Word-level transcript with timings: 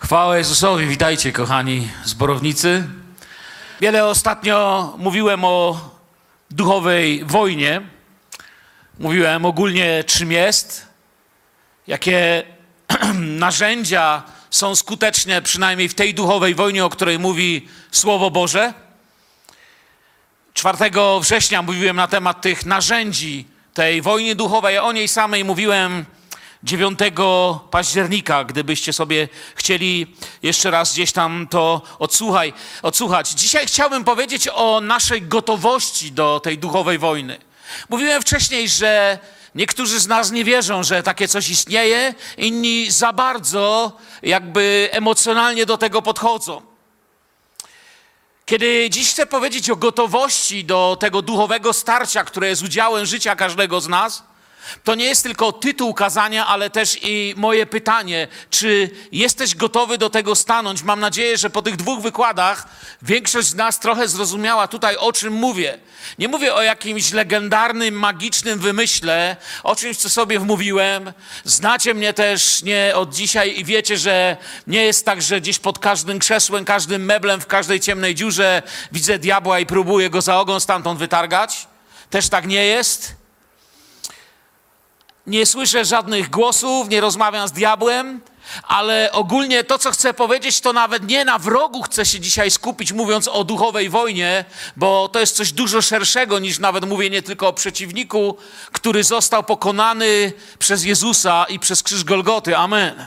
Chwała 0.00 0.38
Jezusowi, 0.38 0.86
witajcie 0.86 1.32
kochani 1.32 1.88
zborownicy. 2.04 2.88
Wiele 3.80 4.06
ostatnio 4.06 4.92
mówiłem 4.98 5.44
o 5.44 5.80
duchowej 6.50 7.24
wojnie. 7.24 7.80
Mówiłem 8.98 9.44
ogólnie 9.44 10.04
czym 10.06 10.32
jest, 10.32 10.86
jakie 11.86 12.42
narzędzia 13.46 14.22
są 14.50 14.76
skuteczne 14.76 15.42
przynajmniej 15.42 15.88
w 15.88 15.94
tej 15.94 16.14
duchowej 16.14 16.54
wojnie, 16.54 16.84
o 16.84 16.90
której 16.90 17.18
mówi 17.18 17.68
Słowo 17.90 18.30
Boże. 18.30 18.74
4 20.54 20.78
września 21.20 21.62
mówiłem 21.62 21.96
na 21.96 22.08
temat 22.08 22.40
tych 22.40 22.66
narzędzi 22.66 23.46
tej 23.74 24.02
wojny 24.02 24.34
duchowej, 24.34 24.78
o 24.78 24.92
niej 24.92 25.08
samej 25.08 25.44
mówiłem 25.44 26.04
9 26.64 26.98
października, 27.70 28.44
gdybyście 28.44 28.92
sobie 28.92 29.28
chcieli 29.54 30.16
jeszcze 30.42 30.70
raz 30.70 30.92
gdzieś 30.92 31.12
tam 31.12 31.46
to 31.50 31.82
odsłuchaj, 31.98 32.52
odsłuchać. 32.82 33.30
Dzisiaj 33.30 33.66
chciałbym 33.66 34.04
powiedzieć 34.04 34.48
o 34.54 34.80
naszej 34.80 35.22
gotowości 35.22 36.12
do 36.12 36.40
tej 36.40 36.58
duchowej 36.58 36.98
wojny. 36.98 37.38
Mówiłem 37.88 38.22
wcześniej, 38.22 38.68
że 38.68 39.18
niektórzy 39.54 40.00
z 40.00 40.06
nas 40.06 40.30
nie 40.30 40.44
wierzą, 40.44 40.82
że 40.82 41.02
takie 41.02 41.28
coś 41.28 41.48
istnieje, 41.48 42.14
inni 42.36 42.90
za 42.90 43.12
bardzo 43.12 43.92
jakby 44.22 44.88
emocjonalnie 44.92 45.66
do 45.66 45.78
tego 45.78 46.02
podchodzą. 46.02 46.62
Kiedy 48.46 48.90
dziś 48.90 49.10
chcę 49.10 49.26
powiedzieć 49.26 49.70
o 49.70 49.76
gotowości 49.76 50.64
do 50.64 50.96
tego 51.00 51.22
duchowego 51.22 51.72
starcia, 51.72 52.24
które 52.24 52.48
jest 52.48 52.62
udziałem 52.62 53.06
życia 53.06 53.36
każdego 53.36 53.80
z 53.80 53.88
nas, 53.88 54.22
to 54.84 54.94
nie 54.94 55.04
jest 55.04 55.22
tylko 55.22 55.52
tytuł 55.52 55.94
kazania, 55.94 56.46
ale 56.46 56.70
też 56.70 56.98
i 57.02 57.34
moje 57.36 57.66
pytanie, 57.66 58.28
czy 58.50 58.90
jesteś 59.12 59.54
gotowy 59.54 59.98
do 59.98 60.10
tego 60.10 60.34
stanąć? 60.34 60.82
Mam 60.82 61.00
nadzieję, 61.00 61.38
że 61.38 61.50
po 61.50 61.62
tych 61.62 61.76
dwóch 61.76 62.00
wykładach 62.00 62.68
większość 63.02 63.48
z 63.48 63.54
nas 63.54 63.80
trochę 63.80 64.08
zrozumiała 64.08 64.68
tutaj, 64.68 64.96
o 64.96 65.12
czym 65.12 65.32
mówię. 65.32 65.78
Nie 66.18 66.28
mówię 66.28 66.54
o 66.54 66.62
jakimś 66.62 67.12
legendarnym, 67.12 67.94
magicznym 67.94 68.58
wymyśle, 68.58 69.36
o 69.62 69.76
czymś, 69.76 69.96
co 69.96 70.10
sobie 70.10 70.38
wmówiłem. 70.38 71.12
Znacie 71.44 71.94
mnie 71.94 72.12
też 72.12 72.62
nie 72.62 72.92
od 72.94 73.14
dzisiaj 73.14 73.58
i 73.58 73.64
wiecie, 73.64 73.98
że 73.98 74.36
nie 74.66 74.84
jest 74.84 75.04
tak, 75.04 75.22
że 75.22 75.40
gdzieś 75.40 75.58
pod 75.58 75.78
każdym 75.78 76.18
krzesłem, 76.18 76.64
każdym 76.64 77.04
meblem, 77.04 77.40
w 77.40 77.46
każdej 77.46 77.80
ciemnej 77.80 78.14
dziurze 78.14 78.62
widzę 78.92 79.18
diabła 79.18 79.60
i 79.60 79.66
próbuję 79.66 80.10
go 80.10 80.22
za 80.22 80.40
ogon 80.40 80.60
stamtąd 80.60 80.98
wytargać. 80.98 81.66
Też 82.10 82.28
tak 82.28 82.46
nie 82.46 82.66
jest 82.66 83.23
nie 85.26 85.46
słyszę 85.46 85.84
żadnych 85.84 86.30
głosów, 86.30 86.88
nie 86.88 87.00
rozmawiam 87.00 87.48
z 87.48 87.52
diabłem, 87.52 88.20
ale 88.62 89.12
ogólnie 89.12 89.64
to, 89.64 89.78
co 89.78 89.90
chcę 89.90 90.14
powiedzieć, 90.14 90.60
to 90.60 90.72
nawet 90.72 91.08
nie 91.08 91.24
na 91.24 91.38
wrogu 91.38 91.82
chcę 91.82 92.06
się 92.06 92.20
dzisiaj 92.20 92.50
skupić, 92.50 92.92
mówiąc 92.92 93.28
o 93.28 93.44
duchowej 93.44 93.90
wojnie, 93.90 94.44
bo 94.76 95.08
to 95.08 95.20
jest 95.20 95.36
coś 95.36 95.52
dużo 95.52 95.82
szerszego 95.82 96.38
niż 96.38 96.58
nawet 96.58 96.84
mówienie 96.84 97.22
tylko 97.22 97.48
o 97.48 97.52
przeciwniku, 97.52 98.36
który 98.72 99.04
został 99.04 99.42
pokonany 99.42 100.32
przez 100.58 100.84
Jezusa 100.84 101.46
i 101.48 101.58
przez 101.58 101.82
krzyż 101.82 102.04
Golgoty. 102.04 102.56
Amen. 102.56 103.06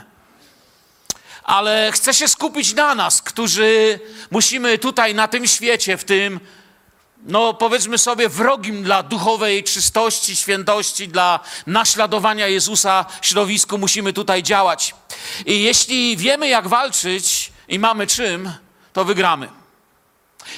Ale 1.44 1.92
chcę 1.92 2.14
się 2.14 2.28
skupić 2.28 2.74
na 2.74 2.94
nas, 2.94 3.22
którzy 3.22 4.00
musimy 4.30 4.78
tutaj 4.78 5.14
na 5.14 5.28
tym 5.28 5.46
świecie, 5.46 5.96
w 5.96 6.04
tym 6.04 6.40
no 7.22 7.54
powiedzmy 7.54 7.98
sobie, 7.98 8.28
wrogim 8.28 8.82
dla 8.82 9.02
duchowej 9.02 9.64
czystości, 9.64 10.36
świętości, 10.36 11.08
dla 11.08 11.40
naśladowania 11.66 12.48
Jezusa 12.48 13.06
środowisku 13.22 13.78
musimy 13.78 14.12
tutaj 14.12 14.42
działać. 14.42 14.94
I 15.46 15.62
jeśli 15.62 16.16
wiemy, 16.16 16.48
jak 16.48 16.68
walczyć 16.68 17.52
i 17.68 17.78
mamy 17.78 18.06
czym, 18.06 18.52
to 18.92 19.04
wygramy. 19.04 19.48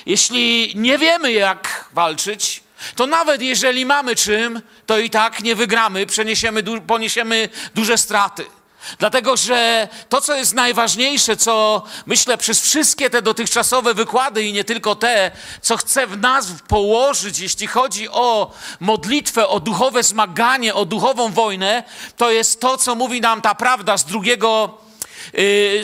Jeśli 0.07 0.73
nie 0.77 0.99
wiemy, 0.99 1.33
jak 1.33 1.89
walczyć, 1.93 2.63
to 2.97 3.07
nawet 3.07 3.43
jeżeli 3.43 3.87
mamy 3.87 4.17
czym, 4.17 4.63
to 4.87 4.99
i 4.99 5.11
tak 5.11 5.43
nie 5.43 5.55
wygramy, 5.55 6.07
przeniesiemy, 6.07 6.63
poniesiemy 6.87 7.49
duże 7.75 7.99
straty. 7.99 8.45
Dlatego, 8.99 9.37
że 9.37 9.89
to, 10.09 10.21
co 10.21 10.35
jest 10.35 10.55
najważniejsze, 10.55 11.37
co 11.37 11.83
myślę 12.07 12.39
przez 12.39 12.61
wszystkie 12.61 13.11
te 13.11 13.23
dotychczasowe 13.23 13.95
wykłady 13.95 14.43
i 14.43 14.53
nie 14.53 14.65
tylko 14.65 14.95
te, 14.95 15.31
co 15.63 15.77
chcę 15.77 16.07
w 16.07 16.17
nas 16.17 16.47
położyć, 16.69 17.39
jeśli 17.39 17.67
chodzi 17.67 18.09
o 18.09 18.53
modlitwę, 18.81 19.49
o 19.49 19.61
duchowe 19.61 20.03
zmaganie, 20.03 20.75
o 20.75 20.85
duchową 20.85 21.33
wojnę, 21.33 21.83
to 22.17 22.31
jest 22.31 22.61
to, 22.61 22.79
co 22.79 22.95
mówi 22.95 23.21
nam 23.21 23.43
ta 23.43 23.55
prawda 23.55 23.99
z 23.99 24.05
drugiego 24.05 24.79
Yy, 25.33 25.83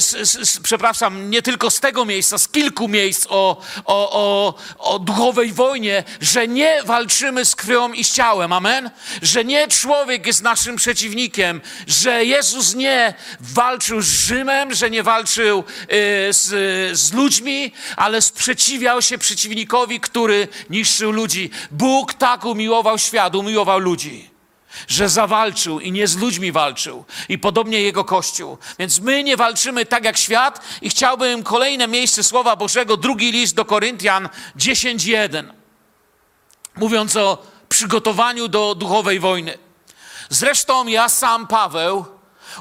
przepraszam, 0.63 1.31
nie 1.31 1.43
tylko 1.43 1.71
z 1.71 1.81
tego 1.81 2.05
miejsca, 2.05 2.39
z 2.39 2.49
kilku 2.49 2.89
miejsc 2.89 3.27
o, 3.29 3.57
o, 3.85 4.11
o, 4.13 4.55
o 4.79 4.99
duchowej 4.99 5.53
wojnie, 5.53 6.05
że 6.21 6.49
nie 6.49 6.83
walczymy 6.85 7.45
z 7.45 7.57
krwią 7.57 7.93
i 7.93 8.05
z 8.05 8.13
ciałem, 8.13 8.53
amen? 8.53 8.91
Że 9.23 9.45
nie 9.45 9.69
człowiek 9.69 10.27
jest 10.27 10.43
naszym 10.43 10.77
przeciwnikiem, 10.77 11.61
że 11.87 12.25
Jezus 12.25 12.75
nie 12.75 13.15
walczył 13.41 14.01
z 14.01 14.09
Rzymem, 14.09 14.75
że 14.75 14.91
nie 14.91 15.03
walczył 15.03 15.57
yy, 15.57 15.87
z, 16.33 16.47
z 16.99 17.13
ludźmi, 17.13 17.73
ale 17.97 18.23
sprzeciwiał 18.23 19.03
się 19.03 19.19
przeciwnikowi, 19.19 20.01
który 20.01 20.49
niszczył 20.71 21.13
ludzi. 21.13 21.51
Bóg 21.71 22.15
tak 22.15 22.45
umiłował 22.45 22.99
świat, 22.99 23.35
umiłował 23.35 23.79
ludzi 23.79 24.36
że 24.89 25.09
zawalczył 25.09 25.81
i 25.81 25.93
nie 25.93 26.09
z 26.09 26.17
ludźmi 26.17 26.53
walczył. 26.53 27.05
I 27.29 27.39
podobnie 27.39 27.81
jego 27.81 28.05
Kościół. 28.05 28.59
Więc 28.79 29.01
my 29.01 29.25
nie 29.25 29.37
walczymy 29.37 29.87
tak 29.87 30.05
jak 30.05 30.17
świat 30.17 30.61
i 30.83 30.91
chciałbym 30.91 31.43
kolejne 31.43 31.89
miejsce 31.89 32.23
Słowa 32.23 32.57
Bożego, 32.57 32.97
drugi 32.97 33.33
list 33.33 33.55
do 33.55 33.65
Koryntian 33.65 34.29
10.1. 34.57 35.53
Mówiąc 36.77 37.17
o 37.17 37.43
przygotowaniu 37.69 38.49
do 38.49 38.75
duchowej 38.75 39.21
wojny. 39.21 39.59
Zresztą 40.29 40.87
ja 40.87 41.09
sam, 41.09 41.47
Paweł, 41.47 42.05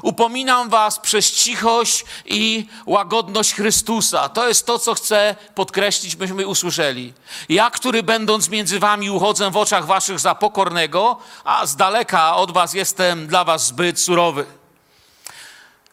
Upominam 0.02 0.68
Was 0.68 0.98
przez 0.98 1.32
cichość 1.32 2.04
i 2.24 2.66
łagodność 2.86 3.54
Chrystusa. 3.54 4.28
To 4.28 4.48
jest 4.48 4.66
to, 4.66 4.78
co 4.78 4.94
chcę 4.94 5.36
podkreślić, 5.54 6.16
byśmy 6.16 6.46
usłyszeli. 6.46 7.12
Ja, 7.48 7.70
który 7.70 8.02
będąc 8.02 8.48
między 8.48 8.78
Wami 8.78 9.10
uchodzę 9.10 9.50
w 9.50 9.56
oczach 9.56 9.86
Waszych 9.86 10.20
za 10.20 10.34
pokornego, 10.34 11.18
a 11.44 11.66
z 11.66 11.76
daleka 11.76 12.36
od 12.36 12.50
Was 12.52 12.74
jestem 12.74 13.26
dla 13.26 13.44
Was 13.44 13.66
zbyt 13.66 14.00
surowy. 14.00 14.46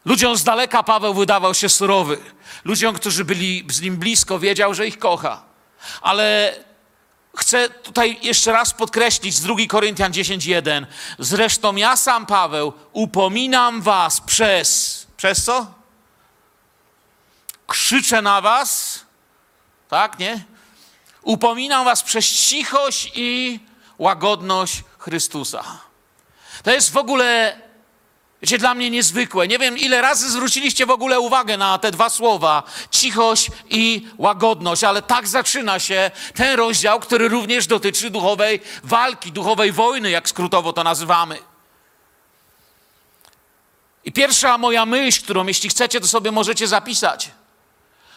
Ludziom 0.05 0.37
z 0.37 0.43
daleka 0.43 0.83
Paweł 0.83 1.13
wydawał 1.13 1.53
się 1.53 1.69
surowy. 1.69 2.17
Ludziom, 2.65 2.95
którzy 2.95 3.25
byli 3.25 3.65
z 3.69 3.81
nim 3.81 3.97
blisko, 3.97 4.39
wiedział, 4.39 4.73
że 4.73 4.87
ich 4.87 4.99
kocha. 4.99 5.43
Ale 6.01 6.55
Chcę 7.37 7.69
tutaj 7.69 8.19
jeszcze 8.21 8.51
raz 8.51 8.73
podkreślić 8.73 9.35
z 9.35 9.41
2 9.41 9.55
Koryntian 9.69 10.11
10:1. 10.11 10.85
Zresztą 11.19 11.75
ja 11.75 11.97
sam 11.97 12.25
Paweł 12.25 12.73
upominam 12.91 13.81
was 13.81 14.21
przez 14.21 15.07
przez 15.17 15.43
co? 15.43 15.73
Krzyczę 17.67 18.21
na 18.21 18.41
was. 18.41 18.99
Tak, 19.89 20.19
nie? 20.19 20.43
Upominam 21.21 21.85
was 21.85 22.03
przez 22.03 22.25
cichość 22.25 23.11
i 23.15 23.59
łagodność 23.97 24.83
Chrystusa. 24.97 25.63
To 26.63 26.71
jest 26.71 26.91
w 26.91 26.97
ogóle 26.97 27.57
Wiecie, 28.43 28.57
dla 28.57 28.73
mnie 28.73 28.89
niezwykłe. 28.89 29.47
Nie 29.47 29.59
wiem, 29.59 29.77
ile 29.77 30.01
razy 30.01 30.31
zwróciliście 30.31 30.85
w 30.85 30.89
ogóle 30.89 31.19
uwagę 31.19 31.57
na 31.57 31.77
te 31.77 31.91
dwa 31.91 32.09
słowa: 32.09 32.63
cichość 32.91 33.51
i 33.69 34.07
łagodność, 34.17 34.83
ale 34.83 35.01
tak 35.01 35.27
zaczyna 35.27 35.79
się 35.79 36.11
ten 36.35 36.57
rozdział, 36.57 36.99
który 36.99 37.29
również 37.29 37.67
dotyczy 37.67 38.09
duchowej 38.09 38.61
walki, 38.83 39.31
duchowej 39.31 39.71
wojny, 39.71 40.09
jak 40.09 40.29
skrótowo 40.29 40.73
to 40.73 40.83
nazywamy. 40.83 41.39
I 44.05 44.11
pierwsza 44.11 44.57
moja 44.57 44.85
myśl, 44.85 45.23
którą 45.23 45.47
jeśli 45.47 45.69
chcecie, 45.69 46.01
to 46.01 46.07
sobie 46.07 46.31
możecie 46.31 46.67
zapisać. 46.67 47.31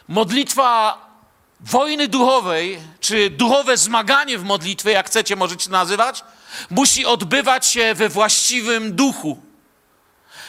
Modlitwa 0.09 0.99
wojny 1.61 2.09
duchowej, 2.09 2.81
czy 3.01 3.31
duchowe 3.31 3.77
zmaganie 3.77 4.39
w 4.39 4.45
modlitwie, 4.45 4.91
jak 4.91 5.07
chcecie, 5.07 5.37
możecie 5.37 5.71
nazywać, 5.71 6.25
musi 6.71 7.07
odbywać 7.07 7.67
się 7.67 7.95
we 7.95 8.09
właściwym 8.09 8.97
duchu. 8.97 9.46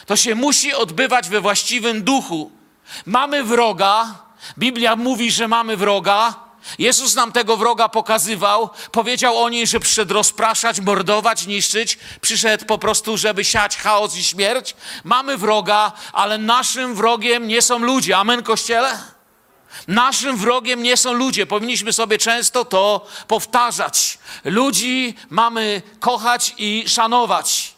To 0.08 0.16
się 0.16 0.34
musi 0.34 0.74
odbywać 0.74 1.28
we 1.28 1.40
właściwym 1.40 2.02
duchu. 2.02 2.50
Mamy 3.06 3.44
wroga, 3.44 4.14
Biblia 4.58 4.96
mówi, 4.96 5.30
że 5.30 5.48
mamy 5.48 5.76
wroga. 5.76 6.34
Jezus 6.78 7.14
nam 7.14 7.32
tego 7.32 7.56
wroga 7.56 7.88
pokazywał, 7.88 8.70
powiedział 8.92 9.38
o 9.38 9.48
niej, 9.48 9.66
że 9.66 9.80
przyszedł 9.80 10.14
rozpraszać, 10.14 10.80
mordować, 10.80 11.46
niszczyć, 11.46 11.98
przyszedł 12.20 12.64
po 12.64 12.78
prostu, 12.78 13.16
żeby 13.16 13.44
siać 13.44 13.76
chaos 13.76 14.16
i 14.16 14.24
śmierć. 14.24 14.76
Mamy 15.04 15.36
wroga, 15.36 15.92
ale 16.12 16.38
naszym 16.38 16.94
wrogiem 16.94 17.48
nie 17.48 17.62
są 17.62 17.78
ludzie. 17.78 18.16
Amen, 18.16 18.42
kościele? 18.42 18.98
Naszym 19.88 20.36
wrogiem 20.36 20.82
nie 20.82 20.96
są 20.96 21.12
ludzie. 21.12 21.46
Powinniśmy 21.46 21.92
sobie 21.92 22.18
często 22.18 22.64
to 22.64 23.06
powtarzać. 23.26 24.18
Ludzi 24.44 25.14
mamy 25.30 25.82
kochać 26.00 26.54
i 26.58 26.84
szanować. 26.86 27.74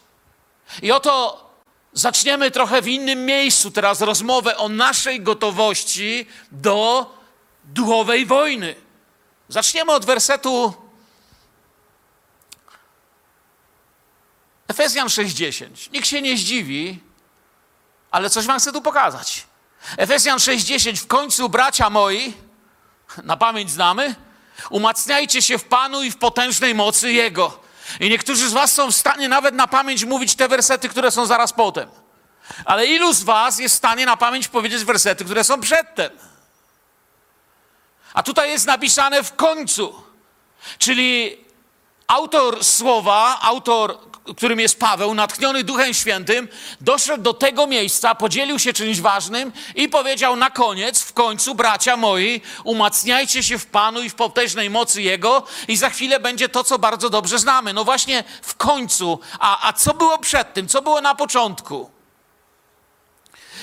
I 0.81 0.91
oto 0.91 1.50
zaczniemy 1.93 2.51
trochę 2.51 2.81
w 2.81 2.87
innym 2.87 3.25
miejscu 3.25 3.71
teraz 3.71 4.01
rozmowę 4.01 4.57
o 4.57 4.69
naszej 4.69 5.21
gotowości 5.21 6.27
do 6.51 7.11
duchowej 7.63 8.25
wojny. 8.25 8.75
Zaczniemy 9.49 9.91
od 9.91 10.05
wersetu 10.05 10.73
Efezjan 14.67 15.07
6:10. 15.07 15.91
Nikt 15.93 16.07
się 16.07 16.21
nie 16.21 16.37
zdziwi, 16.37 16.99
ale 18.11 18.29
coś 18.29 18.45
wam 18.45 18.59
chcę 18.59 18.71
tu 18.71 18.81
pokazać. 18.81 19.47
Efezjan 19.97 20.37
6:10 20.37 20.97
w 20.97 21.07
końcu 21.07 21.49
bracia 21.49 21.89
moi, 21.89 22.33
na 23.23 23.37
pamięć 23.37 23.71
znamy, 23.71 24.15
umacniajcie 24.69 25.41
się 25.41 25.57
w 25.57 25.63
Panu 25.63 26.03
i 26.03 26.11
w 26.11 26.17
potężnej 26.17 26.75
mocy 26.75 27.11
Jego. 27.11 27.60
I 27.99 28.09
niektórzy 28.09 28.49
z 28.49 28.53
was 28.53 28.73
są 28.73 28.91
w 28.91 28.95
stanie 28.95 29.29
nawet 29.29 29.55
na 29.55 29.67
pamięć 29.67 30.05
mówić 30.05 30.35
te 30.35 30.47
wersety, 30.47 30.89
które 30.89 31.11
są 31.11 31.25
zaraz 31.25 31.53
potem. 31.53 31.89
Ale 32.65 32.85
ilu 32.85 33.13
z 33.13 33.23
was 33.23 33.59
jest 33.59 33.75
w 33.75 33.77
stanie 33.77 34.05
na 34.05 34.17
pamięć 34.17 34.47
powiedzieć 34.47 34.83
wersety, 34.83 35.25
które 35.25 35.43
są 35.43 35.61
przedtem? 35.61 36.11
A 38.13 38.23
tutaj 38.23 38.49
jest 38.49 38.67
napisane 38.67 39.23
w 39.23 39.35
końcu. 39.35 40.03
Czyli 40.77 41.37
autor 42.11 42.63
słowa, 42.63 43.39
autor, 43.41 43.97
którym 44.37 44.59
jest 44.59 44.79
Paweł, 44.79 45.13
natchniony 45.13 45.63
Duchem 45.63 45.93
Świętym, 45.93 46.47
doszedł 46.81 47.23
do 47.23 47.33
tego 47.33 47.67
miejsca, 47.67 48.15
podzielił 48.15 48.59
się 48.59 48.73
czymś 48.73 49.01
ważnym 49.01 49.51
i 49.75 49.89
powiedział 49.89 50.35
na 50.35 50.49
koniec, 50.49 51.01
w 51.01 51.13
końcu, 51.13 51.55
bracia 51.55 51.97
moi, 51.97 52.41
umacniajcie 52.63 53.43
się 53.43 53.57
w 53.57 53.65
Panu 53.65 54.01
i 54.01 54.09
w 54.09 54.15
potężnej 54.15 54.69
mocy 54.69 55.01
Jego 55.01 55.43
i 55.67 55.77
za 55.77 55.89
chwilę 55.89 56.19
będzie 56.19 56.49
to, 56.49 56.63
co 56.63 56.79
bardzo 56.79 57.09
dobrze 57.09 57.39
znamy. 57.39 57.73
No 57.73 57.83
właśnie 57.83 58.23
w 58.41 58.55
końcu. 58.55 59.19
A, 59.39 59.67
a 59.67 59.73
co 59.73 59.93
było 59.93 60.17
przed 60.17 60.53
tym? 60.53 60.67
Co 60.67 60.81
było 60.81 61.01
na 61.01 61.15
początku? 61.15 61.91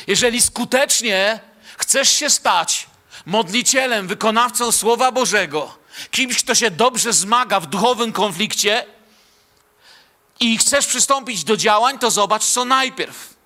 Jeżeli 0.06 0.40
skutecznie 0.40 1.40
chcesz 1.76 2.08
się 2.12 2.30
stać 2.30 2.86
modlicielem, 3.26 4.08
wykonawcą 4.08 4.72
Słowa 4.72 5.12
Bożego, 5.12 5.77
kimś, 6.10 6.42
kto 6.42 6.54
się 6.54 6.70
dobrze 6.70 7.12
zmaga 7.12 7.60
w 7.60 7.66
duchowym 7.66 8.12
konflikcie 8.12 8.84
i 10.40 10.58
chcesz 10.58 10.86
przystąpić 10.86 11.44
do 11.44 11.56
działań, 11.56 11.98
to 11.98 12.10
zobacz, 12.10 12.44
co 12.44 12.64
najpierw. 12.64 13.38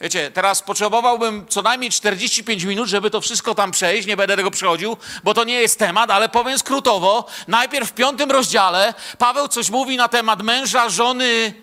Wiecie, 0.00 0.30
teraz 0.30 0.62
potrzebowałbym 0.62 1.46
co 1.48 1.62
najmniej 1.62 1.90
45 1.90 2.64
minut, 2.64 2.88
żeby 2.88 3.10
to 3.10 3.20
wszystko 3.20 3.54
tam 3.54 3.70
przejść. 3.70 4.08
Nie 4.08 4.16
będę 4.16 4.36
tego 4.36 4.50
przechodził, 4.50 4.96
bo 5.24 5.34
to 5.34 5.44
nie 5.44 5.54
jest 5.54 5.78
temat, 5.78 6.10
ale 6.10 6.28
powiem 6.28 6.58
skrótowo. 6.58 7.26
Najpierw 7.48 7.90
w 7.90 7.92
piątym 7.92 8.30
rozdziale 8.30 8.94
Paweł 9.18 9.48
coś 9.48 9.70
mówi 9.70 9.96
na 9.96 10.08
temat 10.08 10.42
męża, 10.42 10.88
żony, 10.88 11.54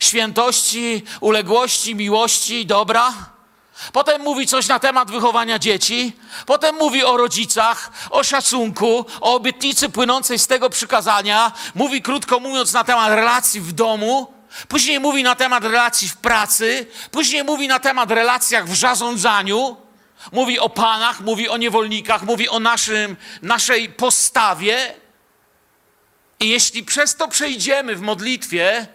świętości, 0.00 1.02
uległości, 1.20 1.94
miłości, 1.94 2.66
dobra. 2.66 3.31
Potem 3.92 4.22
mówi 4.22 4.46
coś 4.46 4.68
na 4.68 4.78
temat 4.78 5.10
wychowania 5.10 5.58
dzieci. 5.58 6.12
Potem 6.46 6.76
mówi 6.76 7.04
o 7.04 7.16
rodzicach, 7.16 7.90
o 8.10 8.24
szacunku, 8.24 9.06
o 9.20 9.34
obietnicy 9.34 9.88
płynącej 9.88 10.38
z 10.38 10.46
tego 10.46 10.70
przykazania. 10.70 11.52
Mówi, 11.74 12.02
krótko 12.02 12.40
mówiąc, 12.40 12.72
na 12.72 12.84
temat 12.84 13.08
relacji 13.08 13.60
w 13.60 13.72
domu. 13.72 14.32
Później 14.68 15.00
mówi 15.00 15.22
na 15.22 15.34
temat 15.34 15.64
relacji 15.64 16.08
w 16.08 16.16
pracy. 16.16 16.86
Później 17.10 17.44
mówi 17.44 17.68
na 17.68 17.78
temat 17.78 18.10
relacjach 18.10 18.68
w 18.68 18.76
zarządzaniu. 18.76 19.76
Mówi 20.32 20.58
o 20.58 20.68
panach, 20.68 21.20
mówi 21.20 21.48
o 21.48 21.56
niewolnikach, 21.56 22.22
mówi 22.22 22.48
o 22.48 22.60
naszym, 22.60 23.16
naszej 23.42 23.88
postawie. 23.88 24.94
I 26.40 26.48
jeśli 26.48 26.84
przez 26.84 27.16
to 27.16 27.28
przejdziemy 27.28 27.96
w 27.96 28.00
modlitwie, 28.00 28.86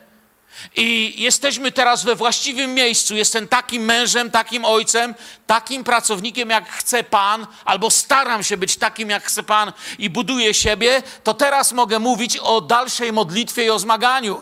i 0.75 1.13
jesteśmy 1.17 1.71
teraz 1.71 2.03
we 2.03 2.15
właściwym 2.15 2.73
miejscu. 2.73 3.15
Jestem 3.15 3.47
takim 3.47 3.83
mężem, 3.85 4.31
takim 4.31 4.65
ojcem, 4.65 5.15
takim 5.47 5.83
pracownikiem, 5.83 6.49
jak 6.49 6.69
chce 6.69 7.03
Pan, 7.03 7.47
albo 7.65 7.91
staram 7.91 8.43
się 8.43 8.57
być 8.57 8.77
takim, 8.77 9.09
jak 9.09 9.23
chce 9.23 9.43
Pan 9.43 9.73
i 9.99 10.09
buduję 10.09 10.53
siebie, 10.53 11.03
to 11.23 11.33
teraz 11.33 11.71
mogę 11.71 11.99
mówić 11.99 12.37
o 12.37 12.61
dalszej 12.61 13.13
modlitwie 13.13 13.65
i 13.65 13.69
o 13.69 13.79
zmaganiu. 13.79 14.41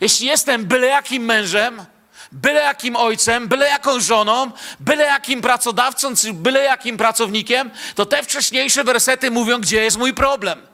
Jeśli 0.00 0.26
jestem 0.26 0.64
byle 0.64 0.86
jakim 0.86 1.24
mężem, 1.24 1.84
byle 2.32 2.60
jakim 2.60 2.96
ojcem, 2.96 3.48
byle 3.48 3.68
jaką 3.68 4.00
żoną, 4.00 4.50
byle 4.80 5.04
jakim 5.04 5.40
pracodawcą, 5.40 6.16
czy 6.16 6.32
byle 6.32 6.62
jakim 6.62 6.96
pracownikiem, 6.96 7.70
to 7.94 8.06
te 8.06 8.22
wcześniejsze 8.22 8.84
wersety 8.84 9.30
mówią, 9.30 9.60
gdzie 9.60 9.82
jest 9.82 9.98
mój 9.98 10.14
problem. 10.14 10.66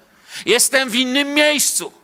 Jestem 0.46 0.90
w 0.90 0.94
innym 0.94 1.34
miejscu. 1.34 1.97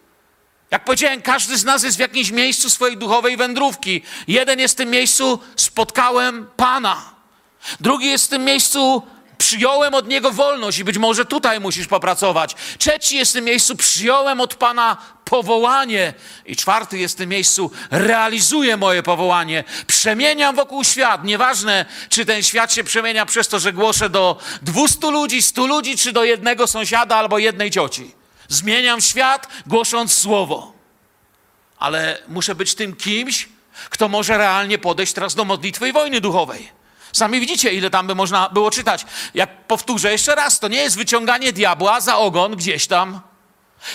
Jak 0.75 0.85
powiedziałem, 0.85 1.23
każdy 1.23 1.59
z 1.59 1.65
nas 1.65 1.82
jest 1.82 1.97
w 1.97 2.00
jakimś 2.00 2.31
miejscu 2.31 2.71
swojej 2.71 2.97
duchowej 2.97 3.37
wędrówki. 3.37 4.03
Jeden 4.29 4.59
jest 4.59 4.75
w 4.75 4.76
tym 4.76 4.91
miejscu, 4.91 5.38
spotkałem 5.56 6.47
Pana. 6.56 7.15
Drugi 7.81 8.06
jest 8.06 8.26
w 8.26 8.29
tym 8.29 8.44
miejscu, 8.44 9.03
przyjąłem 9.38 9.94
od 9.94 10.09
Niego 10.09 10.31
wolność 10.31 10.79
i 10.79 10.85
być 10.85 10.99
może 10.99 11.25
tutaj 11.25 11.61
musisz 11.61 11.87
popracować. 11.87 12.55
Trzeci 12.79 13.17
jest 13.17 13.31
w 13.31 13.35
tym 13.35 13.44
miejscu, 13.44 13.76
przyjąłem 13.76 14.41
od 14.41 14.55
Pana 14.55 14.97
powołanie. 15.25 16.15
I 16.47 16.56
czwarty 16.56 16.99
jest 16.99 17.15
w 17.15 17.19
tym 17.19 17.31
miejscu, 17.31 17.71
realizuję 17.91 18.76
moje 18.76 19.03
powołanie. 19.03 19.65
Przemieniam 19.87 20.56
wokół 20.56 20.85
świat. 20.85 21.25
Nieważne, 21.25 21.87
czy 22.09 22.26
ten 22.26 22.43
świat 22.43 22.73
się 22.73 22.85
przemienia 22.85 23.26
przez 23.26 23.49
to, 23.49 23.59
że 23.59 23.73
głoszę 23.73 24.09
do 24.09 24.38
200 24.62 25.11
ludzi, 25.11 25.43
100 25.43 25.67
ludzi, 25.67 25.97
czy 25.97 26.12
do 26.12 26.25
jednego 26.25 26.67
sąsiada 26.67 27.17
albo 27.17 27.38
jednej 27.38 27.71
cioci. 27.71 28.24
Zmieniam 28.49 29.00
świat, 29.00 29.49
głosząc 29.67 30.14
słowo. 30.14 30.73
Ale 31.79 32.19
muszę 32.29 32.55
być 32.55 32.75
tym 32.75 32.96
kimś, 32.96 33.49
kto 33.91 34.08
może 34.08 34.38
realnie 34.38 34.79
podejść 34.79 35.12
teraz 35.12 35.35
do 35.35 35.44
modlitwy 35.44 35.88
i 35.88 35.93
wojny 35.93 36.20
duchowej. 36.20 36.73
Sami 37.12 37.41
widzicie, 37.41 37.73
ile 37.73 37.91
tam 37.91 38.06
by 38.06 38.14
można 38.14 38.49
było 38.49 38.70
czytać. 38.70 39.06
Jak 39.35 39.67
powtórzę 39.67 40.12
jeszcze 40.12 40.35
raz, 40.35 40.61
to 40.61 40.69
nie 40.69 40.79
jest 40.79 40.96
wyciąganie 40.96 41.52
diabła 41.52 42.00
za 42.00 42.17
ogon 42.19 42.56
gdzieś 42.56 42.87
tam. 42.87 43.20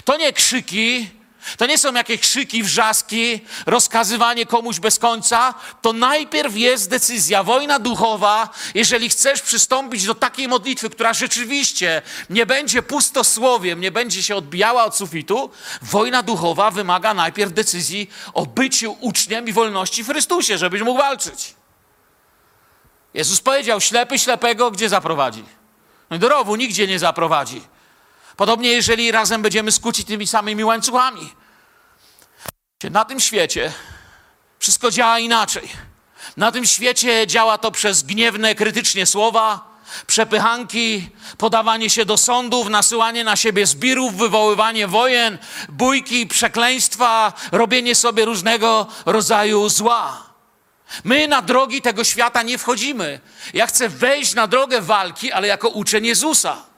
To 0.06 0.18
nie 0.18 0.34
krzyki, 0.34 1.10
to 1.58 1.66
nie 1.66 1.78
są 1.78 1.94
jakieś 1.94 2.22
krzyki, 2.22 2.64
wrzaski, 2.64 3.42
rozkazywanie 3.66 4.46
komuś 4.46 4.80
bez 4.80 5.00
końca. 5.00 5.54
To 5.82 5.94
najpierw 5.94 6.58
jest 6.58 6.90
decyzja, 6.90 7.44
wojna 7.44 7.80
duchowa. 7.80 8.50
Jeżeli 8.74 9.10
chcesz 9.10 9.42
przystąpić 9.42 10.06
do 10.06 10.16
takiej 10.16 10.48
modlitwy, 10.48 10.90
która 10.90 11.14
rzeczywiście 11.14 12.02
nie 12.30 12.46
będzie 12.46 12.82
pustosłowiem, 12.82 13.82
nie 13.82 13.92
będzie 13.92 14.24
się 14.24 14.36
odbijała 14.36 14.84
od 14.84 14.96
sufitu, 14.96 15.50
wojna 15.82 16.24
duchowa 16.24 16.72
wymaga 16.72 17.14
najpierw 17.14 17.54
decyzji 17.54 18.10
o 18.34 18.46
byciu 18.46 18.98
uczniem 19.00 19.48
i 19.48 19.54
wolności 19.54 20.04
w 20.04 20.08
Chrystusie, 20.08 20.58
żebyś 20.58 20.82
mógł 20.82 21.00
walczyć. 21.00 21.54
Jezus 23.14 23.42
powiedział, 23.42 23.82
ślepy 23.82 24.20
ślepego 24.20 24.72
gdzie 24.72 24.90
zaprowadzi? 24.90 25.44
No 26.10 26.18
do 26.18 26.30
rowu 26.30 26.56
nigdzie 26.56 26.88
nie 26.88 27.00
zaprowadzi. 27.00 27.62
Podobnie, 28.40 28.72
jeżeli 28.72 29.12
razem 29.12 29.42
będziemy 29.42 29.72
skuci 29.72 30.06
tymi 30.06 30.28
samymi 30.28 30.64
łańcuchami. 30.64 31.34
Na 32.84 33.06
tym 33.06 33.20
świecie 33.20 33.74
wszystko 34.60 34.92
działa 34.92 35.20
inaczej. 35.20 35.70
Na 36.38 36.52
tym 36.52 36.66
świecie 36.66 37.28
działa 37.28 37.58
to 37.58 37.72
przez 37.72 38.04
gniewne, 38.04 38.56
krytycznie 38.56 39.06
słowa, 39.06 39.80
przepychanki, 40.08 41.10
podawanie 41.38 41.90
się 41.90 42.06
do 42.06 42.18
sądów, 42.18 42.70
nasyłanie 42.70 43.24
na 43.24 43.36
siebie 43.36 43.66
zbirów, 43.66 44.16
wywoływanie 44.16 44.88
wojen, 44.88 45.38
bójki, 45.70 46.28
przekleństwa, 46.28 47.34
robienie 47.52 47.96
sobie 47.96 48.26
różnego 48.26 48.88
rodzaju 49.06 49.70
zła. 49.70 50.24
My 51.04 51.28
na 51.28 51.42
drogi 51.42 51.82
tego 51.82 52.04
świata 52.04 52.44
nie 52.44 52.58
wchodzimy. 52.58 53.20
Ja 53.54 53.68
chcę 53.68 53.90
wejść 53.90 54.34
na 54.34 54.48
drogę 54.48 54.82
walki, 54.82 55.32
ale 55.32 55.48
jako 55.48 55.70
uczeń 55.70 56.06
Jezusa. 56.06 56.69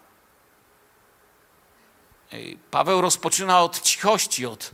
Paweł 2.71 3.01
rozpoczyna 3.01 3.61
od 3.61 3.81
cichości, 3.81 4.45
od 4.45 4.71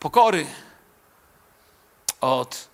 pokory, 0.00 0.46
od 2.20 2.68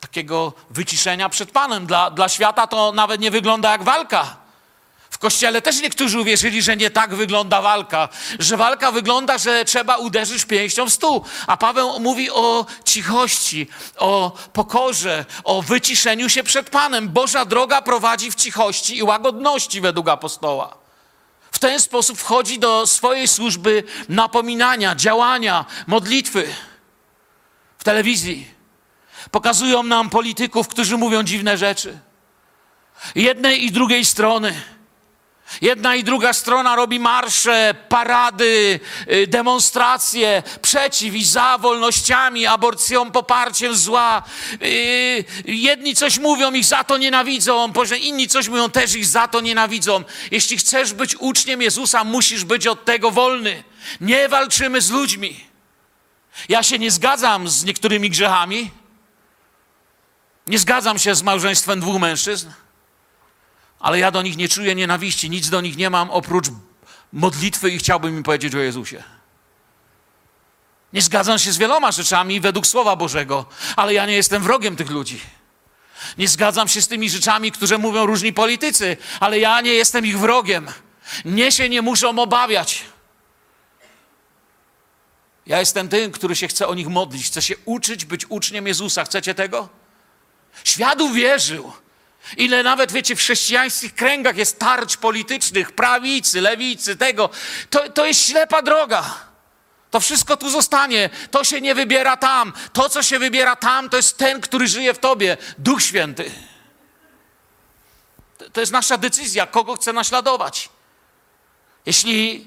takiego 0.00 0.52
wyciszenia 0.70 1.28
przed 1.28 1.50
Panem. 1.50 1.86
Dla, 1.86 2.10
dla 2.10 2.28
świata 2.28 2.66
to 2.66 2.92
nawet 2.92 3.20
nie 3.20 3.30
wygląda 3.30 3.70
jak 3.70 3.82
walka. 3.82 4.36
W 5.10 5.18
kościele 5.18 5.62
też 5.62 5.80
niektórzy 5.82 6.20
uwierzyli, 6.20 6.62
że 6.62 6.76
nie 6.76 6.90
tak 6.90 7.14
wygląda 7.14 7.62
walka, 7.62 8.08
że 8.38 8.56
walka 8.56 8.92
wygląda, 8.92 9.38
że 9.38 9.64
trzeba 9.64 9.96
uderzyć 9.96 10.44
pięścią 10.44 10.86
w 10.86 10.92
stół. 10.92 11.24
A 11.46 11.56
Paweł 11.56 12.00
mówi 12.00 12.30
o 12.30 12.66
cichości, 12.84 13.68
o 13.96 14.32
pokorze, 14.52 15.24
o 15.44 15.62
wyciszeniu 15.62 16.28
się 16.28 16.42
przed 16.42 16.70
Panem. 16.70 17.08
Boża 17.08 17.44
droga 17.44 17.82
prowadzi 17.82 18.30
w 18.30 18.34
cichości 18.34 18.96
i 18.96 19.02
łagodności 19.02 19.80
według 19.80 20.08
apostoła. 20.08 20.87
W 21.58 21.60
ten 21.60 21.80
sposób 21.80 22.18
wchodzi 22.18 22.58
do 22.58 22.86
swojej 22.86 23.28
służby 23.28 23.84
napominania, 24.08 24.94
działania, 24.94 25.64
modlitwy. 25.86 26.54
W 27.78 27.84
telewizji 27.84 28.46
pokazują 29.30 29.82
nam 29.82 30.10
polityków, 30.10 30.68
którzy 30.68 30.96
mówią 30.96 31.22
dziwne 31.22 31.58
rzeczy. 31.58 31.98
Jednej 33.14 33.64
i 33.64 33.72
drugiej 33.72 34.04
strony. 34.04 34.54
Jedna 35.60 35.94
i 35.94 36.04
druga 36.04 36.32
strona 36.32 36.76
robi 36.76 37.00
marsze, 37.00 37.74
parady, 37.88 38.80
y, 39.12 39.26
demonstracje 39.26 40.42
przeciw 40.62 41.14
i 41.14 41.24
za 41.24 41.58
wolnościami, 41.58 42.46
aborcją, 42.46 43.10
poparciem 43.10 43.76
zła. 43.76 44.22
Y, 44.62 45.24
jedni 45.44 45.94
coś 45.94 46.18
mówią, 46.18 46.52
ich 46.52 46.64
za 46.64 46.84
to 46.84 46.98
nienawidzą, 46.98 47.72
Boże, 47.72 47.98
inni 47.98 48.28
coś 48.28 48.48
mówią, 48.48 48.70
też 48.70 48.94
ich 48.94 49.06
za 49.06 49.28
to 49.28 49.40
nienawidzą. 49.40 50.04
Jeśli 50.30 50.58
chcesz 50.58 50.92
być 50.92 51.16
uczniem 51.16 51.62
Jezusa, 51.62 52.04
musisz 52.04 52.44
być 52.44 52.66
od 52.66 52.84
tego 52.84 53.10
wolny. 53.10 53.64
Nie 54.00 54.28
walczymy 54.28 54.80
z 54.80 54.90
ludźmi. 54.90 55.44
Ja 56.48 56.62
się 56.62 56.78
nie 56.78 56.90
zgadzam 56.90 57.48
z 57.48 57.64
niektórymi 57.64 58.10
grzechami. 58.10 58.70
Nie 60.46 60.58
zgadzam 60.58 60.98
się 60.98 61.14
z 61.14 61.22
małżeństwem 61.22 61.80
dwóch 61.80 62.00
mężczyzn 62.00 62.50
ale 63.80 63.98
ja 63.98 64.10
do 64.10 64.22
nich 64.22 64.36
nie 64.36 64.48
czuję 64.48 64.74
nienawiści, 64.74 65.30
nic 65.30 65.50
do 65.50 65.60
nich 65.60 65.76
nie 65.76 65.90
mam 65.90 66.10
oprócz 66.10 66.46
modlitwy 67.12 67.70
i 67.70 67.78
chciałbym 67.78 68.16
im 68.16 68.22
powiedzieć 68.22 68.54
o 68.54 68.58
Jezusie. 68.58 69.02
Nie 70.92 71.02
zgadzam 71.02 71.38
się 71.38 71.52
z 71.52 71.58
wieloma 71.58 71.92
rzeczami 71.92 72.40
według 72.40 72.66
Słowa 72.66 72.96
Bożego, 72.96 73.46
ale 73.76 73.94
ja 73.94 74.06
nie 74.06 74.12
jestem 74.12 74.42
wrogiem 74.42 74.76
tych 74.76 74.90
ludzi. 74.90 75.20
Nie 76.18 76.28
zgadzam 76.28 76.68
się 76.68 76.82
z 76.82 76.88
tymi 76.88 77.10
rzeczami, 77.10 77.52
które 77.52 77.78
mówią 77.78 78.06
różni 78.06 78.32
politycy, 78.32 78.96
ale 79.20 79.38
ja 79.38 79.60
nie 79.60 79.72
jestem 79.72 80.06
ich 80.06 80.18
wrogiem. 80.18 80.66
Nie 81.24 81.52
się 81.52 81.68
nie 81.68 81.82
muszą 81.82 82.18
obawiać. 82.18 82.84
Ja 85.46 85.60
jestem 85.60 85.88
tym, 85.88 86.12
który 86.12 86.36
się 86.36 86.48
chce 86.48 86.68
o 86.68 86.74
nich 86.74 86.88
modlić, 86.88 87.26
chce 87.26 87.42
się 87.42 87.54
uczyć 87.64 88.04
być 88.04 88.26
uczniem 88.28 88.66
Jezusa. 88.66 89.04
Chcecie 89.04 89.34
tego? 89.34 89.68
Świat 90.64 91.00
uwierzył, 91.00 91.72
Ile 92.36 92.62
nawet, 92.62 92.92
wiecie, 92.92 93.16
w 93.16 93.18
chrześcijańskich 93.18 93.94
kręgach 93.94 94.36
jest 94.36 94.58
tarcz 94.58 94.96
politycznych, 94.96 95.72
prawicy, 95.72 96.40
lewicy, 96.40 96.96
tego. 96.96 97.30
To, 97.70 97.88
to 97.90 98.06
jest 98.06 98.26
ślepa 98.26 98.62
droga. 98.62 99.14
To 99.90 100.00
wszystko 100.00 100.36
tu 100.36 100.50
zostanie. 100.50 101.10
To 101.30 101.44
się 101.44 101.60
nie 101.60 101.74
wybiera 101.74 102.16
tam. 102.16 102.52
To, 102.72 102.88
co 102.88 103.02
się 103.02 103.18
wybiera 103.18 103.56
tam, 103.56 103.90
to 103.90 103.96
jest 103.96 104.18
ten, 104.18 104.40
który 104.40 104.68
żyje 104.68 104.94
w 104.94 104.98
tobie. 104.98 105.36
Duch 105.58 105.82
Święty. 105.82 106.30
To 108.52 108.60
jest 108.60 108.72
nasza 108.72 108.98
decyzja, 108.98 109.46
kogo 109.46 109.74
chcę 109.76 109.92
naśladować. 109.92 110.68
Jeśli 111.86 112.46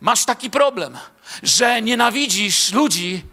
masz 0.00 0.24
taki 0.24 0.50
problem, 0.50 0.98
że 1.42 1.82
nienawidzisz 1.82 2.72
ludzi, 2.72 3.24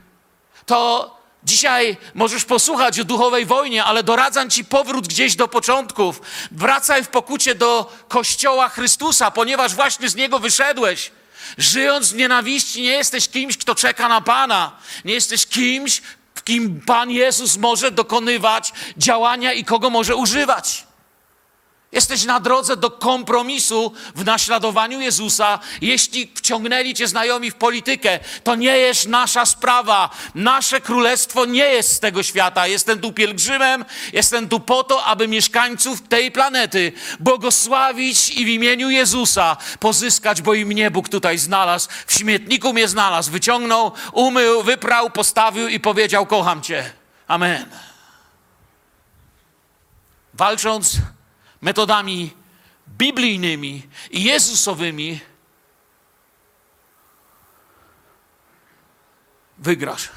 to 0.66 1.21
Dzisiaj 1.44 1.98
możesz 2.14 2.46
posłuchać 2.46 3.00
o 3.00 3.04
duchowej 3.04 3.46
wojnie, 3.46 3.84
ale 3.84 4.04
doradzam 4.04 4.50
ci 4.50 4.66
powrót 4.66 5.08
gdzieś 5.08 5.36
do 5.36 5.48
początków. 5.48 6.22
Wracaj 6.52 7.04
w 7.04 7.08
pokucie 7.08 7.56
do 7.56 7.94
Kościoła 8.08 8.70
Chrystusa, 8.70 9.32
ponieważ 9.32 9.76
właśnie 9.76 10.10
z 10.10 10.16
niego 10.16 10.40
wyszedłeś. 10.40 11.12
Żyjąc 11.58 12.14
w 12.14 12.16
nienawiści, 12.16 12.82
nie 12.82 12.92
jesteś 12.92 13.30
kimś, 13.30 13.58
kto 13.58 13.76
czeka 13.76 14.08
na 14.08 14.22
Pana. 14.22 14.72
Nie 15.06 15.14
jesteś 15.14 15.48
kimś, 15.48 16.02
w 16.36 16.44
kim 16.44 16.82
Pan 16.82 17.12
Jezus 17.12 17.58
może 17.58 17.92
dokonywać 17.92 18.74
działania 18.98 19.54
i 19.54 19.66
kogo 19.66 19.90
może 19.90 20.16
używać. 20.16 20.91
Jesteś 21.92 22.26
na 22.26 22.40
drodze 22.40 22.78
do 22.78 22.92
kompromisu 22.92 23.94
w 24.16 24.26
naśladowaniu 24.26 25.02
Jezusa. 25.02 25.60
Jeśli 25.82 26.32
wciągnęli 26.36 26.94
cię 26.94 27.08
znajomi 27.08 27.52
w 27.52 27.56
politykę, 27.56 28.20
to 28.44 28.56
nie 28.56 28.78
jest 28.78 29.08
nasza 29.08 29.46
sprawa. 29.46 30.10
Nasze 30.36 30.82
królestwo 30.82 31.46
nie 31.46 31.66
jest 31.66 31.92
z 31.92 32.00
tego 32.00 32.24
świata. 32.24 32.68
Jestem 32.68 33.00
tu 33.00 33.14
pielgrzymem, 33.14 33.86
jestem 34.14 34.50
tu 34.50 34.60
po 34.60 34.84
to, 34.84 35.06
aby 35.06 35.28
mieszkańców 35.28 36.08
tej 36.08 36.32
planety 36.32 36.92
błogosławić 37.20 38.30
i 38.30 38.46
w 38.46 38.48
imieniu 38.48 38.90
Jezusa 38.90 39.58
pozyskać, 39.80 40.42
bo 40.42 40.54
i 40.54 40.66
mnie 40.66 40.92
Bóg 40.92 41.10
tutaj 41.10 41.38
znalazł. 41.38 41.90
W 42.08 42.14
śmietniku 42.14 42.74
mnie 42.74 42.88
znalazł. 42.88 43.32
Wyciągnął, 43.32 43.92
umył, 44.14 44.64
wyprał, 44.64 45.10
postawił 45.10 45.68
i 45.68 45.80
powiedział: 45.80 46.26
Kocham 46.26 46.62
cię. 46.62 46.94
Amen. 47.28 47.70
Walcząc 50.34 50.98
metodami 51.62 52.34
biblijnymi 52.88 53.88
i 54.12 54.24
Jezusowymi, 54.24 55.20
wygrasz. 59.58 60.10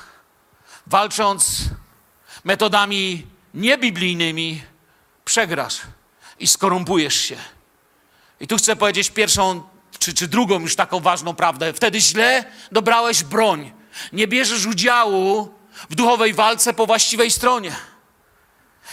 Walcząc 0.87 1.59
metodami 2.45 3.27
niebiblijnymi, 3.55 4.63
przegrasz 5.25 5.81
i 6.39 6.47
skorumpujesz 6.47 7.15
się. 7.15 7.37
I 8.41 8.47
tu 8.47 8.57
chcę 8.57 8.77
powiedzieć 8.77 9.11
pierwszą 9.11 9.63
czy, 9.99 10.15
czy 10.15 10.29
drugą 10.29 10.61
już 10.61 10.77
taką 10.77 11.01
ważną 11.01 11.35
prawdę. 11.35 11.73
Wtedy 11.73 12.01
źle 12.01 12.45
dobrałeś 12.73 13.25
broń. 13.25 13.73
Nie 14.13 14.29
bierzesz 14.29 14.67
udziału 14.67 15.55
w 15.91 15.95
duchowej 15.95 16.35
walce 16.35 16.75
po 16.75 16.87
właściwej 16.87 17.31
stronie. 17.31 17.77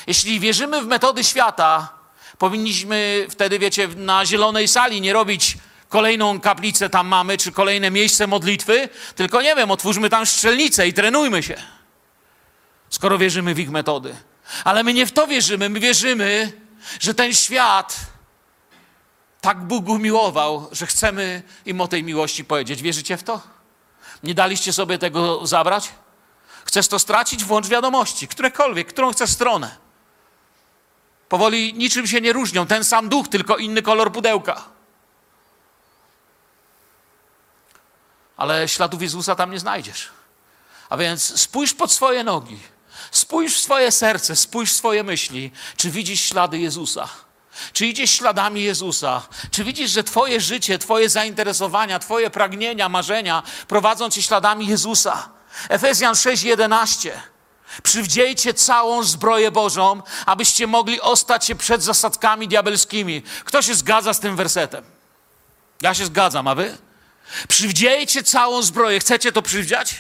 Jeśli 0.08 0.40
wierzymy 0.40 0.82
w 0.82 0.88
metody 0.88 1.24
świata, 1.24 2.01
powinniśmy 2.42 3.28
wtedy, 3.30 3.60
wiecie, 3.60 3.88
na 3.88 4.26
zielonej 4.26 4.68
sali 4.68 5.02
nie 5.02 5.14
robić 5.14 5.58
kolejną 5.90 6.40
kaplicę 6.40 6.90
tam 6.90 7.08
mamy, 7.08 7.38
czy 7.38 7.52
kolejne 7.52 7.92
miejsce 7.92 8.28
modlitwy, 8.28 8.90
tylko 9.16 9.42
nie 9.42 9.56
wiem, 9.56 9.72
otwórzmy 9.72 10.10
tam 10.10 10.26
strzelnicę 10.26 10.88
i 10.88 10.94
trenujmy 10.94 11.44
się. 11.44 11.64
Skoro 12.90 13.18
wierzymy 13.18 13.54
w 13.54 13.60
ich 13.60 13.70
metody. 13.70 14.16
Ale 14.64 14.84
my 14.84 14.94
nie 14.94 15.06
w 15.06 15.12
to 15.12 15.28
wierzymy, 15.28 15.70
my 15.70 15.80
wierzymy, 15.80 16.52
że 17.00 17.14
ten 17.14 17.34
świat 17.34 18.00
tak 19.42 19.64
Bóg 19.64 19.90
umiłował, 19.90 20.70
że 20.72 20.86
chcemy 20.86 21.44
im 21.66 21.82
o 21.82 21.88
tej 21.88 22.04
miłości 22.04 22.46
powiedzieć. 22.46 22.82
Wierzycie 22.82 23.18
w 23.18 23.24
to? 23.24 23.42
Nie 24.24 24.34
daliście 24.34 24.74
sobie 24.74 24.98
tego 24.98 25.48
zabrać? 25.48 25.90
Chcesz 26.66 26.88
to 26.88 27.00
stracić? 27.00 27.44
Włącz 27.44 27.68
wiadomości, 27.68 28.28
którekolwiek, 28.28 28.88
którą 28.88 29.12
chcesz 29.12 29.30
stronę. 29.30 29.91
Powoli 31.32 31.74
niczym 31.74 32.08
się 32.08 32.22
nie 32.22 32.34
różnią. 32.34 32.68
Ten 32.68 32.84
sam 32.84 33.10
duch, 33.10 33.28
tylko 33.28 33.58
inny 33.58 33.82
kolor 33.82 34.12
pudełka. 34.12 34.64
Ale 38.38 38.68
śladów 38.68 39.02
Jezusa 39.02 39.36
tam 39.36 39.52
nie 39.52 39.60
znajdziesz. 39.60 40.10
A 40.90 40.98
więc 40.98 41.40
spójrz 41.40 41.74
pod 41.74 41.92
swoje 41.92 42.24
nogi, 42.24 42.60
spójrz 43.12 43.56
w 43.56 43.60
swoje 43.60 43.92
serce, 43.92 44.36
spójrz 44.36 44.72
w 44.72 44.76
swoje 44.76 45.04
myśli, 45.04 45.52
czy 45.78 45.92
widzisz 45.92 46.22
ślady 46.22 46.60
Jezusa. 46.60 47.10
Czy 47.74 47.86
idziesz 47.86 48.12
śladami 48.12 48.64
Jezusa? 48.64 49.22
Czy 49.52 49.64
widzisz, 49.64 49.92
że 49.92 50.04
Twoje 50.04 50.42
życie, 50.42 50.80
Twoje 50.80 51.10
zainteresowania, 51.10 52.00
Twoje 52.00 52.30
pragnienia, 52.30 52.90
marzenia 52.90 53.44
prowadzą 53.68 54.10
Cię 54.10 54.22
śladami 54.22 54.68
Jezusa? 54.68 55.30
Efezjan 55.70 56.16
6:11. 56.16 57.12
Przywdziejcie 57.84 58.54
całą 58.54 59.04
zbroję 59.04 59.52
Bożą, 59.52 60.02
abyście 60.26 60.68
mogli 60.68 61.02
ostać 61.02 61.46
się 61.46 61.56
przed 61.56 61.84
zasadkami 61.84 62.48
diabelskimi. 62.48 63.22
Kto 63.46 63.62
się 63.62 63.76
zgadza 63.76 64.14
z 64.14 64.20
tym 64.20 64.36
wersetem? 64.36 64.84
Ja 65.82 65.94
się 65.94 66.06
zgadzam, 66.06 66.48
a 66.48 66.56
wy? 66.56 66.78
Przywdziejcie 67.48 68.24
całą 68.24 68.62
zbroję. 68.62 69.00
Chcecie 69.00 69.32
to 69.32 69.42
przywdziać? 69.42 69.96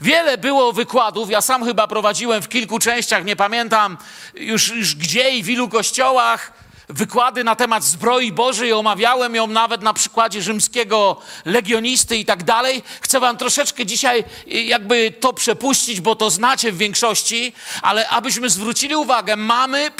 Wiele 0.00 0.38
było 0.38 0.72
wykładów, 0.72 1.30
ja 1.30 1.40
sam 1.40 1.64
chyba 1.64 1.86
prowadziłem 1.86 2.42
w 2.42 2.48
kilku 2.48 2.78
częściach, 2.78 3.24
nie 3.24 3.36
pamiętam 3.36 3.98
już, 4.34 4.68
już 4.68 4.94
gdzie 4.94 5.30
i 5.30 5.42
w 5.42 5.48
ilu 5.48 5.68
kościołach, 5.68 6.52
wykłady 6.92 7.44
na 7.44 7.56
temat 7.56 7.84
zbroi 7.84 8.32
Bożej, 8.32 8.72
omawiałem 8.72 9.34
ją 9.34 9.46
nawet 9.46 9.82
na 9.82 9.92
przykładzie 9.92 10.42
rzymskiego 10.42 11.16
legionisty 11.44 12.16
i 12.16 12.24
tak 12.24 12.44
dalej. 12.44 12.82
Chcę 13.00 13.20
wam 13.20 13.36
troszeczkę 13.36 13.86
dzisiaj 13.86 14.24
y, 14.46 14.62
jakby 14.62 15.10
to 15.20 15.32
przepuścić, 15.32 16.00
bo 16.00 16.16
to 16.16 16.30
znacie 16.30 16.72
w 16.72 16.76
większości, 16.76 17.52
ale 17.82 18.08
abyśmy 18.08 18.50
zwrócili 18.50 18.96
uwagę, 18.96 19.36
mamy 19.36 19.90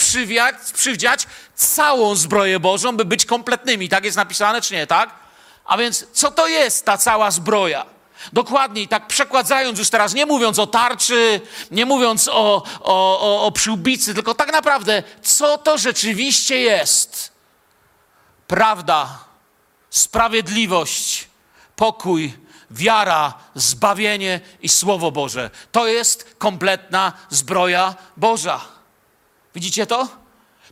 przywdziać 0.74 1.26
całą 1.54 2.14
zbroję 2.14 2.60
Bożą, 2.60 2.96
by 2.96 3.04
być 3.04 3.26
kompletnymi. 3.26 3.88
Tak 3.88 4.04
jest 4.04 4.16
napisane, 4.16 4.62
czy 4.62 4.74
nie, 4.74 4.86
tak? 4.86 5.10
A 5.64 5.78
więc 5.78 6.06
co 6.12 6.30
to 6.30 6.48
jest 6.48 6.84
ta 6.84 6.98
cała 6.98 7.30
zbroja? 7.30 7.99
Dokładniej, 8.32 8.88
tak 8.88 9.06
przekładając 9.06 9.78
już 9.78 9.90
teraz, 9.90 10.14
nie 10.14 10.26
mówiąc 10.26 10.58
o 10.58 10.66
tarczy, 10.66 11.40
nie 11.70 11.86
mówiąc 11.86 12.28
o, 12.28 12.32
o, 12.32 13.20
o, 13.20 13.46
o 13.46 13.52
przyłbicy, 13.52 14.14
tylko 14.14 14.34
tak 14.34 14.52
naprawdę, 14.52 15.02
co 15.22 15.58
to 15.58 15.78
rzeczywiście 15.78 16.60
jest? 16.60 17.32
Prawda, 18.46 19.18
sprawiedliwość, 19.90 21.28
pokój, 21.76 22.32
wiara, 22.70 23.34
zbawienie 23.54 24.40
i 24.62 24.68
Słowo 24.68 25.12
Boże. 25.12 25.50
To 25.72 25.86
jest 25.86 26.34
kompletna 26.38 27.12
zbroja 27.30 27.94
Boża. 28.16 28.60
Widzicie 29.54 29.86
to? 29.86 30.08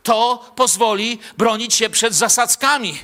To 0.03 0.45
pozwoli 0.55 1.19
bronić 1.37 1.73
się 1.73 1.89
przed 1.89 2.15
zasadzkami 2.15 2.99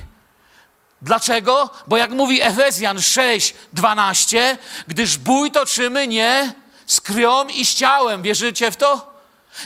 Dlaczego? 1.02 1.70
Bo 1.86 1.96
jak 1.96 2.10
mówi 2.10 2.42
Efezjan 2.42 3.02
6, 3.02 3.54
12, 3.72 4.58
gdyż 4.88 5.18
bój 5.18 5.50
toczymy 5.50 6.06
nie 6.06 6.52
z 6.86 7.00
krwią 7.00 7.48
i 7.48 7.64
z 7.64 7.74
ciałem. 7.74 8.22
Wierzycie 8.22 8.70
w 8.70 8.76
to? 8.76 9.16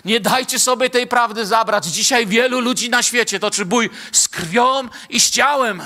Nie 0.04 0.20
dajcie 0.20 0.58
sobie 0.58 0.90
tej 0.90 1.06
prawdy 1.06 1.46
zabrać. 1.46 1.86
Dzisiaj 1.86 2.26
wielu 2.26 2.60
ludzi 2.60 2.90
na 2.90 3.02
świecie 3.02 3.40
toczy 3.40 3.64
bój 3.64 3.90
z 4.12 4.28
krwią 4.28 4.88
i 5.08 5.20
z 5.20 5.30
ciałem. 5.30 5.82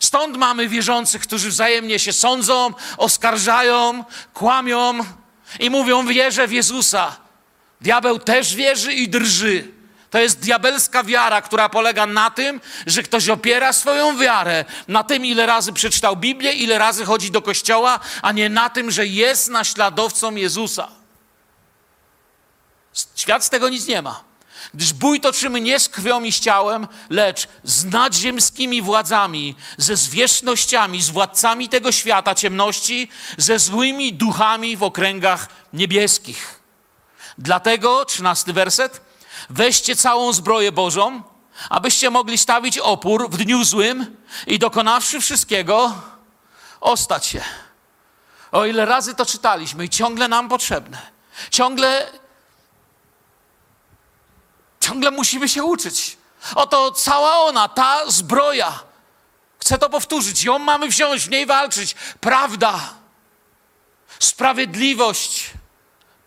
Stąd 0.00 0.36
mamy 0.36 0.68
wierzących, 0.68 1.22
którzy 1.22 1.50
wzajemnie 1.50 1.98
się 1.98 2.12
sądzą, 2.12 2.74
oskarżają, 2.96 4.04
kłamią 4.34 4.98
i 5.58 5.70
mówią: 5.70 6.06
Wierzę 6.06 6.48
w 6.48 6.52
Jezusa. 6.52 7.16
Diabeł 7.80 8.18
też 8.18 8.54
wierzy 8.54 8.92
i 8.92 9.08
drży. 9.08 9.79
To 10.10 10.18
jest 10.18 10.40
diabelska 10.40 11.04
wiara, 11.04 11.42
która 11.42 11.68
polega 11.68 12.06
na 12.06 12.30
tym, 12.30 12.60
że 12.86 13.02
ktoś 13.02 13.28
opiera 13.28 13.72
swoją 13.72 14.18
wiarę 14.18 14.64
na 14.88 15.04
tym, 15.04 15.24
ile 15.26 15.46
razy 15.46 15.72
przeczytał 15.72 16.16
Biblię, 16.16 16.52
ile 16.52 16.78
razy 16.78 17.04
chodzi 17.04 17.30
do 17.30 17.42
kościoła, 17.42 18.00
a 18.22 18.32
nie 18.32 18.48
na 18.48 18.70
tym, 18.70 18.90
że 18.90 19.06
jest 19.06 19.48
naśladowcą 19.48 20.34
Jezusa. 20.34 20.88
Świat 23.16 23.44
z 23.44 23.50
tego 23.50 23.68
nic 23.68 23.86
nie 23.86 24.02
ma. 24.02 24.24
Gdyż 24.74 24.92
bój 24.92 25.20
toczymy 25.20 25.60
nie 25.60 25.80
z 25.80 25.88
krwią 25.88 26.22
i 26.22 26.32
z 26.32 26.40
ciałem, 26.40 26.88
lecz 27.10 27.48
z 27.64 27.84
nadziemskimi 27.84 28.82
władzami, 28.82 29.54
ze 29.76 29.96
zwierzchnościami, 29.96 31.02
z 31.02 31.10
władcami 31.10 31.68
tego 31.68 31.92
świata 31.92 32.34
ciemności, 32.34 33.08
ze 33.36 33.58
złymi 33.58 34.12
duchami 34.12 34.76
w 34.76 34.82
okręgach 34.82 35.48
niebieskich. 35.72 36.60
Dlatego, 37.38 38.04
trzynasty 38.04 38.52
werset, 38.52 39.09
weźcie 39.50 39.96
całą 39.96 40.32
zbroję 40.32 40.72
Bożą, 40.72 41.22
abyście 41.70 42.10
mogli 42.10 42.38
stawić 42.38 42.78
opór 42.78 43.30
w 43.30 43.36
dniu 43.36 43.64
złym 43.64 44.16
i 44.46 44.58
dokonawszy 44.58 45.20
wszystkiego, 45.20 45.94
ostać 46.80 47.26
się. 47.26 47.44
O 48.52 48.64
ile 48.64 48.84
razy 48.84 49.14
to 49.14 49.26
czytaliśmy 49.26 49.84
i 49.84 49.88
ciągle 49.88 50.28
nam 50.28 50.48
potrzebne. 50.48 50.98
Ciągle 51.50 52.12
Ciągle 54.80 55.10
musimy 55.10 55.48
się 55.48 55.64
uczyć. 55.64 56.16
Oto 56.54 56.92
cała 56.92 57.38
ona, 57.38 57.68
ta 57.68 58.10
zbroja. 58.10 58.80
Chcę 59.58 59.78
to 59.78 59.90
powtórzyć. 59.90 60.44
Ją 60.44 60.58
mamy 60.58 60.88
wziąć, 60.88 61.22
w 61.22 61.30
niej 61.30 61.46
walczyć. 61.46 61.94
Prawda, 62.20 62.80
sprawiedliwość, 64.18 65.50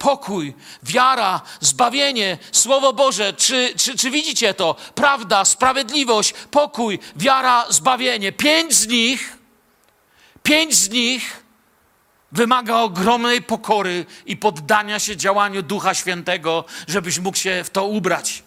pokój, 0.03 0.53
wiara, 0.83 1.41
zbawienie, 1.60 2.38
Słowo 2.51 2.93
Boże. 2.93 3.33
Czy, 3.33 3.74
czy, 3.77 3.98
czy 3.98 4.12
widzicie 4.12 4.53
to? 4.53 4.75
Prawda, 4.95 5.45
sprawiedliwość, 5.45 6.33
pokój, 6.51 7.00
wiara, 7.15 7.65
zbawienie. 7.69 8.31
Pięć 8.31 8.74
z 8.74 8.88
nich, 8.88 9.38
pięć 10.43 10.75
z 10.75 10.89
nich 10.89 11.43
wymaga 12.31 12.75
ogromnej 12.75 13.41
pokory 13.41 14.05
i 14.25 14.38
poddania 14.38 15.00
się 15.00 15.17
działaniu 15.17 15.63
Ducha 15.63 15.93
Świętego, 15.93 16.65
żebyś 16.88 17.19
mógł 17.19 17.38
się 17.38 17.63
w 17.63 17.69
to 17.69 17.86
ubrać. 17.86 18.43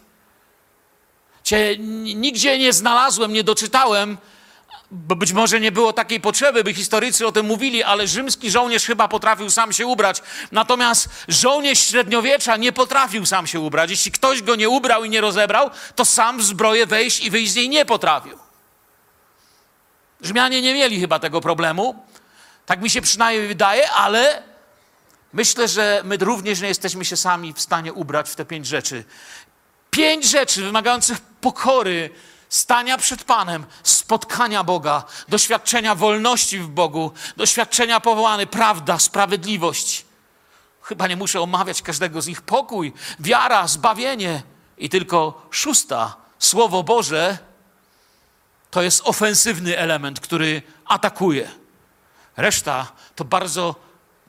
Cię 1.43 1.77
nigdzie 2.15 2.59
nie 2.59 2.73
znalazłem, 2.73 3.33
nie 3.33 3.43
doczytałem, 3.43 4.17
bo 4.91 5.15
być 5.15 5.33
może 5.33 5.59
nie 5.59 5.71
było 5.71 5.93
takiej 5.93 6.21
potrzeby, 6.21 6.63
by 6.63 6.73
historycy 6.73 7.27
o 7.27 7.31
tym 7.31 7.45
mówili, 7.45 7.83
ale 7.83 8.07
rzymski 8.07 8.51
żołnierz 8.51 8.85
chyba 8.85 9.07
potrafił 9.07 9.49
sam 9.49 9.73
się 9.73 9.87
ubrać. 9.87 10.21
Natomiast 10.51 11.09
żołnierz 11.27 11.79
średniowiecza 11.79 12.57
nie 12.57 12.71
potrafił 12.71 13.25
sam 13.25 13.47
się 13.47 13.59
ubrać. 13.59 13.89
Jeśli 13.89 14.11
ktoś 14.11 14.41
go 14.41 14.55
nie 14.55 14.69
ubrał 14.69 15.03
i 15.03 15.09
nie 15.09 15.21
rozebrał, 15.21 15.69
to 15.95 16.05
sam 16.05 16.37
w 16.37 16.43
zbroję 16.43 16.85
wejść 16.85 17.25
i 17.25 17.29
wyjść 17.29 17.51
z 17.51 17.55
niej 17.55 17.69
nie 17.69 17.85
potrafił. 17.85 18.37
Rzymianie 20.21 20.61
nie 20.61 20.73
mieli 20.73 20.99
chyba 20.99 21.19
tego 21.19 21.41
problemu. 21.41 22.05
Tak 22.65 22.81
mi 22.81 22.89
się 22.89 23.01
przynajmniej 23.01 23.47
wydaje, 23.47 23.91
ale 23.91 24.43
myślę, 25.33 25.67
że 25.67 26.01
my 26.05 26.17
również 26.17 26.61
nie 26.61 26.67
jesteśmy 26.67 27.05
się 27.05 27.17
sami 27.17 27.53
w 27.53 27.61
stanie 27.61 27.93
ubrać 27.93 28.29
w 28.29 28.35
te 28.35 28.45
pięć 28.45 28.67
rzeczy. 28.67 29.03
Pięć 29.91 30.25
rzeczy 30.25 30.61
wymagających 30.61 31.21
pokory, 31.21 32.09
stania 32.49 32.97
przed 32.97 33.23
Panem, 33.23 33.65
spotkania 33.83 34.63
Boga, 34.63 35.03
doświadczenia 35.27 35.95
wolności 35.95 36.59
w 36.59 36.67
Bogu, 36.67 37.11
doświadczenia 37.37 37.99
powołany, 37.99 38.47
prawda, 38.47 38.99
sprawiedliwość. 38.99 40.05
Chyba 40.81 41.07
nie 41.07 41.15
muszę 41.15 41.41
omawiać 41.41 41.81
każdego 41.81 42.21
z 42.21 42.27
nich. 42.27 42.41
Pokój, 42.41 42.93
wiara, 43.19 43.67
zbawienie. 43.67 44.43
I 44.77 44.89
tylko 44.89 45.47
szósta, 45.51 46.15
Słowo 46.39 46.83
Boże, 46.83 47.37
to 48.71 48.81
jest 48.81 49.01
ofensywny 49.03 49.77
element, 49.77 50.19
który 50.19 50.61
atakuje. 50.85 51.51
Reszta 52.37 52.91
to 53.15 53.25
bardzo 53.25 53.75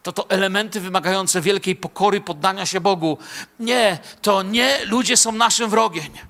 to 0.03 0.13
to 0.13 0.31
elementy 0.31 0.81
wymagające 0.81 1.41
wielkiej 1.41 1.77
pokory, 1.77 2.21
poddania 2.21 2.67
się 2.67 2.81
Bogu. 2.81 3.19
Nie, 3.61 3.99
to 4.23 4.43
nie 4.43 4.85
ludzie 4.85 5.17
są 5.17 5.33
naszym 5.33 5.71
wrogiem. 5.71 6.28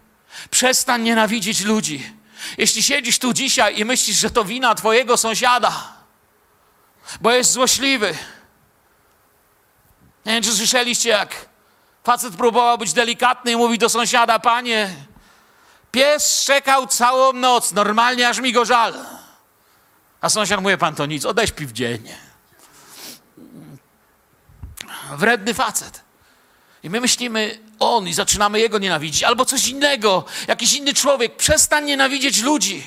Przestań 0.50 1.02
nienawidzić 1.02 1.60
ludzi. 1.60 2.12
Jeśli 2.58 2.82
siedzisz 2.82 3.18
tu 3.18 3.32
dzisiaj 3.32 3.78
i 3.78 3.84
myślisz, 3.84 4.16
że 4.16 4.30
to 4.30 4.44
wina 4.44 4.74
twojego 4.74 5.16
sąsiada, 5.16 5.92
bo 7.20 7.30
jest 7.32 7.52
złośliwy. 7.52 8.14
Nie 10.26 10.32
wiem, 10.32 10.42
czy 10.42 10.52
słyszeliście, 10.52 11.08
jak 11.08 11.48
facet 12.04 12.36
próbował 12.36 12.78
być 12.78 12.92
delikatny 12.92 13.52
i 13.52 13.56
mówi 13.56 13.78
do 13.78 13.88
sąsiada, 13.88 14.38
panie, 14.38 14.94
pies 15.90 16.42
szczekał 16.42 16.86
całą 16.86 17.32
noc, 17.32 17.72
normalnie 17.72 18.28
aż 18.28 18.38
mi 18.38 18.52
go 18.52 18.64
żal. 18.64 18.94
A 20.20 20.28
sąsiad 20.28 20.62
mówi, 20.62 20.78
pan 20.78 20.94
to 20.94 21.06
nic, 21.06 21.24
odeśpi 21.24 21.66
w 21.66 21.72
dzień. 21.72 22.08
Wredny 25.10 25.54
facet. 25.54 26.02
I 26.82 26.90
my 26.90 27.00
myślimy, 27.00 27.58
on 27.78 28.08
i 28.08 28.14
zaczynamy 28.14 28.60
jego 28.60 28.78
nienawidzić, 28.78 29.22
albo 29.22 29.44
coś 29.44 29.68
innego, 29.68 30.24
jakiś 30.48 30.74
inny 30.74 30.94
człowiek. 30.94 31.36
Przestań 31.36 31.84
nienawidzieć 31.84 32.42
ludzi. 32.42 32.82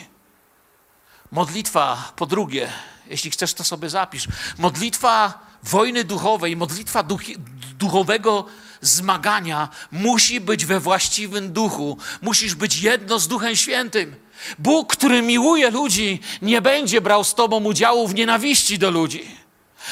Modlitwa, 1.32 2.12
po 2.16 2.26
drugie, 2.26 2.72
jeśli 3.08 3.32
chcesz, 3.32 3.54
to 3.54 3.64
sobie 3.64 3.90
zapisz. 3.90 4.28
Modlitwa 4.58 5.40
wojny 5.64 6.04
duchowej, 6.04 6.56
modlitwa 6.58 7.04
duchi, 7.04 7.36
duchowego 7.78 8.46
zmagania 8.82 9.70
musi 9.92 10.42
być 10.42 10.66
we 10.66 10.80
właściwym 10.80 11.54
duchu. 11.54 11.98
Musisz 12.22 12.56
być 12.56 12.78
jedno 12.78 13.20
z 13.20 13.28
Duchem 13.28 13.56
Świętym. 13.56 14.16
Bóg, 14.60 14.96
który 14.96 15.22
miłuje 15.22 15.72
ludzi, 15.72 16.20
nie 16.42 16.62
będzie 16.62 17.02
brał 17.02 17.24
z 17.24 17.36
tobą 17.36 17.64
udziału 17.64 18.08
w 18.08 18.16
nienawiści 18.16 18.80
do 18.80 18.92
ludzi. 18.92 19.36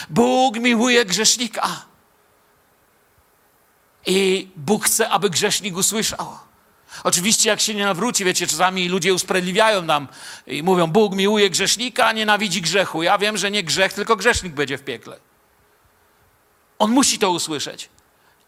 Bóg 0.09 0.59
miłuje 0.59 1.05
grzesznika. 1.05 1.88
I 4.05 4.47
Bóg 4.55 4.85
chce, 4.85 5.09
aby 5.09 5.29
grzesznik 5.29 5.77
usłyszał. 5.77 6.37
Oczywiście, 7.03 7.49
jak 7.49 7.61
się 7.61 7.75
nie 7.75 7.85
nawróci, 7.85 8.25
wiecie, 8.25 8.47
czasami 8.47 8.89
ludzie 8.89 9.13
usprawiedliwiają 9.13 9.81
nam 9.81 10.07
i 10.47 10.63
mówią: 10.63 10.87
Bóg 10.87 11.15
miłuje 11.15 11.49
grzesznika, 11.49 12.05
a 12.05 12.11
nienawidzi 12.11 12.61
grzechu. 12.61 13.03
Ja 13.03 13.17
wiem, 13.17 13.37
że 13.37 13.51
nie 13.51 13.63
grzech, 13.63 13.93
tylko 13.93 14.15
grzesznik 14.15 14.53
będzie 14.53 14.77
w 14.77 14.83
piekle. 14.83 15.19
On 16.79 16.91
musi 16.91 17.19
to 17.19 17.31
usłyszeć, 17.31 17.89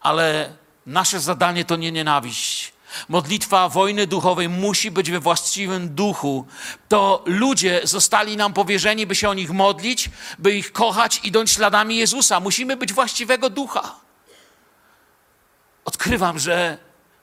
ale 0.00 0.56
nasze 0.86 1.20
zadanie 1.20 1.64
to 1.64 1.76
nie 1.76 1.92
nienawiść. 1.92 2.72
Modlitwa 3.08 3.68
wojny 3.68 4.06
duchowej 4.06 4.48
musi 4.48 4.90
być 4.90 5.10
we 5.10 5.20
właściwym 5.20 5.94
duchu. 5.94 6.46
To 6.88 7.22
ludzie 7.26 7.80
zostali 7.84 8.36
nam 8.36 8.52
powierzeni, 8.52 9.06
by 9.06 9.14
się 9.14 9.28
o 9.28 9.34
nich 9.34 9.50
modlić, 9.50 10.10
by 10.38 10.54
ich 10.54 10.72
kochać, 10.72 11.20
idąc 11.24 11.50
śladami 11.50 11.96
Jezusa. 11.96 12.40
Musimy 12.40 12.76
być 12.76 12.92
właściwego 12.92 13.50
ducha 13.50 14.02
odkrywam, 15.84 16.38
że 16.38 16.78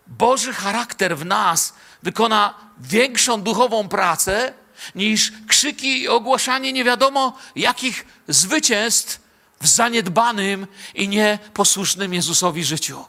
Boży 0.07 0.53
charakter 0.53 1.17
w 1.17 1.25
nas 1.25 1.73
wykona 2.03 2.53
większą 2.77 3.41
duchową 3.41 3.89
pracę 3.89 4.53
niż 4.95 5.31
krzyki 5.47 6.01
i 6.01 6.07
ogłaszanie 6.07 6.73
nie 6.73 6.83
wiadomo 6.83 7.37
jakich 7.55 8.05
zwycięstw 8.27 9.21
w 9.61 9.67
zaniedbanym 9.67 10.67
i 10.95 11.07
nieposłusznym 11.07 12.13
Jezusowi 12.13 12.63
życiu. 12.63 13.05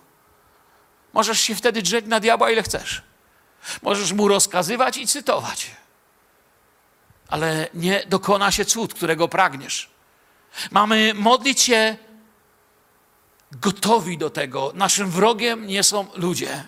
Możesz 1.12 1.40
się 1.40 1.54
wtedy 1.54 1.82
drzeć 1.82 2.06
na 2.06 2.20
diabła 2.20 2.50
ile 2.50 2.62
chcesz. 2.62 3.02
Możesz 3.82 4.12
mu 4.12 4.28
rozkazywać 4.28 4.96
i 4.96 5.06
cytować. 5.06 5.70
Ale 7.28 7.68
nie 7.74 8.02
dokona 8.06 8.50
się 8.50 8.64
cud, 8.64 8.94
którego 8.94 9.28
pragniesz. 9.28 9.90
Mamy 10.70 11.14
modlić 11.14 11.60
się 11.60 11.96
gotowi 13.52 14.18
do 14.18 14.30
tego. 14.30 14.72
Naszym 14.74 15.10
wrogiem 15.10 15.66
nie 15.66 15.82
są 15.82 16.06
ludzie. 16.14 16.64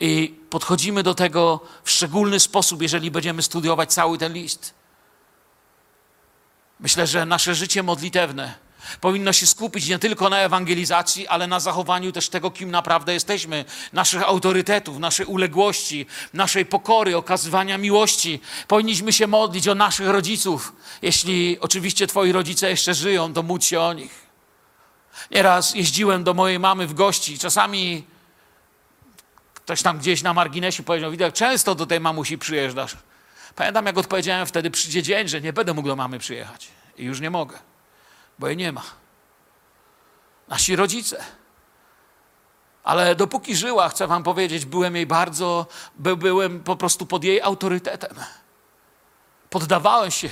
I 0.00 0.34
podchodzimy 0.50 1.02
do 1.02 1.14
tego 1.14 1.60
w 1.84 1.90
szczególny 1.90 2.40
sposób, 2.40 2.82
jeżeli 2.82 3.10
będziemy 3.10 3.42
studiować 3.42 3.92
cały 3.92 4.18
ten 4.18 4.32
list. 4.32 4.74
Myślę, 6.80 7.06
że 7.06 7.26
nasze 7.26 7.54
życie 7.54 7.82
modlitewne 7.82 8.54
powinno 9.00 9.32
się 9.32 9.46
skupić 9.46 9.88
nie 9.88 9.98
tylko 9.98 10.30
na 10.30 10.38
ewangelizacji, 10.38 11.28
ale 11.28 11.46
na 11.46 11.60
zachowaniu 11.60 12.12
też 12.12 12.28
tego, 12.28 12.50
kim 12.50 12.70
naprawdę 12.70 13.12
jesteśmy, 13.14 13.64
naszych 13.92 14.22
autorytetów, 14.22 14.98
naszej 14.98 15.26
uległości, 15.26 16.06
naszej 16.32 16.66
pokory, 16.66 17.16
okazywania 17.16 17.78
miłości. 17.78 18.40
Powinniśmy 18.68 19.12
się 19.12 19.26
modlić 19.26 19.68
o 19.68 19.74
naszych 19.74 20.08
rodziców. 20.08 20.72
Jeśli 21.02 21.60
oczywiście 21.60 22.06
Twoi 22.06 22.32
rodzice 22.32 22.70
jeszcze 22.70 22.94
żyją, 22.94 23.32
to 23.32 23.42
módl 23.42 23.64
się 23.64 23.80
o 23.80 23.92
nich. 23.92 24.21
Nieraz 25.30 25.74
jeździłem 25.74 26.24
do 26.24 26.34
mojej 26.34 26.58
mamy 26.58 26.86
w 26.86 26.94
gości. 26.94 27.38
Czasami 27.38 28.06
ktoś 29.54 29.82
tam 29.82 29.98
gdzieś 29.98 30.22
na 30.22 30.34
marginesie 30.34 30.82
powiedział, 30.82 31.10
widać, 31.10 31.34
często 31.34 31.74
do 31.74 31.86
tej 31.86 32.00
mamusi 32.00 32.38
przyjeżdżasz. 32.38 32.96
Pamiętam, 33.56 33.86
jak 33.86 33.98
odpowiedziałem 33.98 34.46
wtedy, 34.46 34.70
przyjdzie 34.70 35.02
dzień, 35.02 35.28
że 35.28 35.40
nie 35.40 35.52
będę 35.52 35.74
mógł 35.74 35.88
do 35.88 35.96
mamy 35.96 36.18
przyjechać. 36.18 36.68
I 36.96 37.04
już 37.04 37.20
nie 37.20 37.30
mogę, 37.30 37.58
bo 38.38 38.46
jej 38.48 38.56
nie 38.56 38.72
ma. 38.72 38.82
Nasi 40.48 40.76
rodzice. 40.76 41.24
Ale 42.84 43.14
dopóki 43.14 43.56
żyła, 43.56 43.88
chcę 43.88 44.06
wam 44.06 44.22
powiedzieć, 44.22 44.64
byłem 44.64 44.96
jej 44.96 45.06
bardzo, 45.06 45.66
by, 45.94 46.16
byłem 46.16 46.60
po 46.60 46.76
prostu 46.76 47.06
pod 47.06 47.24
jej 47.24 47.40
autorytetem. 47.40 48.16
Poddawałem 49.50 50.10
się 50.10 50.30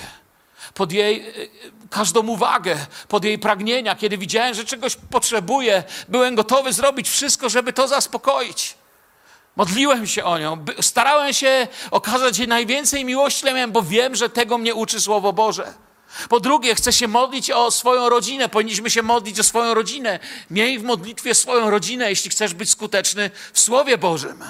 pod 0.75 0.93
jej 0.93 1.29
y, 1.29 1.51
każdą 1.91 2.27
uwagę, 2.27 2.77
pod 3.09 3.25
jej 3.25 3.39
pragnienia. 3.39 3.97
Kiedy 3.97 4.19
widziałem, 4.19 4.55
że 4.55 4.65
czegoś 4.65 4.97
potrzebuje, 5.11 5.83
byłem 6.09 6.35
gotowy 6.35 6.73
zrobić 6.73 7.09
wszystko, 7.09 7.49
żeby 7.49 7.73
to 7.73 7.89
zaspokoić. 7.89 8.75
Modliłem 9.57 10.07
się 10.07 10.25
o 10.25 10.39
nią, 10.39 10.65
starałem 10.81 11.33
się 11.33 11.69
okazać 11.91 12.39
jej 12.39 12.49
najwięcej 12.49 13.05
miłości, 13.05 13.47
miałem, 13.47 13.73
bo 13.73 13.83
wiem, 13.83 14.17
że 14.17 14.31
tego 14.31 14.59
mnie 14.59 14.75
uczy 14.75 15.01
Słowo 15.01 15.33
Boże. 15.33 15.75
Po 16.29 16.41
drugie, 16.41 16.75
chcę 16.75 16.93
się 16.93 17.09
modlić 17.09 17.51
o 17.51 17.71
swoją 17.71 18.09
rodzinę. 18.09 18.49
Powinniśmy 18.49 18.91
się 18.91 19.03
modlić 19.03 19.41
o 19.41 19.43
swoją 19.43 19.75
rodzinę. 19.75 20.19
Miej 20.51 20.79
w 20.79 20.83
modlitwie 20.83 21.35
swoją 21.35 21.71
rodzinę, 21.71 22.11
jeśli 22.11 22.31
chcesz 22.31 22.55
być 22.55 22.71
skuteczny 22.71 23.31
w 23.53 23.61
Słowie 23.61 23.99
Bożym. 23.99 24.45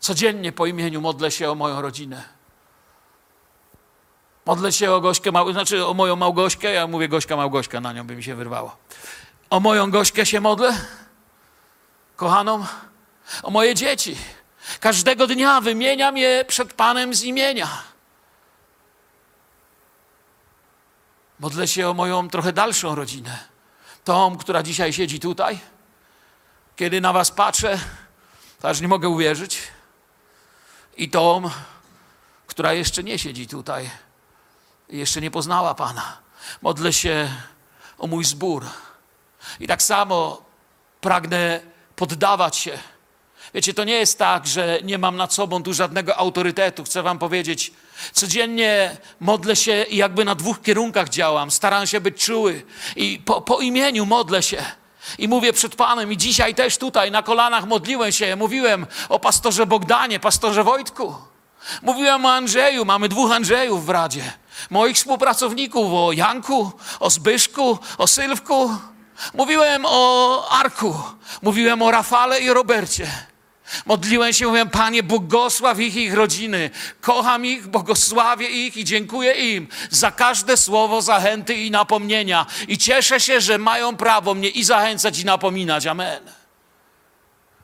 Codziennie 0.00 0.52
po 0.52 0.66
imieniu 0.66 1.00
modlę 1.00 1.30
się 1.30 1.50
o 1.50 1.54
moją 1.54 1.82
rodzinę. 1.82 2.37
Modlę 4.48 4.72
się 4.72 4.92
o 4.92 5.00
Gośkę, 5.00 5.30
znaczy 5.52 5.86
o 5.86 5.94
moją 5.94 6.16
Małgośkę, 6.16 6.72
ja 6.72 6.86
mówię 6.86 7.08
Gośka 7.08 7.36
Małgośka, 7.36 7.80
na 7.80 7.92
nią 7.92 8.06
by 8.06 8.16
mi 8.16 8.22
się 8.22 8.34
wyrwało. 8.34 8.76
O 9.50 9.60
moją 9.60 9.90
Gośkę 9.90 10.26
się 10.26 10.40
modlę, 10.40 10.78
kochaną, 12.16 12.66
o 13.42 13.50
moje 13.50 13.74
dzieci. 13.74 14.16
Każdego 14.80 15.26
dnia 15.26 15.60
wymieniam 15.60 16.16
je 16.16 16.44
przed 16.44 16.72
Panem 16.72 17.14
z 17.14 17.22
imienia. 17.22 17.68
Modlę 21.40 21.68
się 21.68 21.88
o 21.88 21.94
moją 21.94 22.28
trochę 22.28 22.52
dalszą 22.52 22.94
rodzinę. 22.94 23.38
Tą, 24.04 24.38
która 24.38 24.62
dzisiaj 24.62 24.92
siedzi 24.92 25.20
tutaj. 25.20 25.58
Kiedy 26.76 27.00
na 27.00 27.12
Was 27.12 27.30
patrzę, 27.30 27.78
to 28.60 28.68
aż 28.68 28.80
nie 28.80 28.88
mogę 28.88 29.08
uwierzyć. 29.08 29.62
I 30.96 31.10
tą, 31.10 31.50
która 32.46 32.72
jeszcze 32.72 33.04
nie 33.04 33.18
siedzi 33.18 33.46
tutaj 33.46 33.90
jeszcze 34.90 35.20
nie 35.20 35.30
poznała 35.30 35.74
Pana. 35.74 36.16
Modlę 36.62 36.92
się 36.92 37.28
o 37.98 38.06
mój 38.06 38.24
zbór. 38.24 38.66
I 39.60 39.66
tak 39.66 39.82
samo 39.82 40.42
pragnę 41.00 41.60
poddawać 41.96 42.56
się. 42.56 42.78
Wiecie, 43.54 43.74
to 43.74 43.84
nie 43.84 43.92
jest 43.92 44.18
tak, 44.18 44.46
że 44.46 44.78
nie 44.82 44.98
mam 44.98 45.16
nad 45.16 45.34
sobą 45.34 45.62
tu 45.62 45.74
żadnego 45.74 46.16
autorytetu. 46.16 46.84
Chcę 46.84 47.02
Wam 47.02 47.18
powiedzieć, 47.18 47.72
codziennie 48.12 48.96
modlę 49.20 49.56
się 49.56 49.82
i 49.82 49.96
jakby 49.96 50.24
na 50.24 50.34
dwóch 50.34 50.62
kierunkach 50.62 51.08
działam. 51.08 51.50
Staram 51.50 51.86
się 51.86 52.00
być 52.00 52.24
czuły 52.24 52.62
i 52.96 53.22
po, 53.24 53.40
po 53.40 53.60
imieniu 53.60 54.06
modlę 54.06 54.42
się. 54.42 54.64
I 55.18 55.28
mówię 55.28 55.52
przed 55.52 55.76
Panem, 55.76 56.12
i 56.12 56.16
dzisiaj 56.16 56.54
też 56.54 56.78
tutaj 56.78 57.10
na 57.10 57.22
kolanach 57.22 57.66
modliłem 57.66 58.12
się. 58.12 58.36
Mówiłem 58.36 58.86
o 59.08 59.18
pastorze 59.18 59.66
Bogdanie, 59.66 60.20
pastorze 60.20 60.64
Wojtku. 60.64 61.14
Mówiłem 61.82 62.26
o 62.26 62.32
Andrzeju, 62.32 62.84
mamy 62.84 63.08
dwóch 63.08 63.32
Andrzejów 63.32 63.86
w 63.86 63.88
Radzie. 63.88 64.32
Moich 64.70 64.96
współpracowników, 64.96 65.92
o 65.92 66.12
Janku, 66.12 66.72
o 67.00 67.10
Zbyszku, 67.10 67.78
o 67.98 68.06
Sylwku. 68.06 68.70
Mówiłem 69.34 69.82
o 69.86 70.48
Arku, 70.50 70.94
mówiłem 71.42 71.82
o 71.82 71.90
Rafale 71.90 72.40
i 72.40 72.48
Robercie. 72.48 73.28
Modliłem 73.86 74.32
się, 74.32 74.46
mówiłem, 74.46 74.70
Panie, 74.70 75.02
błogosław 75.02 75.80
ich 75.80 75.96
i 75.96 76.04
ich 76.04 76.14
rodziny. 76.14 76.70
Kocham 77.00 77.46
ich, 77.46 77.66
błogosławię 77.66 78.48
ich 78.48 78.76
i 78.76 78.84
dziękuję 78.84 79.32
im 79.32 79.68
za 79.90 80.10
każde 80.10 80.56
słowo 80.56 81.02
zachęty 81.02 81.54
i 81.54 81.70
napomnienia. 81.70 82.46
I 82.68 82.78
cieszę 82.78 83.20
się, 83.20 83.40
że 83.40 83.58
mają 83.58 83.96
prawo 83.96 84.34
mnie 84.34 84.48
i 84.48 84.64
zachęcać, 84.64 85.18
i 85.18 85.24
napominać. 85.24 85.86
Amen. 85.86 86.20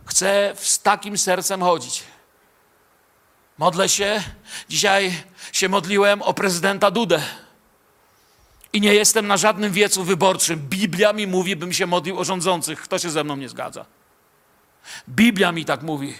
Chcę 0.07 0.55
z 0.57 0.79
takim 0.79 1.19
sercem 1.19 1.63
chodzić. 1.63 2.03
Modlę 3.59 3.89
się. 3.89 4.23
Dzisiaj 4.69 5.23
się 5.53 5.69
modliłem 5.69 6.23
o 6.23 6.35
prezydenta 6.35 6.91
Dudę. 6.91 7.23
I 8.73 8.81
nie 8.81 8.95
jestem 8.95 9.27
na 9.27 9.37
żadnym 9.37 9.73
wiecu 9.73 10.05
wyborczym. 10.05 10.69
Biblia 10.69 11.13
mi 11.13 11.27
mówi, 11.27 11.57
bym 11.57 11.73
się 11.73 11.87
modlił 11.87 12.19
o 12.19 12.25
rządzących. 12.25 12.81
Kto 12.81 12.99
się 12.99 13.11
ze 13.11 13.25
mną 13.25 13.37
nie 13.37 13.49
zgadza? 13.49 13.85
Biblia 15.09 15.53
mi 15.53 15.65
tak 15.65 15.83
mówi. 15.83 16.15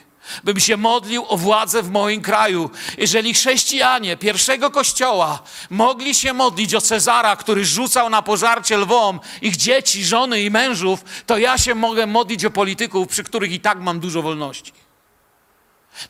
Bym 0.45 0.61
się 0.61 0.77
modlił 0.77 1.25
o 1.29 1.37
władzę 1.37 1.83
w 1.83 1.91
moim 1.91 2.23
kraju. 2.23 2.71
Jeżeli 2.99 3.35
chrześcijanie 3.35 4.17
pierwszego 4.17 4.71
kościoła 4.71 5.43
mogli 5.71 6.15
się 6.15 6.33
modlić 6.33 6.75
o 6.75 6.81
Cezara, 6.81 7.37
który 7.37 7.65
rzucał 7.65 8.11
na 8.11 8.23
pożarcie 8.23 8.77
lwom 8.77 9.21
ich 9.43 9.57
dzieci, 9.57 10.05
żony 10.05 10.43
i 10.43 10.51
mężów, 10.51 11.05
to 11.27 11.39
ja 11.39 11.59
się 11.59 11.75
mogę 11.75 12.07
modlić 12.07 12.45
o 12.45 12.51
polityków, 12.51 13.09
przy 13.09 13.25
których 13.25 13.53
i 13.53 13.61
tak 13.61 13.81
mam 13.81 14.01
dużo 14.01 14.23
wolności. 14.23 14.73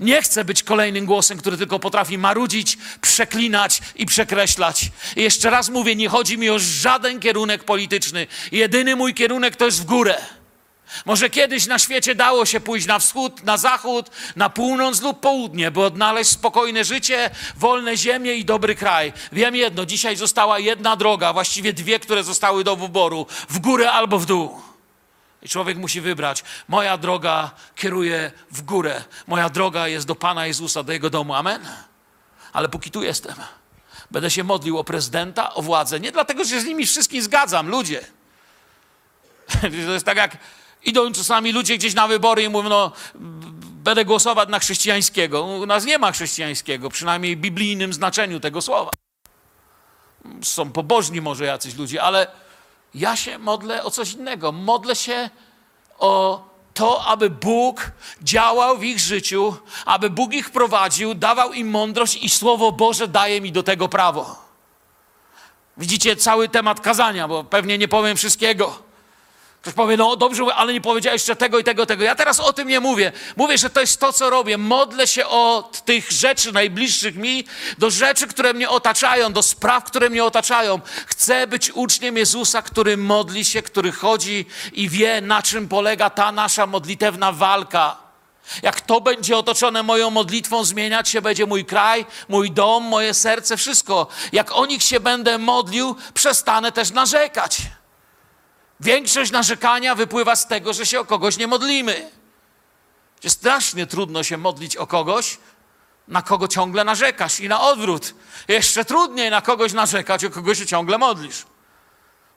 Nie 0.01 0.23
chcę 0.23 0.45
być 0.45 0.63
kolejnym 0.63 1.07
głosem, 1.07 1.39
który 1.39 1.57
tylko 1.57 1.79
potrafi 1.79 2.19
marudzić, 2.19 2.79
przeklinać 3.01 3.81
i 3.97 4.07
przekreślać. 4.07 4.91
I 5.17 5.23
jeszcze 5.23 5.51
raz 5.51 5.69
mówię, 5.69 5.97
nie 5.97 6.09
chodzi 6.09 6.39
mi 6.39 6.51
o 6.51 6.59
żaden 6.59 7.21
kierunek 7.21 7.65
polityczny. 7.65 8.27
Jedyny 8.53 8.97
mój 8.97 9.15
kierunek 9.15 9.57
to 9.57 9.65
jest 9.65 9.83
w 9.83 9.85
górę. 9.85 10.17
Może 11.05 11.31
kiedyś 11.31 11.67
na 11.67 11.79
świecie 11.79 12.15
dało 12.15 12.47
się 12.47 12.61
pójść 12.61 12.87
na 12.87 12.99
wschód, 12.99 13.45
na 13.45 13.57
zachód, 13.57 14.11
na 14.37 14.51
północ 14.51 15.03
lub 15.03 15.21
południe, 15.21 15.71
by 15.71 15.83
odnaleźć 15.83 16.31
spokojne 16.31 16.85
życie, 16.85 17.31
wolne 17.57 17.97
ziemię 17.97 18.35
i 18.35 18.45
dobry 18.45 18.75
kraj. 18.75 19.13
Wiem 19.33 19.57
jedno, 19.57 19.87
dzisiaj 19.87 20.17
została 20.17 20.59
jedna 20.59 20.97
droga, 20.97 21.33
właściwie 21.33 21.73
dwie, 21.73 21.99
które 21.99 22.25
zostały 22.25 22.65
do 22.65 22.77
wyboru: 22.77 23.27
w 23.49 23.59
górę 23.59 23.93
albo 23.93 24.19
w 24.19 24.27
dół. 24.27 24.74
I 25.45 25.49
człowiek 25.49 25.79
musi 25.79 26.01
wybrać. 26.01 26.45
Moja 26.69 26.99
droga 26.99 27.51
kieruje 27.75 28.33
w 28.51 28.63
górę. 28.63 29.05
Moja 29.27 29.51
droga 29.51 29.89
jest 29.89 30.07
do 30.07 30.15
Pana 30.15 30.47
Jezusa, 30.47 30.83
do 30.83 30.93
Jego 30.93 31.11
domu. 31.11 31.35
Amen. 31.35 31.69
Ale 32.53 32.69
póki 32.69 32.91
tu 32.91 33.03
jestem, 33.03 33.35
będę 34.11 34.31
się 34.31 34.45
modlił 34.45 34.79
o 34.79 34.85
prezydenta, 34.85 35.55
o 35.55 35.63
władzę. 35.63 36.01
Nie 36.01 36.13
dlatego, 36.13 36.45
że 36.45 36.51
się 36.51 36.61
z 36.61 36.65
nimi 36.65 36.87
wszystkim 36.87 37.23
zgadzam, 37.23 37.69
ludzie. 37.69 38.01
To 39.87 39.93
jest 39.93 40.07
tak 40.07 40.17
jak 40.17 40.37
idą 40.83 41.13
czasami 41.13 41.53
ludzie 41.53 41.79
gdzieś 41.79 41.95
na 41.95 42.09
wybory 42.09 42.43
i 42.43 42.49
mówią, 42.49 42.69
no 42.69 42.93
będę 43.85 44.05
głosować 44.05 44.49
na 44.49 44.59
chrześcijańskiego. 44.59 45.45
U 45.45 45.67
nas 45.67 45.85
nie 45.85 45.99
ma 45.99 46.13
chrześcijańskiego, 46.13 46.91
przynajmniej 46.91 47.37
w 47.37 47.41
biblijnym 47.41 47.93
znaczeniu 47.93 48.41
tego 48.41 48.63
słowa. 48.63 48.91
Są 50.43 50.73
pobożni 50.73 51.21
może 51.21 51.45
jacyś 51.45 51.75
ludzie, 51.75 52.03
ale 52.03 52.27
ja 52.95 53.17
się 53.17 53.39
modlę 53.39 53.85
o 53.85 53.91
coś 53.91 54.13
innego. 54.13 54.53
Modlę 54.53 54.97
się 54.97 55.31
o 55.99 56.45
to, 56.75 57.05
aby 57.05 57.31
Bóg 57.31 57.91
działał 58.23 58.79
w 58.79 58.85
ich 58.85 58.99
życiu, 58.99 59.57
aby 59.85 60.11
Bóg 60.11 60.33
ich 60.35 60.51
prowadził, 60.51 61.15
dawał 61.15 61.53
im 61.53 61.71
mądrość 61.71 62.17
i 62.17 62.29
Słowo 62.29 62.73
Boże 62.73 63.09
daje 63.09 63.41
mi 63.41 63.53
do 63.53 63.63
tego 63.63 63.89
prawo. 63.89 64.45
Widzicie 65.77 66.17
cały 66.17 66.49
temat 66.49 66.81
kazania, 66.81 67.29
bo 67.29 67.45
pewnie 67.45 67.79
nie 67.79 67.89
powiem 67.89 68.17
wszystkiego. 68.17 68.84
Ktoś 69.65 69.75
powie, 69.75 69.97
no 69.97 70.17
dobrze, 70.17 70.45
ale 70.55 70.73
nie 70.73 70.81
powiedziałeś 70.81 71.23
jeszcze 71.23 71.37
tego 71.37 71.59
i 71.59 71.65
tego, 71.65 71.87
tego. 71.87 72.05
Ja 72.05 72.15
teraz 72.15 72.41
o 72.41 72.53
tym 72.53 72.69
nie 72.69 72.81
mówię. 72.81 73.13
Mówię, 73.37 73.59
że 73.59 73.71
to 73.71 73.81
jest 73.81 74.01
to, 74.01 74.13
co 74.13 74.31
robię. 74.31 74.59
Modlę 74.59 75.07
się 75.07 75.27
od 75.27 75.85
tych 75.85 76.13
rzeczy 76.13 76.53
najbliższych 76.53 77.17
mi, 77.17 77.45
do 77.79 77.91
rzeczy, 77.91 78.27
które 78.27 78.53
mnie 78.53 78.69
otaczają, 78.69 79.33
do 79.33 79.43
spraw, 79.43 79.85
które 79.85 80.11
mnie 80.11 80.25
otaczają. 80.25 80.81
Chcę 81.07 81.47
być 81.47 81.71
uczniem 81.71 82.17
Jezusa, 82.17 82.63
który 82.63 82.97
modli 82.97 83.45
się, 83.45 83.63
który 83.63 83.93
chodzi 83.93 84.47
i 84.73 84.89
wie, 84.89 85.21
na 85.21 85.43
czym 85.43 85.69
polega 85.69 86.11
ta 86.11 86.33
nasza 86.33 86.67
modlitewna 86.67 87.33
walka. 87.33 87.97
Jak 88.63 88.81
to 88.81 89.01
będzie 89.01 89.37
otoczone 89.37 89.83
moją 89.83 90.11
modlitwą, 90.11 90.65
zmieniać 90.65 91.09
się 91.09 91.23
będzie 91.23 91.47
mój 91.47 91.65
kraj, 91.65 92.07
mój 92.29 92.51
dom, 92.51 92.85
moje 92.85 93.15
serce, 93.15 93.57
wszystko. 93.57 94.07
Jak 94.33 94.53
o 94.53 94.67
nich 94.67 94.83
się 94.83 95.01
będę 95.01 95.39
modlił, 95.39 95.97
przestanę 96.15 96.73
też 96.73 96.91
narzekać. 96.91 97.59
Większość 98.81 99.31
narzekania 99.31 99.95
wypływa 99.95 100.37
z 100.37 100.47
tego, 100.47 100.73
że 100.73 100.87
się 100.87 101.01
o 101.01 101.05
kogoś 101.05 101.37
nie 101.37 101.47
modlimy. 101.47 102.11
Jest 103.25 103.39
strasznie 103.39 103.87
trudno 103.87 104.23
się 104.23 104.37
modlić 104.37 104.77
o 104.77 104.87
kogoś, 104.87 105.39
na 106.09 106.23
kogo 106.23 106.49
ciągle 106.49 106.85
narzekasz 106.85 107.41
i 107.41 107.49
na 107.49 107.61
odwrót. 107.61 108.15
Jeszcze 108.49 108.85
trudniej 108.85 109.31
na 109.31 109.41
kogoś 109.41 109.73
narzekać, 109.73 110.25
o 110.25 110.31
kogo 110.31 110.55
się 110.55 110.67
ciągle 110.67 110.99
modlisz. 110.99 111.45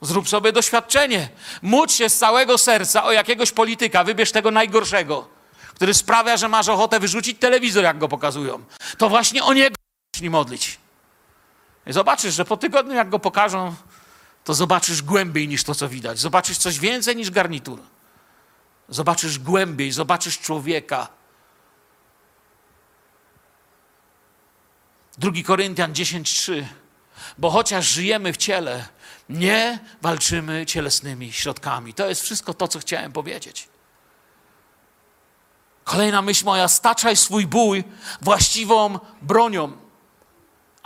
Zrób 0.01 0.29
sobie 0.29 0.51
doświadczenie. 0.51 1.29
Módl 1.61 1.93
się 1.93 2.09
z 2.09 2.17
całego 2.17 2.57
serca 2.57 3.03
o 3.03 3.11
jakiegoś 3.11 3.51
polityka, 3.51 4.03
wybierz 4.03 4.31
tego 4.31 4.51
najgorszego, 4.51 5.27
który 5.75 5.93
sprawia, 5.93 6.37
że 6.37 6.47
masz 6.47 6.69
ochotę 6.69 6.99
wyrzucić 6.99 7.39
telewizor, 7.39 7.83
jak 7.83 7.97
go 7.97 8.07
pokazują. 8.07 8.63
To 8.97 9.09
właśnie 9.09 9.43
o 9.43 9.53
niego 9.53 9.75
zacznij 10.13 10.29
modlić. 10.29 10.79
I 11.87 11.93
zobaczysz, 11.93 12.35
że 12.35 12.45
po 12.45 12.57
tygodniu, 12.57 12.95
jak 12.95 13.09
go 13.09 13.19
pokażą, 13.19 13.75
to 14.47 14.53
zobaczysz 14.53 15.01
głębiej 15.01 15.47
niż 15.47 15.63
to, 15.63 15.75
co 15.75 15.89
widać. 15.89 16.19
Zobaczysz 16.19 16.57
coś 16.57 16.79
więcej 16.79 17.15
niż 17.15 17.31
garnitur. 17.31 17.79
Zobaczysz 18.89 19.39
głębiej, 19.39 19.91
zobaczysz 19.91 20.39
człowieka. 20.39 21.07
2 25.17 25.31
Koryntian 25.45 25.93
10:3. 25.93 26.65
Bo 27.37 27.49
chociaż 27.49 27.85
żyjemy 27.85 28.33
w 28.33 28.37
ciele, 28.37 28.85
nie 29.29 29.79
walczymy 30.01 30.65
cielesnymi 30.65 31.33
środkami. 31.33 31.93
To 31.93 32.09
jest 32.09 32.21
wszystko 32.21 32.53
to, 32.53 32.67
co 32.67 32.79
chciałem 32.79 33.11
powiedzieć. 33.11 33.69
Kolejna 35.83 36.21
myśl 36.21 36.45
moja: 36.45 36.67
staczaj 36.67 37.15
swój 37.15 37.47
bój 37.47 37.83
właściwą 38.21 38.99
bronią. 39.21 39.86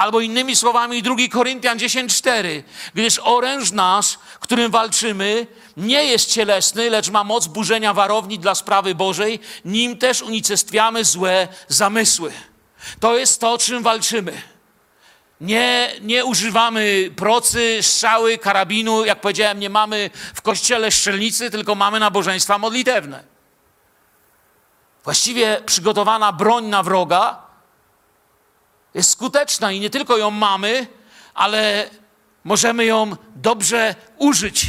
Albo 0.01 0.19
innymi 0.19 0.55
słowami 0.55 1.03
2 1.03 1.15
Koryntian 1.31 1.77
10:4. 1.77 2.63
Gdyż 2.93 3.19
oręż 3.23 3.71
nasz, 3.71 4.17
którym 4.39 4.71
walczymy, 4.71 5.47
nie 5.77 6.03
jest 6.03 6.29
cielesny, 6.29 6.89
lecz 6.89 7.09
ma 7.09 7.23
moc 7.23 7.47
burzenia 7.47 7.93
warowni 7.93 8.39
dla 8.39 8.55
sprawy 8.55 8.95
Bożej, 8.95 9.39
nim 9.65 9.97
też 9.97 10.21
unicestwiamy 10.21 11.05
złe 11.05 11.47
zamysły. 11.67 12.31
To 12.99 13.17
jest 13.17 13.41
to, 13.41 13.57
czym 13.57 13.83
walczymy. 13.83 14.41
Nie, 15.41 15.91
nie 16.01 16.25
używamy 16.25 17.11
procy, 17.15 17.77
strzały, 17.81 18.37
karabinu. 18.37 19.05
Jak 19.05 19.21
powiedziałem, 19.21 19.59
nie 19.59 19.69
mamy 19.69 20.09
w 20.33 20.41
kościele 20.41 20.91
strzelnicy, 20.91 21.51
tylko 21.51 21.75
mamy 21.75 21.99
nabożeństwa 21.99 22.57
modlitewne. 22.57 23.23
Właściwie 25.03 25.61
przygotowana 25.65 26.31
broń 26.31 26.65
na 26.65 26.83
wroga 26.83 27.40
jest 28.93 29.09
skuteczna 29.09 29.71
i 29.71 29.79
nie 29.79 29.89
tylko 29.89 30.17
ją 30.17 30.31
mamy, 30.31 30.87
ale 31.33 31.89
możemy 32.43 32.85
ją 32.85 33.15
dobrze 33.35 33.95
użyć. 34.17 34.67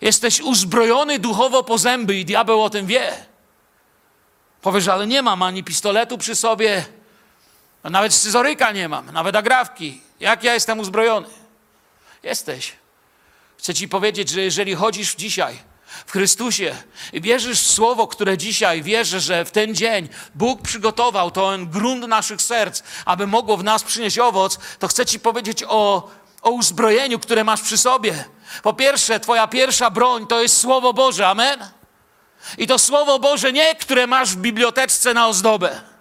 Jesteś 0.00 0.40
uzbrojony 0.40 1.18
duchowo 1.18 1.62
po 1.62 1.78
zęby 1.78 2.16
i 2.16 2.24
diabeł 2.24 2.62
o 2.62 2.70
tym 2.70 2.86
wie. 2.86 3.12
Powiesz, 4.62 4.88
ale 4.88 5.06
nie 5.06 5.22
mam 5.22 5.42
ani 5.42 5.64
pistoletu 5.64 6.18
przy 6.18 6.34
sobie, 6.34 6.84
nawet 7.84 8.14
scyzoryka 8.14 8.72
nie 8.72 8.88
mam, 8.88 9.10
nawet 9.10 9.36
agrawki. 9.36 10.00
Jak 10.20 10.44
ja 10.44 10.54
jestem 10.54 10.80
uzbrojony? 10.80 11.28
Jesteś. 12.22 12.72
Chcę 13.58 13.74
ci 13.74 13.88
powiedzieć, 13.88 14.28
że 14.28 14.40
jeżeli 14.40 14.74
chodzisz 14.74 15.14
dzisiaj 15.14 15.71
w 16.06 16.12
Chrystusie 16.12 16.76
wierzysz 17.12 17.60
w 17.60 17.70
Słowo, 17.70 18.06
które 18.06 18.38
dzisiaj 18.38 18.82
wierzę, 18.82 19.20
że 19.20 19.44
w 19.44 19.50
ten 19.50 19.74
dzień 19.74 20.08
Bóg 20.34 20.62
przygotował 20.62 21.30
ten 21.30 21.70
grunt 21.70 22.08
naszych 22.08 22.42
serc, 22.42 22.82
aby 23.04 23.26
mogło 23.26 23.56
w 23.56 23.64
nas 23.64 23.82
przynieść 23.82 24.18
owoc, 24.18 24.58
to 24.78 24.88
chcę 24.88 25.06
ci 25.06 25.20
powiedzieć 25.20 25.64
o, 25.68 26.10
o 26.42 26.50
uzbrojeniu, 26.50 27.18
które 27.18 27.44
masz 27.44 27.62
przy 27.62 27.78
sobie. 27.78 28.24
Po 28.62 28.72
pierwsze, 28.72 29.20
twoja 29.20 29.46
pierwsza 29.46 29.90
broń 29.90 30.26
to 30.26 30.42
jest 30.42 30.56
Słowo 30.56 30.92
Boże. 30.92 31.28
Amen? 31.28 31.68
I 32.58 32.66
to 32.66 32.78
Słowo 32.78 33.18
Boże 33.18 33.52
nie, 33.52 33.74
które 33.74 34.06
masz 34.06 34.30
w 34.30 34.36
biblioteczce 34.36 35.14
na 35.14 35.28
ozdobę. 35.28 35.91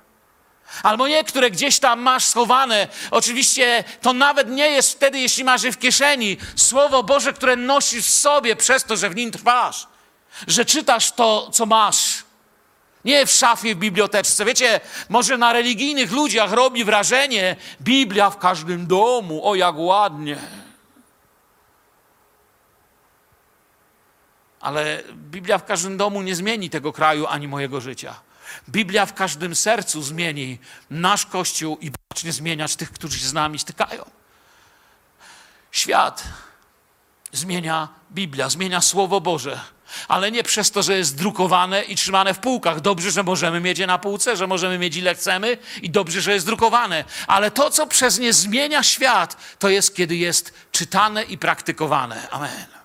Albo 0.83 1.07
nie, 1.07 1.23
które 1.23 1.51
gdzieś 1.51 1.79
tam 1.79 2.01
masz 2.01 2.25
schowane. 2.25 2.87
Oczywiście 3.11 3.83
to 4.01 4.13
nawet 4.13 4.49
nie 4.49 4.67
jest 4.67 4.91
wtedy, 4.91 5.19
jeśli 5.19 5.43
masz 5.43 5.63
je 5.63 5.71
w 5.71 5.79
kieszeni. 5.79 6.37
Słowo 6.55 7.03
Boże, 7.03 7.33
które 7.33 7.55
nosisz 7.55 8.05
w 8.05 8.13
sobie 8.13 8.55
przez 8.55 8.83
to, 8.83 8.97
że 8.97 9.09
w 9.09 9.15
nim 9.15 9.31
trwasz. 9.31 9.87
Że 10.47 10.65
czytasz 10.65 11.11
to, 11.11 11.49
co 11.53 11.65
masz. 11.65 12.23
Nie 13.05 13.25
w 13.25 13.31
szafie, 13.31 13.75
w 13.75 13.77
biblioteczce. 13.77 14.45
Wiecie, 14.45 14.79
może 15.09 15.37
na 15.37 15.53
religijnych 15.53 16.11
ludziach 16.11 16.51
robi 16.51 16.83
wrażenie 16.83 17.55
Biblia 17.81 18.29
w 18.29 18.37
każdym 18.37 18.87
domu. 18.87 19.47
O, 19.49 19.55
jak 19.55 19.75
ładnie. 19.77 20.37
Ale 24.61 25.03
Biblia 25.13 25.57
w 25.57 25.65
każdym 25.65 25.97
domu 25.97 26.21
nie 26.21 26.35
zmieni 26.35 26.69
tego 26.69 26.93
kraju 26.93 27.27
ani 27.27 27.47
mojego 27.47 27.81
życia. 27.81 28.15
Biblia 28.69 29.05
w 29.05 29.13
każdym 29.13 29.55
sercu 29.55 30.03
zmieni 30.03 30.59
nasz 30.89 31.25
Kościół 31.25 31.77
i 31.81 31.91
zacznie 32.11 32.31
zmieniać 32.31 32.75
tych, 32.75 32.91
którzy 32.91 33.19
się 33.19 33.27
z 33.27 33.33
nami 33.33 33.59
stykają. 33.59 34.05
Świat 35.71 36.23
zmienia 37.31 37.89
Biblia, 38.11 38.49
zmienia 38.49 38.81
Słowo 38.81 39.21
Boże, 39.21 39.59
ale 40.07 40.31
nie 40.31 40.43
przez 40.43 40.71
to, 40.71 40.83
że 40.83 40.97
jest 40.97 41.15
drukowane 41.15 41.83
i 41.83 41.95
trzymane 41.95 42.33
w 42.33 42.39
półkach. 42.39 42.81
Dobrze, 42.81 43.11
że 43.11 43.23
możemy 43.23 43.59
mieć 43.59 43.79
je 43.79 43.87
na 43.87 43.97
półce, 43.97 44.37
że 44.37 44.47
możemy 44.47 44.77
mieć 44.77 44.95
ile 44.95 45.15
chcemy 45.15 45.57
i 45.81 45.89
dobrze, 45.89 46.21
że 46.21 46.33
jest 46.33 46.45
drukowane. 46.45 47.03
Ale 47.27 47.51
to, 47.51 47.69
co 47.69 47.87
przez 47.87 48.19
nie 48.19 48.33
zmienia 48.33 48.83
świat, 48.83 49.37
to 49.59 49.69
jest, 49.69 49.95
kiedy 49.95 50.15
jest 50.15 50.53
czytane 50.71 51.23
i 51.23 51.37
praktykowane. 51.37 52.29
Amen. 52.29 52.80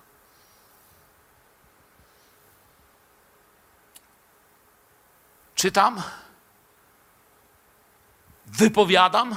Czytam, 5.57 6.01
wypowiadam, 8.45 9.35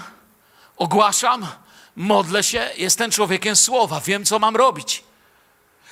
ogłaszam, 0.77 1.47
modlę 1.97 2.43
się, 2.43 2.71
jestem 2.77 3.11
człowiekiem 3.11 3.57
słowa, 3.57 4.01
wiem, 4.01 4.25
co 4.25 4.39
mam 4.39 4.57
robić. 4.57 5.05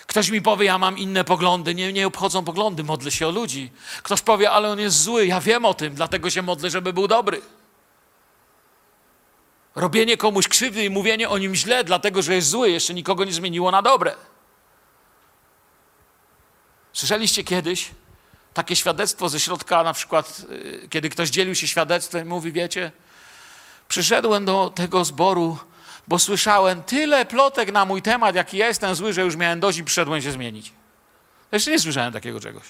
Ktoś 0.07 0.31
mi 0.31 0.43
powie, 0.43 0.67
ja 0.67 0.79
mam 0.79 0.99
inne 0.99 1.25
poglądy, 1.25 1.75
nie, 1.75 1.93
nie 1.93 2.07
obchodzą 2.07 2.45
poglądy, 2.45 2.85
modlę 2.85 3.11
się 3.11 3.29
o 3.29 3.31
ludzi. 3.31 3.73
Ktoś 4.03 4.23
powie, 4.23 4.51
ale 4.51 4.71
on 4.71 4.79
jest 4.79 5.03
zły, 5.03 5.27
ja 5.27 5.41
wiem 5.41 5.64
o 5.64 5.75
tym, 5.75 5.95
dlatego 5.95 6.31
się 6.31 6.43
modlę, 6.43 6.71
żeby 6.71 6.93
był 6.93 7.09
dobry. 7.09 7.43
Robienie 9.75 10.17
komuś 10.17 10.49
krzywdy 10.49 10.85
i 10.85 10.91
mówienie 10.91 11.29
o 11.29 11.38
nim 11.38 11.55
źle, 11.55 11.85
dlatego 11.85 12.23
że 12.23 12.35
jest 12.35 12.49
zły, 12.49 12.71
jeszcze 12.71 12.95
nikogo 12.95 13.25
nie 13.25 13.33
zmieniło 13.33 13.71
na 13.71 13.83
dobre. 13.83 14.14
Słyszeliście 16.93 17.45
kiedyś, 17.45 17.91
takie 18.59 18.77
świadectwo 18.77 19.29
ze 19.29 19.40
środka, 19.40 19.83
na 19.83 19.92
przykład, 19.92 20.42
y, 20.51 20.88
kiedy 20.90 21.09
ktoś 21.09 21.31
dzielił 21.31 21.55
się 21.55 21.68
świadectwem 21.68 22.27
i 22.27 22.29
mówi, 22.29 22.53
wiecie, 22.53 22.92
przyszedłem 23.88 24.44
do 24.44 24.73
tego 24.75 25.05
zboru, 25.05 25.59
bo 26.09 26.18
słyszałem 26.18 26.83
tyle 26.83 27.27
plotek 27.27 27.73
na 27.73 27.85
mój 27.85 28.03
temat, 28.03 28.35
jaki 28.35 28.57
ja 28.57 28.66
jestem 28.68 28.94
zły, 28.94 29.12
że 29.12 29.23
już 29.23 29.37
miałem 29.37 29.61
dość 29.61 29.79
i 29.79 29.85
przyszedłem 29.85 30.23
się 30.23 30.33
zmienić. 30.33 30.73
Jeszcze 31.53 31.71
nie 31.71 31.79
słyszałem 31.79 32.12
takiego 32.12 32.40
czegoś. 32.40 32.64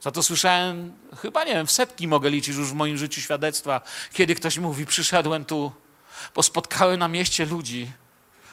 Za 0.00 0.10
to 0.10 0.22
słyszałem, 0.22 0.92
chyba 1.22 1.44
nie 1.44 1.54
wiem, 1.54 1.66
w 1.66 1.70
setki 1.72 2.08
mogę 2.08 2.30
liczyć 2.30 2.56
już 2.56 2.70
w 2.70 2.74
moim 2.74 2.96
życiu 2.96 3.20
świadectwa, 3.20 3.80
kiedy 4.12 4.34
ktoś 4.34 4.58
mówi, 4.58 4.86
przyszedłem 4.86 5.44
tu, 5.44 5.72
bo 6.34 6.42
spotkałem 6.42 6.98
na 6.98 7.08
mieście 7.08 7.46
ludzi, 7.46 7.92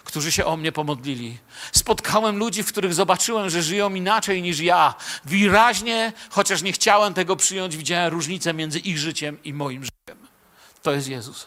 którzy 0.10 0.32
się 0.32 0.46
o 0.46 0.58
mnie 0.58 0.72
pomodlili. 0.72 1.38
Spotkałem 1.72 2.38
ludzi, 2.38 2.64
w 2.64 2.68
których 2.68 2.94
zobaczyłem, 2.94 3.50
że 3.50 3.64
żyją 3.64 3.94
inaczej 3.94 4.42
niż 4.42 4.60
ja. 4.60 4.94
Wyraźnie, 5.26 6.14
chociaż 6.30 6.62
nie 6.62 6.72
chciałem 6.72 7.14
tego 7.14 7.36
przyjąć, 7.36 7.78
widziałem 7.78 8.14
różnicę 8.14 8.54
między 8.54 8.80
ich 8.80 8.98
życiem 8.98 9.44
i 9.44 9.54
moim 9.54 9.84
życiem. 9.84 10.28
To 10.82 10.92
jest 10.92 11.08
Jezus. 11.08 11.46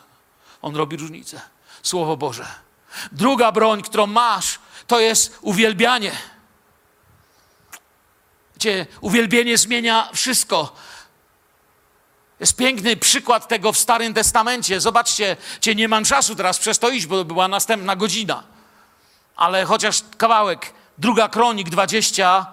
On 0.62 0.76
robi 0.76 0.96
różnicę. 0.96 1.40
Słowo 1.82 2.16
Boże. 2.16 2.46
Druga 3.12 3.52
broń, 3.52 3.82
którą 3.82 4.06
masz, 4.06 4.58
to 4.86 5.00
jest 5.00 5.38
uwielbianie. 5.40 6.12
Gdzie 8.56 8.86
uwielbienie 9.00 9.58
zmienia 9.58 10.08
wszystko. 10.14 10.74
Jest 12.40 12.56
piękny 12.56 12.96
przykład 12.96 13.48
tego 13.48 13.72
w 13.72 13.78
Starym 13.78 14.14
Testamencie. 14.14 14.80
Zobaczcie, 14.80 15.36
cię 15.60 15.74
nie 15.74 15.88
mam 15.88 16.04
czasu 16.04 16.36
teraz 16.36 16.58
przez 16.58 16.78
to 16.78 16.90
iść, 16.90 17.06
bo 17.06 17.24
była 17.24 17.48
następna 17.48 17.96
godzina. 17.96 18.51
Ale 19.42 19.64
chociaż 19.64 20.00
kawałek, 20.16 20.72
druga 20.98 21.28
kronik 21.28 21.70
20, 21.70 22.46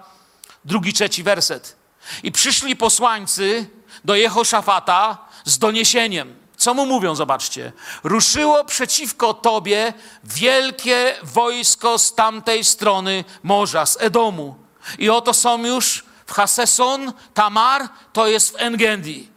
drugi, 0.64 0.92
trzeci 0.92 1.22
werset. 1.22 1.76
I 2.22 2.32
przyszli 2.32 2.76
posłańcy 2.76 3.70
do 4.04 4.14
Jehoszafata 4.14 5.18
z 5.44 5.58
doniesieniem. 5.58 6.36
Co 6.56 6.74
mu 6.74 6.86
mówią, 6.86 7.14
zobaczcie. 7.14 7.72
Ruszyło 8.04 8.64
przeciwko 8.64 9.34
tobie 9.34 9.92
wielkie 10.24 11.16
wojsko 11.22 11.98
z 11.98 12.14
tamtej 12.14 12.64
strony 12.64 13.24
morza, 13.42 13.86
z 13.86 13.96
Edomu. 14.00 14.54
I 14.98 15.10
oto 15.10 15.34
są 15.34 15.66
już 15.66 16.04
w 16.26 16.32
Haseson, 16.32 17.12
Tamar, 17.34 17.88
to 18.12 18.26
jest 18.26 18.52
w 18.52 18.62
Engendi. 18.62 19.29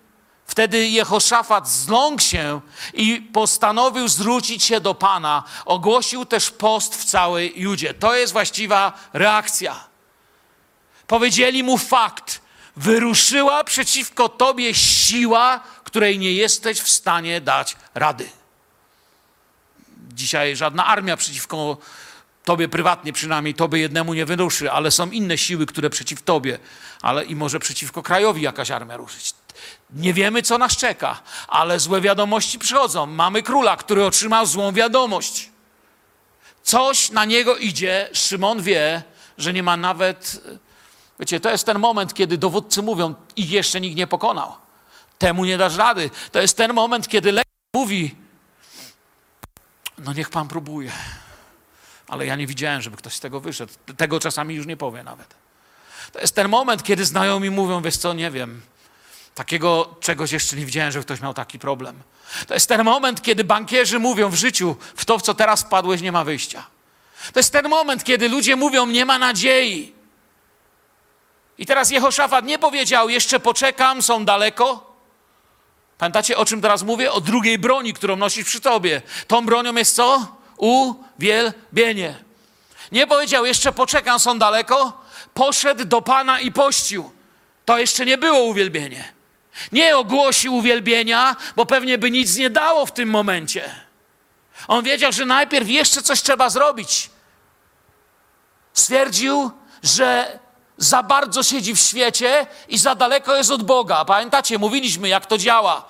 Wtedy 0.54 0.88
Jehoszafat 0.88 1.70
zląkł 1.70 2.22
się 2.22 2.62
i 2.94 3.22
postanowił 3.34 4.08
zwrócić 4.08 4.64
się 4.64 4.80
do 4.80 4.96
Pana. 4.96 5.44
Ogłosił 5.66 6.26
też 6.26 6.52
post 6.52 6.96
w 6.96 7.06
całej 7.06 7.62
Judzie. 7.62 7.94
To 7.94 8.16
jest 8.16 8.34
właściwa 8.34 8.94
reakcja. 9.14 9.86
Powiedzieli 11.08 11.64
mu 11.64 11.78
fakt. 11.78 12.42
Wyruszyła 12.76 13.64
przeciwko 13.64 14.30
tobie 14.30 14.74
siła, 14.74 15.60
której 15.84 16.20
nie 16.20 16.32
jesteś 16.32 16.80
w 16.80 16.90
stanie 16.90 17.42
dać 17.42 17.76
rady. 17.96 18.30
Dzisiaj 20.14 20.56
żadna 20.56 20.86
armia 20.86 21.18
przeciwko 21.18 21.78
tobie 22.44 22.68
prywatnie 22.68 23.14
przynajmniej, 23.14 23.54
tobie 23.54 23.80
jednemu 23.80 24.14
nie 24.14 24.26
wyruszy, 24.26 24.72
ale 24.72 24.92
są 24.92 25.12
inne 25.12 25.38
siły, 25.38 25.66
które 25.66 25.90
przeciw 25.90 26.22
tobie, 26.22 26.60
ale 27.02 27.26
i 27.26 27.36
może 27.36 27.60
przeciwko 27.60 28.04
krajowi 28.04 28.42
jakaś 28.42 28.72
armia 28.72 28.98
ruszyć. 28.98 29.43
Nie 29.94 30.14
wiemy, 30.14 30.42
co 30.42 30.58
nas 30.58 30.78
czeka, 30.78 31.22
ale 31.48 31.80
złe 31.80 32.02
wiadomości 32.02 32.60
przychodzą. 32.60 33.06
Mamy 33.06 33.44
króla, 33.44 33.78
który 33.78 34.06
otrzymał 34.06 34.46
złą 34.46 34.72
wiadomość. 34.72 35.50
Coś 36.64 37.12
na 37.12 37.26
niego 37.26 37.58
idzie. 37.58 38.10
Szymon 38.14 38.62
wie, 38.62 39.04
że 39.38 39.54
nie 39.54 39.64
ma 39.64 39.78
nawet. 39.78 40.42
Wiecie, 41.20 41.40
to 41.40 41.52
jest 41.52 41.66
ten 41.66 41.80
moment, 41.80 42.14
kiedy 42.14 42.38
dowódcy 42.38 42.82
mówią, 42.82 43.16
ich 43.36 43.52
jeszcze 43.52 43.82
nikt 43.82 43.98
nie 43.98 44.08
pokonał. 44.08 44.56
Temu 45.18 45.46
nie 45.46 45.58
dasz 45.58 45.76
rady. 45.76 46.10
To 46.32 46.42
jest 46.42 46.58
ten 46.58 46.74
moment, 46.74 47.08
kiedy 47.08 47.32
lektor 47.32 47.54
mówi, 47.76 48.16
no 49.98 50.14
niech 50.14 50.30
pan 50.30 50.48
próbuje. 50.48 50.92
Ale 52.08 52.26
ja 52.26 52.36
nie 52.36 52.48
widziałem, 52.48 52.82
żeby 52.82 52.98
ktoś 52.98 53.14
z 53.14 53.20
tego 53.20 53.40
wyszedł. 53.40 53.74
Tego 53.98 54.20
czasami 54.20 54.56
już 54.56 54.66
nie 54.66 54.78
powie 54.78 55.04
nawet. 55.04 55.36
To 56.12 56.20
jest 56.20 56.36
ten 56.36 56.50
moment, 56.50 56.84
kiedy 56.84 57.06
znajomi 57.06 57.50
mówią, 57.50 57.82
wiesz 57.82 57.98
co, 57.98 58.14
nie 58.14 58.32
wiem, 58.32 58.62
takiego 59.36 59.96
czegoś 60.00 60.32
jeszcze 60.32 60.56
nie 60.56 60.66
widziałem, 60.66 60.92
że 60.92 61.02
ktoś 61.02 61.22
miał 61.22 61.34
taki 61.34 61.60
problem. 61.60 62.02
To 62.48 62.54
jest 62.54 62.70
ten 62.70 62.84
moment, 62.84 63.22
kiedy 63.22 63.44
bankierzy 63.44 64.00
mówią 64.00 64.30
w 64.30 64.36
życiu, 64.36 64.76
w 64.96 65.06
to, 65.06 65.18
w 65.18 65.22
co 65.22 65.34
teraz 65.34 65.62
wpadłeś, 65.62 66.02
nie 66.02 66.12
ma 66.12 66.24
wyjścia. 66.24 66.68
To 67.34 67.40
jest 67.40 67.52
ten 67.52 67.70
moment, 67.70 68.04
kiedy 68.04 68.30
ludzie 68.30 68.56
mówią, 68.56 68.86
nie 68.86 69.06
ma 69.06 69.20
nadziei. 69.20 69.94
I 71.58 71.66
teraz 71.66 71.92
Jehoszafat 71.92 72.46
nie 72.46 72.60
powiedział, 72.60 73.10
jeszcze 73.10 73.40
poczekam, 73.40 74.02
są 74.02 74.26
daleko. 74.26 74.94
Pamiętacie, 75.98 76.38
o 76.38 76.46
czym 76.46 76.62
teraz 76.62 76.84
mówię? 76.84 77.12
O 77.12 77.22
drugiej 77.22 77.58
broni, 77.60 77.94
którą 77.94 78.16
nosisz 78.16 78.46
przy 78.46 78.62
tobie. 78.62 79.02
Tą 79.28 79.46
bronią 79.46 79.76
jest 79.76 79.96
co? 79.96 80.38
Uwielbienie. 80.58 82.24
Nie 82.92 83.08
powiedział, 83.08 83.46
jeszcze 83.46 83.72
poczekam, 83.72 84.20
są 84.20 84.40
daleko. 84.40 85.02
Poszedł 85.34 85.86
do 85.86 86.02
Pana 86.02 86.40
i 86.40 86.52
pościł. 86.52 87.12
To 87.66 87.78
jeszcze 87.78 88.06
nie 88.06 88.18
było 88.18 88.44
uwielbienie. 88.44 89.14
Nie 89.72 89.98
ogłosił 89.98 90.56
uwielbienia, 90.56 91.36
bo 91.56 91.66
pewnie 91.66 91.98
by 91.98 92.12
nic 92.12 92.36
nie 92.36 92.50
dało 92.50 92.86
w 92.86 92.92
tym 92.92 93.10
momencie. 93.10 93.76
On 94.68 94.84
wiedział, 94.84 95.12
że 95.12 95.26
najpierw 95.26 95.70
jeszcze 95.70 96.02
coś 96.02 96.22
trzeba 96.22 96.50
zrobić. 96.50 97.10
Stwierdził, 98.74 99.52
że 99.84 100.40
za 100.78 101.04
bardzo 101.04 101.44
siedzi 101.44 101.76
w 101.76 101.80
świecie 101.80 102.48
i 102.68 102.78
za 102.78 102.96
daleko 102.96 103.36
jest 103.36 103.52
od 103.52 103.64
Boga. 103.64 104.06
Pamiętacie, 104.06 104.58
mówiliśmy, 104.58 105.08
jak 105.10 105.26
to 105.26 105.38
działa. 105.38 105.86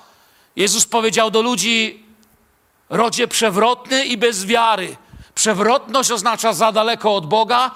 Jezus 0.56 0.86
powiedział 0.86 1.32
do 1.32 1.42
ludzi: 1.42 2.06
rodzie 2.90 3.28
przewrotny 3.28 4.06
i 4.06 4.18
bez 4.18 4.46
wiary. 4.46 4.98
Przewrotność 5.36 6.12
oznacza 6.12 6.54
za 6.54 6.72
daleko 6.72 7.16
od 7.16 7.26
Boga, 7.26 7.72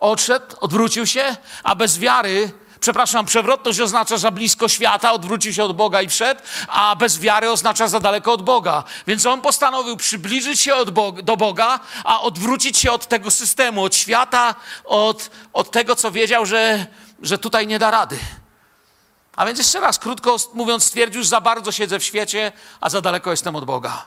odszedł, 0.00 0.56
odwrócił 0.60 1.06
się, 1.06 1.36
a 1.62 1.74
bez 1.74 1.98
wiary, 1.98 2.52
przepraszam, 2.84 3.26
przewrotność 3.26 3.80
oznacza 3.80 4.18
za 4.18 4.30
blisko 4.30 4.68
świata, 4.68 5.12
odwrócił 5.12 5.52
się 5.52 5.64
od 5.64 5.76
Boga 5.76 6.02
i 6.02 6.08
wszedł, 6.08 6.40
a 6.68 6.96
bez 6.96 7.18
wiary 7.18 7.50
oznacza 7.50 7.88
za 7.88 8.00
daleko 8.00 8.32
od 8.32 8.42
Boga. 8.42 8.84
Więc 9.06 9.26
on 9.26 9.40
postanowił 9.40 9.96
przybliżyć 9.96 10.60
się 10.60 10.72
do 11.22 11.36
Boga, 11.36 11.80
a 12.04 12.20
odwrócić 12.20 12.78
się 12.78 12.92
od 12.92 13.06
tego 13.06 13.30
systemu, 13.30 13.82
od 13.82 13.96
świata, 13.96 14.54
od, 14.84 15.30
od 15.52 15.70
tego, 15.70 15.96
co 15.96 16.10
wiedział, 16.10 16.46
że, 16.46 16.86
że 17.22 17.38
tutaj 17.38 17.66
nie 17.66 17.78
da 17.78 17.90
rady. 17.90 18.18
A 19.36 19.46
więc 19.46 19.58
jeszcze 19.58 19.80
raz, 19.80 19.98
krótko 19.98 20.36
mówiąc, 20.54 20.84
stwierdził, 20.84 21.22
że 21.22 21.28
za 21.28 21.40
bardzo 21.40 21.72
siedzę 21.72 21.98
w 21.98 22.04
świecie, 22.04 22.52
a 22.80 22.90
za 22.90 23.00
daleko 23.00 23.30
jestem 23.30 23.56
od 23.56 23.64
Boga. 23.64 24.06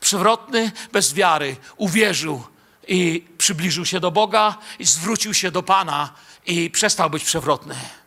Przewrotny, 0.00 0.72
bez 0.92 1.14
wiary, 1.14 1.56
uwierzył 1.76 2.42
i 2.88 3.24
przybliżył 3.38 3.86
się 3.86 4.00
do 4.00 4.10
Boga 4.10 4.58
i 4.78 4.84
zwrócił 4.84 5.34
się 5.34 5.50
do 5.50 5.62
Pana 5.62 6.12
i 6.46 6.70
przestał 6.70 7.10
być 7.10 7.24
przewrotny. 7.24 8.01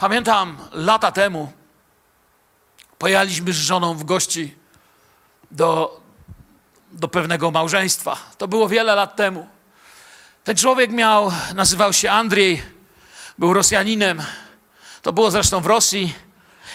Pamiętam 0.00 0.56
lata 0.72 1.12
temu 1.12 1.52
pojechaliśmy 2.98 3.52
z 3.52 3.56
żoną 3.56 3.94
w 3.94 4.04
gości 4.04 4.54
do, 5.50 6.00
do 6.92 7.08
pewnego 7.08 7.50
małżeństwa. 7.50 8.16
To 8.38 8.48
było 8.48 8.68
wiele 8.68 8.94
lat 8.94 9.16
temu. 9.16 9.46
Ten 10.44 10.56
człowiek 10.56 10.90
miał, 10.90 11.32
nazywał 11.54 11.92
się 11.92 12.10
Andrzej, 12.10 12.62
był 13.38 13.52
Rosjaninem. 13.52 14.22
To 15.02 15.12
było 15.12 15.30
zresztą 15.30 15.60
w 15.60 15.66
Rosji 15.66 16.14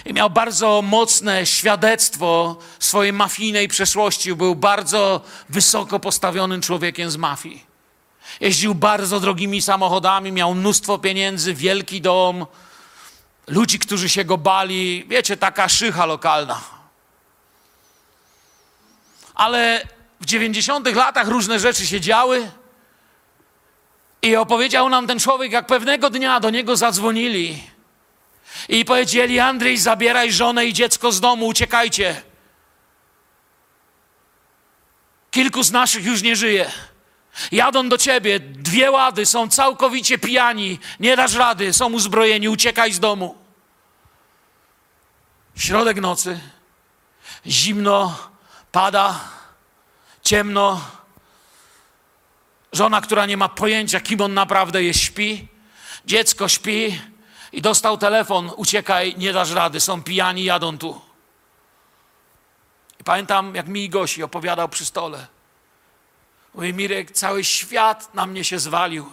i 0.05 0.13
miał 0.13 0.29
bardzo 0.29 0.81
mocne 0.81 1.45
świadectwo 1.45 2.57
swojej 2.79 3.13
mafijnej 3.13 3.67
przeszłości. 3.67 4.35
Był 4.35 4.55
bardzo 4.55 5.21
wysoko 5.49 5.99
postawionym 5.99 6.61
człowiekiem 6.61 7.11
z 7.11 7.17
mafii. 7.17 7.65
Jeździł 8.39 8.75
bardzo 8.75 9.19
drogimi 9.19 9.61
samochodami, 9.61 10.31
miał 10.31 10.55
mnóstwo 10.55 10.97
pieniędzy, 10.97 11.53
wielki 11.53 12.01
dom, 12.01 12.45
ludzi, 13.47 13.79
którzy 13.79 14.09
się 14.09 14.25
go 14.25 14.37
bali. 14.37 15.05
Wiecie, 15.07 15.37
taka 15.37 15.69
szycha 15.69 16.05
lokalna. 16.05 16.61
Ale 19.35 19.87
w 20.21 20.25
90 20.25 20.95
latach 20.95 21.27
różne 21.27 21.59
rzeczy 21.59 21.87
się 21.87 22.01
działy. 22.01 22.51
I 24.21 24.35
opowiedział 24.35 24.89
nam 24.89 25.07
ten 25.07 25.19
człowiek, 25.19 25.51
jak 25.51 25.67
pewnego 25.67 26.09
dnia 26.09 26.39
do 26.39 26.49
niego 26.49 26.75
zadzwonili 26.75 27.63
i 28.69 28.85
powiedzieli: 28.85 29.39
Andrzej, 29.39 29.77
zabieraj 29.77 30.31
żonę 30.31 30.65
i 30.65 30.73
dziecko 30.73 31.11
z 31.11 31.21
domu, 31.21 31.47
uciekajcie. 31.47 32.21
Kilku 35.31 35.63
z 35.63 35.71
naszych 35.71 36.05
już 36.05 36.21
nie 36.21 36.35
żyje. 36.35 36.71
Jadą 37.51 37.89
do 37.89 37.97
ciebie, 37.97 38.39
dwie 38.39 38.91
łady, 38.91 39.25
są 39.25 39.49
całkowicie 39.49 40.17
pijani, 40.17 40.79
nie 40.99 41.15
dasz 41.15 41.33
rady, 41.33 41.73
są 41.73 41.93
uzbrojeni, 41.93 42.49
uciekaj 42.49 42.93
z 42.93 42.99
domu. 42.99 43.35
Środek 45.55 46.01
nocy, 46.01 46.39
zimno, 47.47 48.17
pada, 48.71 49.19
ciemno. 50.23 50.81
Żona, 52.71 53.01
która 53.01 53.25
nie 53.25 53.37
ma 53.37 53.49
pojęcia, 53.49 53.99
kim 53.99 54.21
on 54.21 54.33
naprawdę 54.33 54.83
jest, 54.83 54.99
śpi. 54.99 55.47
Dziecko 56.05 56.47
śpi 56.47 57.01
i 57.51 57.61
dostał 57.61 57.97
telefon: 57.97 58.51
uciekaj, 58.55 59.15
nie 59.17 59.33
dasz 59.33 59.51
rady, 59.51 59.79
są 59.79 60.03
pijani, 60.03 60.43
jadą 60.43 60.77
tu. 60.77 61.01
I 62.99 63.03
pamiętam, 63.03 63.55
jak 63.55 63.67
mi 63.67 63.89
Gosi 63.89 64.23
opowiadał 64.23 64.69
przy 64.69 64.85
stole. 64.85 65.34
Mówi, 66.55 66.73
Mirek, 66.73 67.11
cały 67.11 67.43
świat 67.43 68.13
na 68.13 68.25
mnie 68.25 68.43
się 68.43 68.59
zwalił. 68.59 69.11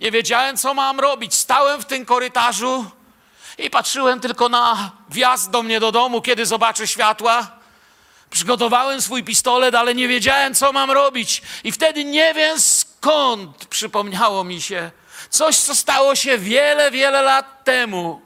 Nie 0.00 0.10
wiedziałem, 0.10 0.56
co 0.56 0.74
mam 0.74 1.00
robić. 1.00 1.34
Stałem 1.34 1.80
w 1.80 1.84
tym 1.84 2.04
korytarzu 2.04 2.90
i 3.58 3.70
patrzyłem 3.70 4.20
tylko 4.20 4.48
na 4.48 4.92
wjazd 5.10 5.50
do 5.50 5.62
mnie 5.62 5.80
do 5.80 5.92
domu, 5.92 6.22
kiedy 6.22 6.46
zobaczę 6.46 6.86
światła. 6.86 7.50
Przygotowałem 8.30 9.02
swój 9.02 9.24
pistolet, 9.24 9.74
ale 9.74 9.94
nie 9.94 10.08
wiedziałem, 10.08 10.54
co 10.54 10.72
mam 10.72 10.90
robić. 10.90 11.42
I 11.64 11.72
wtedy 11.72 12.04
nie 12.04 12.34
wiem 12.34 12.60
skąd 12.60 13.66
przypomniało 13.66 14.44
mi 14.44 14.62
się 14.62 14.90
coś, 15.30 15.58
co 15.58 15.74
stało 15.74 16.14
się 16.14 16.38
wiele, 16.38 16.90
wiele 16.90 17.22
lat 17.22 17.64
temu. 17.64 18.22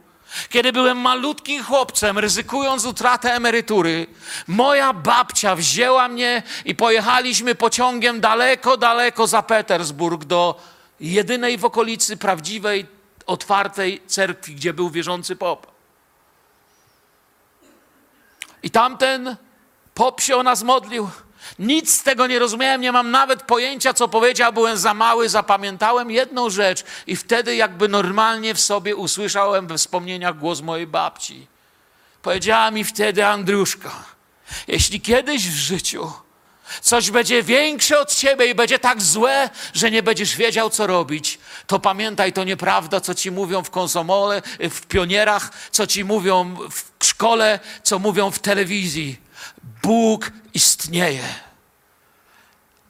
Kiedy 0.49 0.73
byłem 0.73 0.99
malutkim 0.99 1.65
chłopcem, 1.65 2.19
ryzykując 2.19 2.85
utratę 2.85 3.35
emerytury, 3.35 4.07
moja 4.47 4.93
babcia 4.93 5.57
wzięła 5.57 6.09
mnie 6.09 6.43
i 6.65 6.75
pojechaliśmy 6.75 7.55
pociągiem 7.55 8.21
daleko, 8.21 8.77
daleko 8.77 9.27
za 9.27 9.43
Petersburg 9.43 10.25
do 10.25 10.61
jedynej 11.01 11.59
w 11.59 11.65
okolicy 11.65 12.17
prawdziwej, 12.17 12.87
otwartej 13.27 14.03
cerkwi, 14.07 14.55
gdzie 14.55 14.73
był 14.73 14.91
wierzący 14.91 15.37
pop. 15.37 15.67
I 18.63 18.71
tamten 18.71 19.37
pop 19.95 20.21
się 20.21 20.37
o 20.37 20.43
nas 20.43 20.63
modlił. 20.63 21.09
Nic 21.59 21.95
z 21.95 22.03
tego 22.03 22.27
nie 22.27 22.39
rozumiałem, 22.39 22.81
nie 22.81 22.93
mam 22.93 23.11
nawet 23.11 23.43
pojęcia, 23.43 23.95
co 23.95 24.09
powiedział, 24.09 24.53
byłem 24.53 24.79
za 24.79 24.95
mały, 24.95 25.29
zapamiętałem 25.29 26.11
jedną 26.11 26.51
rzecz 26.51 26.85
i 27.07 27.17
wtedy 27.17 27.57
jakby 27.57 27.89
normalnie 27.89 28.55
w 28.55 28.61
sobie 28.61 28.97
usłyszałem 28.97 29.67
we 29.67 29.79
wspomnieniach 29.79 30.39
głos 30.39 30.61
mojej 30.61 30.87
babci. 30.87 31.47
Powiedziała 32.23 32.71
mi 32.71 32.85
wtedy 32.85 33.27
Andruszka, 33.27 33.91
jeśli 34.69 35.01
kiedyś 35.01 35.49
w 35.49 35.57
życiu 35.57 36.13
coś 36.81 37.11
będzie 37.11 37.43
większe 37.43 38.01
od 38.01 38.15
ciebie 38.15 38.47
i 38.47 38.55
będzie 38.55 38.79
tak 38.79 39.03
złe, 39.03 39.51
że 39.75 39.91
nie 39.91 40.03
będziesz 40.03 40.37
wiedział, 40.37 40.71
co 40.71 40.87
robić, 40.87 41.39
to 41.67 41.79
pamiętaj, 41.79 42.33
to 42.33 42.45
nieprawda, 42.45 43.01
co 43.01 43.15
ci 43.15 43.31
mówią 43.31 43.63
w 43.63 43.71
konsomole, 43.71 44.43
w 44.71 44.87
pionierach, 44.87 45.51
co 45.71 45.87
ci 45.87 46.05
mówią 46.05 46.57
w 47.01 47.07
szkole, 47.07 47.61
co 47.83 47.99
mówią 47.99 48.31
w 48.31 48.39
telewizji. 48.39 49.28
Bóg 49.89 50.31
istnieje. 50.55 51.25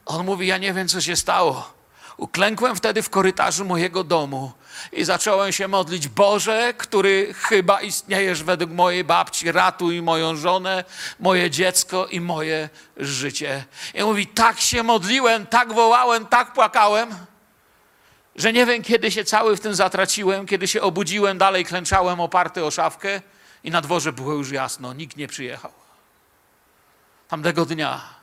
On 0.05 0.25
mówi: 0.25 0.47
Ja 0.47 0.57
nie 0.57 0.73
wiem, 0.73 0.87
co 0.87 1.01
się 1.01 1.15
stało. 1.15 1.73
Uklękłem 2.17 2.75
wtedy 2.75 3.03
w 3.03 3.09
korytarzu 3.09 3.65
mojego 3.65 4.03
domu 4.03 4.51
i 4.91 5.03
zacząłem 5.03 5.51
się 5.51 5.67
modlić: 5.67 6.07
Boże, 6.07 6.73
który 6.77 7.33
chyba 7.33 7.81
istniejesz 7.81 8.43
według 8.43 8.71
mojej 8.71 9.03
babci, 9.03 9.51
ratuj 9.51 10.01
moją 10.01 10.35
żonę, 10.35 10.83
moje 11.19 11.49
dziecko 11.49 12.07
i 12.07 12.21
moje 12.21 12.69
życie. 12.97 13.65
I 13.93 14.03
mówi: 14.03 14.27
Tak 14.27 14.59
się 14.59 14.83
modliłem, 14.83 15.45
tak 15.45 15.73
wołałem, 15.73 16.25
tak 16.25 16.53
płakałem, 16.53 17.09
że 18.35 18.53
nie 18.53 18.65
wiem, 18.65 18.83
kiedy 18.83 19.11
się 19.11 19.23
cały 19.23 19.57
w 19.57 19.59
tym 19.59 19.75
zatraciłem, 19.75 20.45
kiedy 20.45 20.67
się 20.67 20.81
obudziłem, 20.81 21.37
dalej 21.37 21.65
klęczałem 21.65 22.19
oparty 22.19 22.65
o 22.65 22.71
szafkę 22.71 23.21
i 23.63 23.71
na 23.71 23.81
dworze 23.81 24.13
było 24.13 24.33
już 24.33 24.51
jasno, 24.51 24.93
nikt 24.93 25.17
nie 25.17 25.27
przyjechał. 25.27 25.78
Tamtego 27.29 27.65
dnia 27.65 28.19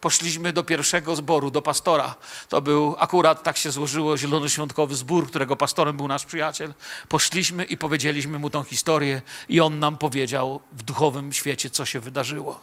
poszliśmy 0.00 0.52
do 0.52 0.62
pierwszego 0.64 1.16
zboru, 1.16 1.50
do 1.50 1.62
pastora. 1.62 2.14
To 2.48 2.62
był 2.62 2.96
akurat, 2.98 3.42
tak 3.42 3.56
się 3.56 3.70
złożyło, 3.70 4.16
zielonoświątkowy 4.16 4.96
zbór, 4.96 5.28
którego 5.28 5.56
pastorem 5.56 5.96
był 5.96 6.08
nasz 6.08 6.24
przyjaciel. 6.24 6.74
Poszliśmy 7.08 7.64
i 7.64 7.76
powiedzieliśmy 7.76 8.38
mu 8.38 8.50
tą 8.50 8.62
historię 8.62 9.22
i 9.48 9.60
on 9.60 9.78
nam 9.78 9.98
powiedział 9.98 10.60
w 10.72 10.82
duchowym 10.82 11.32
świecie, 11.32 11.70
co 11.70 11.84
się 11.84 12.00
wydarzyło. 12.00 12.60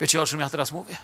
Wiecie, 0.00 0.22
o 0.22 0.26
czym 0.26 0.40
ja 0.40 0.50
teraz 0.50 0.72
mówię? 0.72 0.96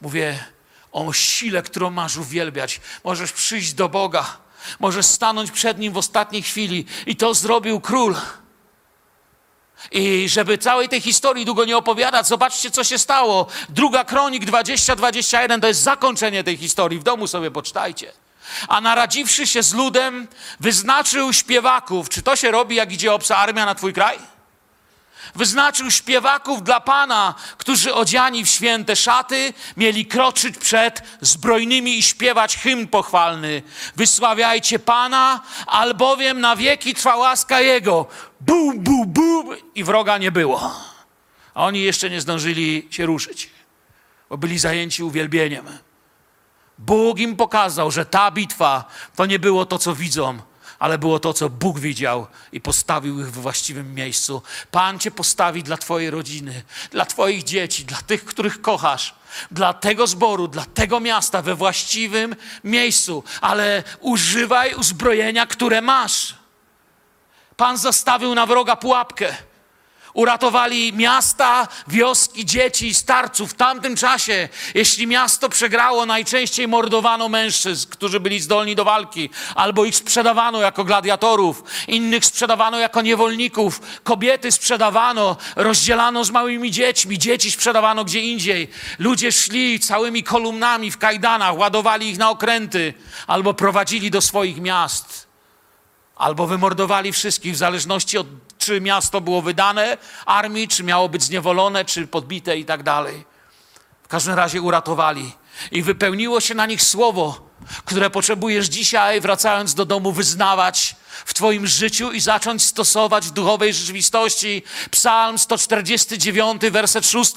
Mówię 0.00 0.44
o 0.92 1.12
sile, 1.12 1.62
którą 1.62 1.90
masz 1.90 2.16
uwielbiać. 2.16 2.80
Możesz 3.04 3.32
przyjść 3.32 3.72
do 3.74 3.88
Boga, 3.88 4.36
możesz 4.80 5.06
stanąć 5.06 5.50
przed 5.50 5.78
Nim 5.78 5.92
w 5.92 5.96
ostatniej 5.96 6.42
chwili 6.42 6.86
i 7.06 7.16
to 7.16 7.34
zrobił 7.34 7.80
król. 7.80 8.16
I 9.92 10.28
żeby 10.28 10.58
całej 10.58 10.88
tej 10.88 11.00
historii 11.00 11.44
długo 11.44 11.64
nie 11.64 11.76
opowiadać, 11.76 12.26
zobaczcie, 12.26 12.70
co 12.70 12.84
się 12.84 12.98
stało. 12.98 13.46
Druga 13.68 14.04
kronik 14.04 14.44
20-21 14.44 15.60
to 15.60 15.66
jest 15.66 15.82
zakończenie 15.82 16.44
tej 16.44 16.56
historii. 16.56 16.98
W 16.98 17.02
domu 17.02 17.26
sobie 17.26 17.50
poczytajcie. 17.50 18.12
A 18.68 18.80
naradziwszy 18.80 19.46
się 19.46 19.62
z 19.62 19.74
ludem, 19.74 20.28
wyznaczył 20.60 21.32
śpiewaków. 21.32 22.08
Czy 22.08 22.22
to 22.22 22.36
się 22.36 22.50
robi, 22.50 22.76
jak 22.76 22.92
idzie 22.92 23.12
obca 23.12 23.36
armia 23.36 23.66
na 23.66 23.74
twój 23.74 23.92
kraj? 23.92 24.18
Wyznaczył 25.34 25.90
śpiewaków 25.90 26.62
dla 26.62 26.80
Pana, 26.80 27.34
którzy 27.58 27.94
odziani 27.94 28.44
w 28.44 28.48
święte 28.48 28.96
szaty 28.96 29.52
mieli 29.76 30.06
kroczyć 30.06 30.58
przed 30.58 31.02
zbrojnymi 31.20 31.98
i 31.98 32.02
śpiewać 32.02 32.56
hymn 32.56 32.86
pochwalny. 32.86 33.62
Wysławiajcie 33.96 34.78
Pana, 34.78 35.40
albowiem 35.66 36.40
na 36.40 36.56
wieki 36.56 36.94
trwa 36.94 37.16
łaska 37.16 37.60
Jego. 37.60 38.06
Bum, 38.40 38.80
bum, 38.80 39.06
bum 39.06 39.56
i 39.74 39.84
wroga 39.84 40.18
nie 40.18 40.32
było. 40.32 40.74
A 41.54 41.64
oni 41.64 41.82
jeszcze 41.82 42.10
nie 42.10 42.20
zdążyli 42.20 42.88
się 42.90 43.06
ruszyć, 43.06 43.50
bo 44.30 44.38
byli 44.38 44.58
zajęci 44.58 45.02
uwielbieniem. 45.02 45.66
Bóg 46.78 47.18
im 47.18 47.36
pokazał, 47.36 47.90
że 47.90 48.06
ta 48.06 48.30
bitwa 48.30 48.84
to 49.16 49.26
nie 49.26 49.38
było 49.38 49.66
to, 49.66 49.78
co 49.78 49.94
widzą, 49.94 50.38
ale 50.78 50.98
było 50.98 51.18
to, 51.18 51.32
co 51.32 51.48
Bóg 51.48 51.78
widział 51.78 52.26
i 52.52 52.60
postawił 52.60 53.20
ich 53.20 53.26
w 53.26 53.40
właściwym 53.40 53.94
miejscu. 53.94 54.42
Pan 54.70 54.98
Cię 54.98 55.10
postawi 55.10 55.62
dla 55.62 55.76
Twojej 55.76 56.10
rodziny, 56.10 56.62
dla 56.90 57.06
Twoich 57.06 57.44
dzieci, 57.44 57.84
dla 57.84 57.98
tych, 58.02 58.24
których 58.24 58.60
kochasz, 58.60 59.14
dla 59.50 59.74
tego 59.74 60.06
zboru, 60.06 60.48
dla 60.48 60.64
tego 60.64 61.00
miasta 61.00 61.42
we 61.42 61.54
właściwym 61.54 62.36
miejscu, 62.64 63.24
ale 63.40 63.82
używaj 64.00 64.74
uzbrojenia, 64.74 65.46
które 65.46 65.82
masz. 65.82 66.34
Pan 67.56 67.76
zastawił 67.76 68.34
na 68.34 68.46
wroga 68.46 68.76
pułapkę. 68.76 69.36
Uratowali 70.18 70.92
miasta, 70.92 71.68
wioski, 71.88 72.44
dzieci 72.44 72.94
starców. 72.94 73.50
W 73.50 73.54
tamtym 73.54 73.96
czasie, 73.96 74.48
jeśli 74.74 75.06
miasto 75.06 75.48
przegrało, 75.48 76.06
najczęściej 76.06 76.68
mordowano 76.68 77.28
mężczyzn, 77.28 77.88
którzy 77.90 78.20
byli 78.20 78.40
zdolni 78.40 78.74
do 78.74 78.84
walki, 78.84 79.30
albo 79.54 79.84
ich 79.84 79.96
sprzedawano 79.96 80.60
jako 80.60 80.84
gladiatorów, 80.84 81.64
innych 81.88 82.24
sprzedawano 82.24 82.78
jako 82.78 83.02
niewolników, 83.02 83.80
kobiety 84.04 84.52
sprzedawano, 84.52 85.36
rozdzielano 85.56 86.24
z 86.24 86.30
małymi 86.30 86.70
dziećmi, 86.70 87.18
dzieci 87.18 87.50
sprzedawano 87.50 88.04
gdzie 88.04 88.20
indziej. 88.20 88.68
Ludzie 88.98 89.32
szli 89.32 89.80
całymi 89.80 90.22
kolumnami 90.22 90.90
w 90.90 90.98
kajdanach, 90.98 91.58
ładowali 91.58 92.08
ich 92.08 92.18
na 92.18 92.30
okręty, 92.30 92.94
albo 93.26 93.54
prowadzili 93.54 94.10
do 94.10 94.20
swoich 94.20 94.60
miast 94.60 95.27
albo 96.18 96.46
wymordowali 96.46 97.12
wszystkich, 97.12 97.54
w 97.54 97.56
zależności 97.56 98.18
od 98.18 98.26
czy 98.58 98.80
miasto 98.80 99.20
było 99.20 99.42
wydane 99.42 99.96
armii, 100.26 100.68
czy 100.68 100.84
miało 100.84 101.08
być 101.08 101.22
zniewolone, 101.22 101.84
czy 101.84 102.06
podbite 102.06 102.58
i 102.58 102.64
tak 102.64 102.82
dalej. 102.82 103.24
W 104.02 104.08
każdym 104.08 104.34
razie 104.34 104.62
uratowali. 104.62 105.32
I 105.70 105.82
wypełniło 105.82 106.40
się 106.40 106.54
na 106.54 106.66
nich 106.66 106.82
słowo, 106.82 107.50
które 107.84 108.10
potrzebujesz 108.10 108.66
dzisiaj, 108.66 109.20
wracając 109.20 109.74
do 109.74 109.84
domu, 109.84 110.12
wyznawać 110.12 110.96
w 111.24 111.34
Twoim 111.34 111.66
życiu 111.66 112.12
i 112.12 112.20
zacząć 112.20 112.62
stosować 112.62 113.26
w 113.26 113.30
duchowej 113.30 113.74
rzeczywistości. 113.74 114.62
Psalm 114.90 115.38
149, 115.38 116.62
werset 116.70 117.06
6. 117.06 117.32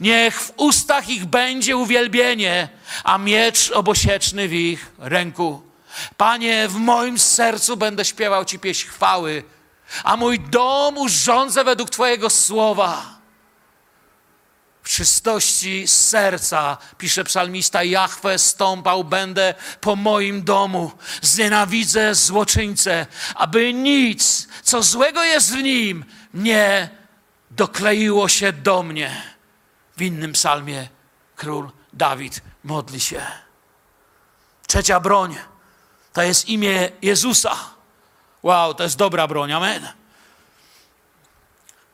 Niech 0.00 0.40
w 0.40 0.52
ustach 0.56 1.08
ich 1.08 1.26
będzie 1.26 1.76
uwielbienie, 1.76 2.68
a 3.04 3.18
miecz 3.18 3.70
obosieczny 3.70 4.48
w 4.48 4.52
ich 4.52 4.92
ręku. 4.98 5.67
Panie, 6.16 6.68
w 6.68 6.74
moim 6.74 7.18
sercu 7.18 7.76
będę 7.76 8.04
śpiewał 8.04 8.44
Ci 8.44 8.58
pieśń 8.58 8.88
chwały, 8.88 9.44
a 10.04 10.16
mój 10.16 10.40
dom 10.40 10.98
urządzę 10.98 11.64
według 11.64 11.90
Twojego 11.90 12.30
słowa. 12.30 13.18
W 14.82 14.90
czystości 14.90 15.88
serca, 15.88 16.76
pisze 16.98 17.24
psalmista, 17.24 17.84
Jahwe 17.84 18.38
stąpał 18.38 19.04
będę 19.04 19.54
po 19.80 19.96
moim 19.96 20.44
domu. 20.44 20.92
Znienawidzę 21.22 22.14
złoczyńcę, 22.14 23.06
aby 23.34 23.74
nic, 23.74 24.48
co 24.62 24.82
złego 24.82 25.24
jest 25.24 25.52
w 25.52 25.62
nim, 25.62 26.04
nie 26.34 26.88
dokleiło 27.50 28.28
się 28.28 28.52
do 28.52 28.82
mnie. 28.82 29.22
W 29.96 30.02
innym 30.02 30.32
psalmie 30.32 30.88
król 31.36 31.70
Dawid 31.92 32.40
modli 32.64 33.00
się. 33.00 33.26
Trzecia 34.66 35.00
broń 35.00 35.36
to 36.12 36.22
jest 36.22 36.48
imię 36.48 36.90
Jezusa. 37.02 37.56
Wow, 38.42 38.74
to 38.74 38.82
jest 38.82 38.96
dobra 38.96 39.26
broń, 39.26 39.52
amen. 39.52 39.88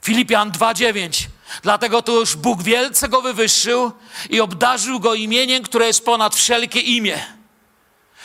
Filipian 0.03 0.51
2:9. 0.53 1.27
Dlatego 1.63 2.03
to 2.03 2.13
już 2.13 2.37
Bóg 2.37 2.63
wielce 2.63 3.09
go 3.09 3.23
wywyższył 3.23 3.93
i 4.31 4.41
obdarzył 4.41 5.01
go 5.01 5.15
imieniem, 5.15 5.63
które 5.63 5.87
jest 5.87 6.05
ponad 6.05 6.37
wszelkie 6.37 6.81
imię. 6.81 7.19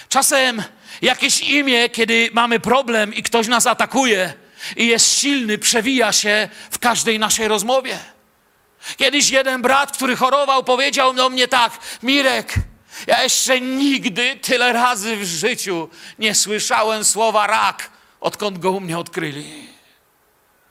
Czasem 0.10 0.64
jakieś 1.02 1.42
imię, 1.42 1.90
kiedy 1.90 2.30
mamy 2.34 2.60
problem 2.60 3.14
i 3.14 3.24
ktoś 3.24 3.48
nas 3.48 3.68
atakuje 3.68 4.34
i 4.76 4.88
jest 4.88 5.20
silny, 5.20 5.58
przewija 5.58 6.12
się 6.12 6.50
w 6.72 6.80
każdej 6.80 7.20
naszej 7.20 7.48
rozmowie. 7.48 8.00
Kiedyś 8.98 9.30
jeden 9.30 9.62
brat, 9.62 9.92
który 9.92 10.16
chorował, 10.16 10.64
powiedział 10.64 11.14
do 11.14 11.30
mnie 11.30 11.48
tak: 11.48 11.80
Mirek, 12.04 12.54
ja 13.08 13.24
jeszcze 13.24 13.62
nigdy 13.62 14.36
tyle 14.36 14.74
razy 14.74 15.18
w 15.18 15.24
życiu 15.24 15.90
nie 16.20 16.36
słyszałem 16.36 17.06
słowa 17.06 17.48
rak, 17.48 17.90
odkąd 18.20 18.58
go 18.58 18.72
u 18.72 18.80
mnie 18.80 18.98
odkryli. 19.00 19.70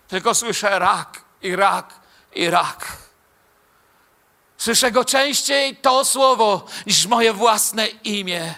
Tylko 0.08 0.34
słyszę 0.34 0.78
rak 0.78 1.24
i 1.42 1.56
rak 1.56 2.00
i 2.34 2.50
rak. 2.50 2.96
Słyszę 4.58 4.92
go 4.92 5.04
częściej 5.04 5.76
to 5.76 6.04
słowo 6.04 6.66
niż 6.86 7.06
moje 7.06 7.32
własne 7.32 7.86
imię. 7.86 8.54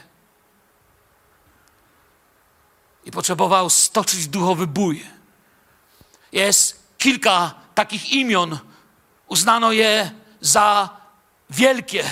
I 3.05 3.11
potrzebował 3.11 3.71
stoczyć 3.71 4.29
duchowy 4.29 4.67
bój. 4.67 5.07
Jest 6.33 6.83
kilka 6.99 7.55
takich 7.75 8.13
imion. 8.13 8.59
Uznano 9.27 9.73
je 9.73 10.11
za 10.41 10.89
wielkie. 11.51 12.05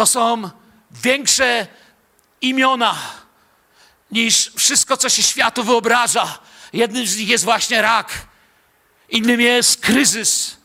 To 0.00 0.06
są 0.06 0.50
większe 0.90 1.66
imiona 2.40 2.98
niż 4.10 4.52
wszystko, 4.56 4.96
co 4.96 5.08
się 5.08 5.22
światu 5.22 5.64
wyobraża. 5.64 6.38
Jednym 6.72 7.06
z 7.06 7.16
nich 7.16 7.28
jest 7.28 7.44
właśnie 7.44 7.82
rak, 7.82 8.12
innym 9.08 9.40
jest 9.40 9.80
kryzys. 9.80 10.56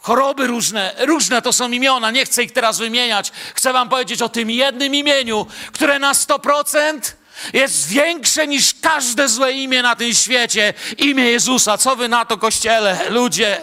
Choroby 0.00 0.46
różne, 0.46 0.94
różne 0.98 1.42
to 1.42 1.52
są 1.52 1.70
imiona, 1.70 2.10
nie 2.10 2.24
chcę 2.24 2.42
ich 2.42 2.52
teraz 2.52 2.78
wymieniać. 2.78 3.32
Chcę 3.54 3.72
Wam 3.72 3.88
powiedzieć 3.88 4.22
o 4.22 4.28
tym 4.28 4.50
jednym 4.50 4.94
imieniu, 4.94 5.46
które 5.72 5.98
na 5.98 6.12
100% 6.12 7.12
jest 7.52 7.88
większe 7.88 8.46
niż 8.46 8.74
każde 8.74 9.28
złe 9.28 9.52
imię 9.52 9.82
na 9.82 9.96
tym 9.96 10.14
świecie. 10.14 10.74
Imię 10.98 11.24
Jezusa. 11.24 11.78
Co 11.78 11.96
Wy 11.96 12.08
na 12.08 12.24
to, 12.24 12.38
kościele, 12.38 13.10
ludzie? 13.10 13.60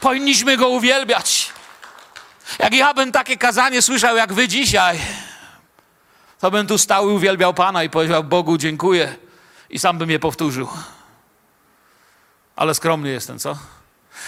Powinniśmy 0.00 0.56
Go 0.56 0.68
uwielbiać. 0.68 1.43
Jak 2.58 2.74
ja 2.74 2.94
bym 2.94 3.12
takie 3.12 3.36
kazanie 3.36 3.82
słyszał 3.82 4.16
jak 4.16 4.32
wy 4.32 4.48
dzisiaj, 4.48 4.98
to 6.40 6.50
bym 6.50 6.66
tu 6.66 6.78
stał 6.78 7.10
i 7.10 7.12
uwielbiał 7.12 7.54
Pana 7.54 7.84
i 7.84 7.90
powiedział 7.90 8.24
Bogu 8.24 8.58
dziękuję 8.58 9.16
i 9.70 9.78
sam 9.78 9.98
bym 9.98 10.10
je 10.10 10.18
powtórzył. 10.18 10.68
Ale 12.56 12.74
skromny 12.74 13.10
jestem, 13.10 13.38
co? 13.38 13.58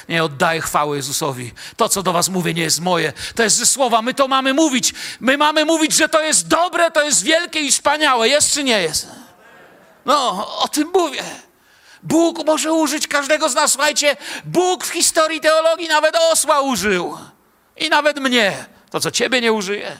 Nie 0.09 0.25
oddaję 0.25 0.61
chwały 0.61 0.97
Jezusowi. 0.97 1.53
To, 1.77 1.89
co 1.89 2.03
do 2.03 2.13
was 2.13 2.29
mówię, 2.29 2.55
nie 2.55 2.63
jest 2.63 2.81
moje. 2.81 3.13
To 3.35 3.43
jest 3.43 3.57
ze 3.57 3.67
słowa. 3.67 4.03
My 4.03 4.15
to 4.15 4.29
mamy 4.29 4.55
mówić. 4.55 4.95
My 5.21 5.39
mamy 5.39 5.65
mówić, 5.65 5.93
że 5.93 6.09
to 6.09 6.23
jest 6.23 6.49
dobre, 6.49 6.91
to 6.91 7.03
jest 7.03 7.23
wielkie 7.23 7.61
i 7.61 7.71
wspaniałe. 7.71 8.29
Jest 8.29 8.55
czy 8.55 8.65
nie 8.65 8.83
jest? 8.83 9.09
No, 10.05 10.49
o 10.59 10.69
tym 10.69 10.91
mówię. 10.95 11.23
Bóg 12.03 12.47
może 12.47 12.73
użyć 12.73 13.09
każdego 13.09 13.49
z 13.49 13.55
nas. 13.55 13.73
Słuchajcie, 13.73 14.17
Bóg 14.45 14.85
w 14.85 14.91
historii 14.91 15.41
teologii 15.41 15.89
nawet 15.89 16.17
osła 16.33 16.61
użył. 16.61 17.19
I 17.77 17.89
nawet 17.89 18.19
mnie. 18.19 18.67
To, 18.91 19.01
co 19.01 19.11
ciebie 19.11 19.41
nie 19.41 19.53
użyje. 19.53 19.97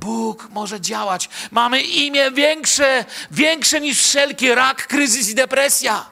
Bóg 0.00 0.48
może 0.50 0.80
działać. 0.80 1.28
Mamy 1.50 1.82
imię 1.82 2.30
większe, 2.30 3.04
większe 3.30 3.80
niż 3.80 4.02
wszelki 4.02 4.54
rak, 4.54 4.86
kryzys 4.86 5.30
i 5.30 5.34
depresja. 5.34 6.06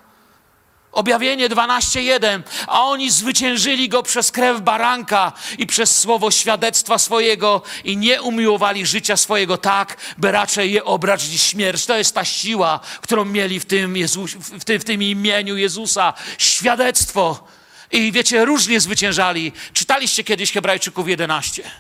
Objawienie 0.93 1.49
12:1, 1.49 2.43
a 2.66 2.83
oni 2.83 3.11
zwyciężyli 3.11 3.89
go 3.89 4.03
przez 4.03 4.31
krew 4.31 4.61
baranka 4.61 5.33
i 5.59 5.66
przez 5.66 5.99
słowo 5.99 6.31
świadectwa 6.31 6.99
swojego 6.99 7.62
i 7.85 7.97
nie 7.97 8.22
umiłowali 8.22 8.87
życia 8.87 9.16
swojego 9.16 9.59
tak, 9.59 9.97
by 10.18 10.33
raczej 10.33 10.72
je 10.72 10.85
obrać 10.85 11.29
niż 11.29 11.43
śmierć. 11.43 11.87
To 11.87 11.97
jest 11.97 12.14
ta 12.14 12.24
siła, 12.24 12.81
którą 13.01 13.24
mieli 13.24 13.61
w 13.61 13.64
tym, 13.64 13.97
Jezus, 13.97 14.31
w 14.33 14.64
tym, 14.64 14.81
w 14.81 14.85
tym 14.85 15.03
imieniu 15.03 15.57
Jezusa. 15.57 16.14
Świadectwo. 16.39 17.49
I 17.93 18.12
wiecie, 18.12 18.45
różnie 18.45 18.80
zwyciężali. 18.80 19.53
Czytaliście 19.72 20.24
kiedyś 20.24 20.53
Hebrajczyków 20.53 21.09
11. 21.09 21.70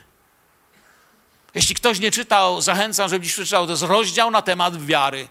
Jeśli 1.54 1.74
ktoś 1.74 2.00
nie 2.00 2.10
czytał, 2.10 2.60
zachęcam, 2.60 3.08
żebyś 3.08 3.32
przeczytał. 3.32 3.66
To 3.66 3.72
jest 3.72 3.82
rozdział 3.82 4.30
na 4.30 4.42
temat 4.42 4.84
wiary. 4.86 5.28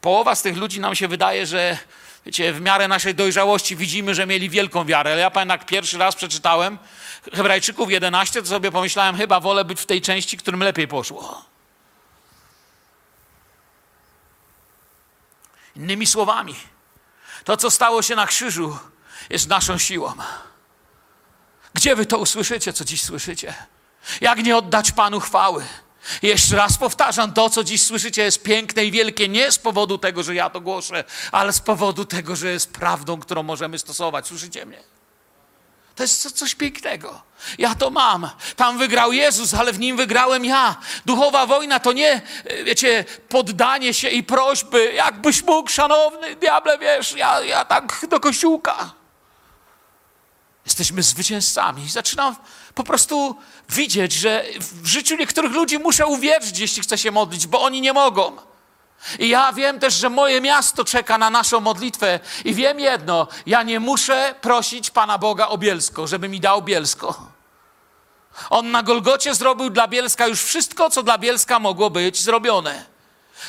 Połowa 0.00 0.34
z 0.34 0.42
tych 0.42 0.56
ludzi 0.56 0.80
nam 0.80 0.94
się 0.94 1.08
wydaje, 1.08 1.46
że 1.46 1.78
wiecie, 2.26 2.52
w 2.52 2.60
miarę 2.60 2.88
naszej 2.88 3.14
dojrzałości 3.14 3.76
widzimy, 3.76 4.14
że 4.14 4.26
mieli 4.26 4.50
wielką 4.50 4.84
wiarę. 4.84 5.12
Ale 5.12 5.20
ja 5.20 5.30
pamiętam, 5.30 5.58
jak 5.58 5.66
pierwszy 5.66 5.98
raz 5.98 6.16
przeczytałem 6.16 6.78
Hebrajczyków 7.32 7.90
11, 7.90 8.42
to 8.42 8.48
sobie 8.48 8.70
pomyślałem, 8.70 9.16
chyba 9.16 9.40
wolę 9.40 9.64
być 9.64 9.80
w 9.80 9.86
tej 9.86 10.00
części, 10.00 10.36
którym 10.36 10.60
lepiej 10.60 10.88
poszło. 10.88 11.44
Innymi 15.76 16.06
słowami, 16.06 16.54
to, 17.44 17.56
co 17.56 17.70
stało 17.70 18.02
się 18.02 18.16
na 18.16 18.26
krzyżu, 18.26 18.78
jest 19.30 19.48
naszą 19.48 19.78
siłą. 19.78 20.12
Gdzie 21.74 21.96
wy 21.96 22.06
to 22.06 22.18
usłyszycie, 22.18 22.72
co 22.72 22.84
dziś 22.84 23.02
słyszycie? 23.02 23.54
Jak 24.20 24.44
nie 24.44 24.56
oddać 24.56 24.92
Panu 24.92 25.20
chwały? 25.20 25.64
Jeszcze 26.22 26.56
raz 26.56 26.78
powtarzam, 26.78 27.32
to 27.32 27.50
co 27.50 27.64
dziś 27.64 27.82
słyszycie 27.82 28.22
jest 28.22 28.42
piękne 28.42 28.84
i 28.84 28.90
wielkie 28.90 29.28
nie 29.28 29.52
z 29.52 29.58
powodu 29.58 29.98
tego, 29.98 30.22
że 30.22 30.34
ja 30.34 30.50
to 30.50 30.60
głoszę, 30.60 31.04
ale 31.32 31.52
z 31.52 31.60
powodu 31.60 32.04
tego, 32.04 32.36
że 32.36 32.50
jest 32.50 32.72
prawdą, 32.72 33.20
którą 33.20 33.42
możemy 33.42 33.78
stosować. 33.78 34.26
Słyszycie 34.26 34.66
mnie? 34.66 34.93
To 35.96 36.02
jest 36.02 36.32
coś 36.32 36.54
pięknego. 36.54 37.22
Ja 37.58 37.74
to 37.74 37.90
mam. 37.90 38.30
Tam 38.56 38.78
wygrał 38.78 39.12
Jezus, 39.12 39.54
ale 39.54 39.72
w 39.72 39.78
nim 39.78 39.96
wygrałem 39.96 40.44
ja. 40.44 40.76
Duchowa 41.06 41.46
wojna 41.46 41.80
to 41.80 41.92
nie, 41.92 42.22
wiecie, 42.64 43.04
poddanie 43.28 43.94
się 43.94 44.08
i 44.08 44.22
prośby. 44.22 44.92
Jakbyś 44.92 45.42
mógł, 45.42 45.70
szanowny 45.70 46.36
diable, 46.36 46.78
wiesz, 46.78 47.12
ja, 47.12 47.40
ja 47.40 47.64
tak 47.64 48.06
do 48.08 48.20
kościółka. 48.20 48.94
Jesteśmy 50.64 51.02
zwycięzcami. 51.02 51.88
Zaczynam 51.90 52.36
po 52.74 52.84
prostu 52.84 53.36
widzieć, 53.68 54.12
że 54.12 54.44
w 54.58 54.86
życiu 54.86 55.16
niektórych 55.16 55.52
ludzi 55.52 55.78
muszę 55.78 56.06
uwierzyć, 56.06 56.58
jeśli 56.58 56.82
chcę 56.82 56.98
się 56.98 57.10
modlić, 57.10 57.46
bo 57.46 57.62
oni 57.62 57.80
nie 57.80 57.92
mogą. 57.92 58.36
I 59.18 59.28
ja 59.28 59.52
wiem 59.52 59.80
też, 59.80 59.94
że 59.94 60.10
moje 60.10 60.40
miasto 60.40 60.84
czeka 60.84 61.18
na 61.18 61.30
naszą 61.30 61.60
modlitwę. 61.60 62.20
I 62.44 62.54
wiem 62.54 62.80
jedno, 62.80 63.28
ja 63.46 63.62
nie 63.62 63.80
muszę 63.80 64.34
prosić 64.40 64.90
Pana 64.90 65.18
Boga 65.18 65.48
o 65.48 65.58
Bielsko, 65.58 66.06
żeby 66.06 66.28
mi 66.28 66.40
dał 66.40 66.62
Bielsko. 66.62 67.34
On 68.50 68.70
na 68.70 68.82
Golgocie 68.82 69.34
zrobił 69.34 69.70
dla 69.70 69.88
Bielska 69.88 70.26
już 70.26 70.42
wszystko, 70.42 70.90
co 70.90 71.02
dla 71.02 71.18
Bielska 71.18 71.58
mogło 71.58 71.90
być 71.90 72.20
zrobione. 72.20 72.94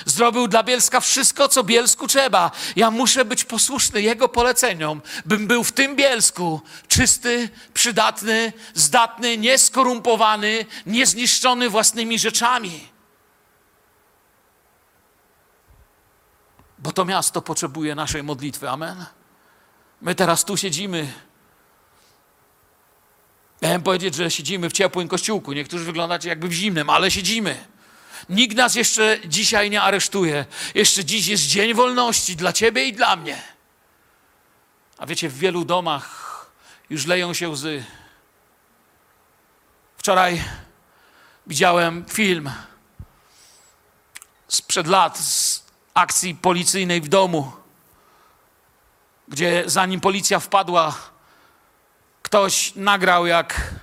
Zrobił 0.06 0.48
dla 0.48 0.64
Bielska 0.64 1.00
wszystko, 1.00 1.48
co 1.48 1.64
Bielsku 1.64 2.08
trzeba. 2.08 2.52
Ja 2.76 2.92
muszę 2.92 3.26
być 3.26 3.44
posłuszny 3.44 4.02
Jego 4.02 4.30
poleceniom, 4.30 5.02
bym 5.26 5.48
był 5.48 5.64
w 5.64 5.72
tym 5.72 5.96
Bielsku 5.96 6.62
czysty, 6.88 7.50
przydatny, 7.74 8.54
zdatny, 8.74 9.38
nieskorumpowany, 9.38 10.66
niezniszczony 10.86 11.70
własnymi 11.70 12.20
rzeczami. 12.20 12.95
Bo 16.86 16.92
to 16.92 17.06
miasto 17.06 17.42
potrzebuje 17.42 17.96
naszej 17.96 18.24
modlitwy. 18.24 18.70
Amen. 18.70 19.06
My 20.02 20.16
teraz 20.16 20.46
tu 20.46 20.58
siedzimy. 20.58 21.14
Miałem 23.62 23.82
powiedzieć, 23.82 24.16
że 24.16 24.32
siedzimy 24.32 24.70
w 24.70 24.74
ciepłym 24.74 25.08
kościółku. 25.08 25.54
Niektórzy 25.54 25.86
wyglądacie 25.86 26.30
jakby 26.30 26.48
w 26.48 26.54
zimnym, 26.54 26.90
ale 26.90 27.12
siedzimy. 27.12 27.66
Nikt 28.30 28.58
nas 28.58 28.76
jeszcze 28.76 29.20
dzisiaj 29.26 29.70
nie 29.70 29.82
aresztuje. 29.82 30.46
Jeszcze 30.76 31.06
dziś 31.06 31.28
jest 31.28 31.44
dzień 31.44 31.74
wolności 31.74 32.36
dla 32.36 32.54
ciebie 32.54 32.86
i 32.86 32.94
dla 32.94 33.16
mnie. 33.16 33.42
A 34.98 35.06
wiecie, 35.06 35.30
w 35.30 35.38
wielu 35.38 35.66
domach 35.66 36.46
już 36.90 37.06
leją 37.06 37.34
się 37.34 37.50
łzy. 37.50 37.84
Wczoraj 39.98 40.44
widziałem 41.48 42.06
film 42.06 42.52
sprzed 44.48 44.88
lat 44.88 45.18
z 45.20 45.65
akcji 45.96 46.36
policyjnej 46.36 47.02
w 47.02 47.08
domu, 47.08 47.52
gdzie 49.28 49.64
zanim 49.66 50.02
policja 50.02 50.40
wpadła, 50.40 50.94
ktoś 52.22 52.76
nagrał, 52.76 53.26
jak 53.26 53.74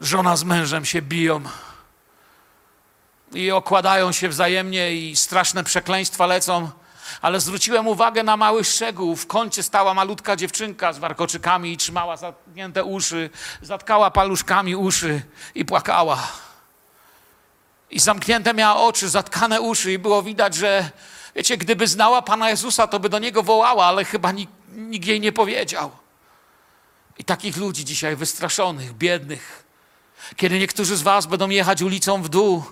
żona 0.00 0.36
z 0.36 0.44
mężem 0.44 0.84
się 0.84 1.02
biją 1.02 1.42
i 3.32 3.50
okładają 3.50 4.12
się 4.12 4.28
wzajemnie 4.28 4.92
i 4.92 5.16
straszne 5.16 5.64
przekleństwa 5.64 6.26
lecą. 6.26 6.70
Ale 7.22 7.40
zwróciłem 7.40 7.88
uwagę 7.88 8.22
na 8.22 8.36
mały 8.36 8.64
szczegół. 8.64 9.16
W 9.16 9.26
kącie 9.26 9.62
stała 9.62 9.94
malutka 9.94 10.36
dziewczynka 10.36 10.92
z 10.92 10.98
warkoczykami 10.98 11.72
i 11.72 11.76
trzymała 11.76 12.16
zamknięte 12.16 12.84
uszy, 12.84 13.30
zatkała 13.62 14.10
paluszkami 14.10 14.76
uszy 14.76 15.22
i 15.54 15.64
płakała. 15.64 16.45
I 17.90 18.00
zamknięte 18.00 18.54
miała 18.54 18.80
oczy, 18.80 19.08
zatkane 19.08 19.60
uszy 19.60 19.92
i 19.92 19.98
było 19.98 20.22
widać, 20.22 20.54
że 20.54 20.90
wiecie, 21.34 21.56
gdyby 21.56 21.86
znała 21.86 22.22
Pana 22.22 22.50
Jezusa, 22.50 22.86
to 22.86 23.00
by 23.00 23.08
do 23.08 23.18
Niego 23.18 23.42
wołała, 23.42 23.86
ale 23.86 24.04
chyba 24.04 24.32
nikt, 24.32 24.52
nikt 24.68 25.06
jej 25.06 25.20
nie 25.20 25.32
powiedział. 25.32 25.90
I 27.18 27.24
takich 27.24 27.56
ludzi 27.56 27.84
dzisiaj 27.84 28.16
wystraszonych, 28.16 28.94
biednych. 28.94 29.64
Kiedy 30.36 30.58
niektórzy 30.58 30.96
z 30.96 31.02
Was 31.02 31.26
będą 31.26 31.48
jechać 31.48 31.82
ulicą 31.82 32.22
w 32.22 32.28
dół, 32.28 32.64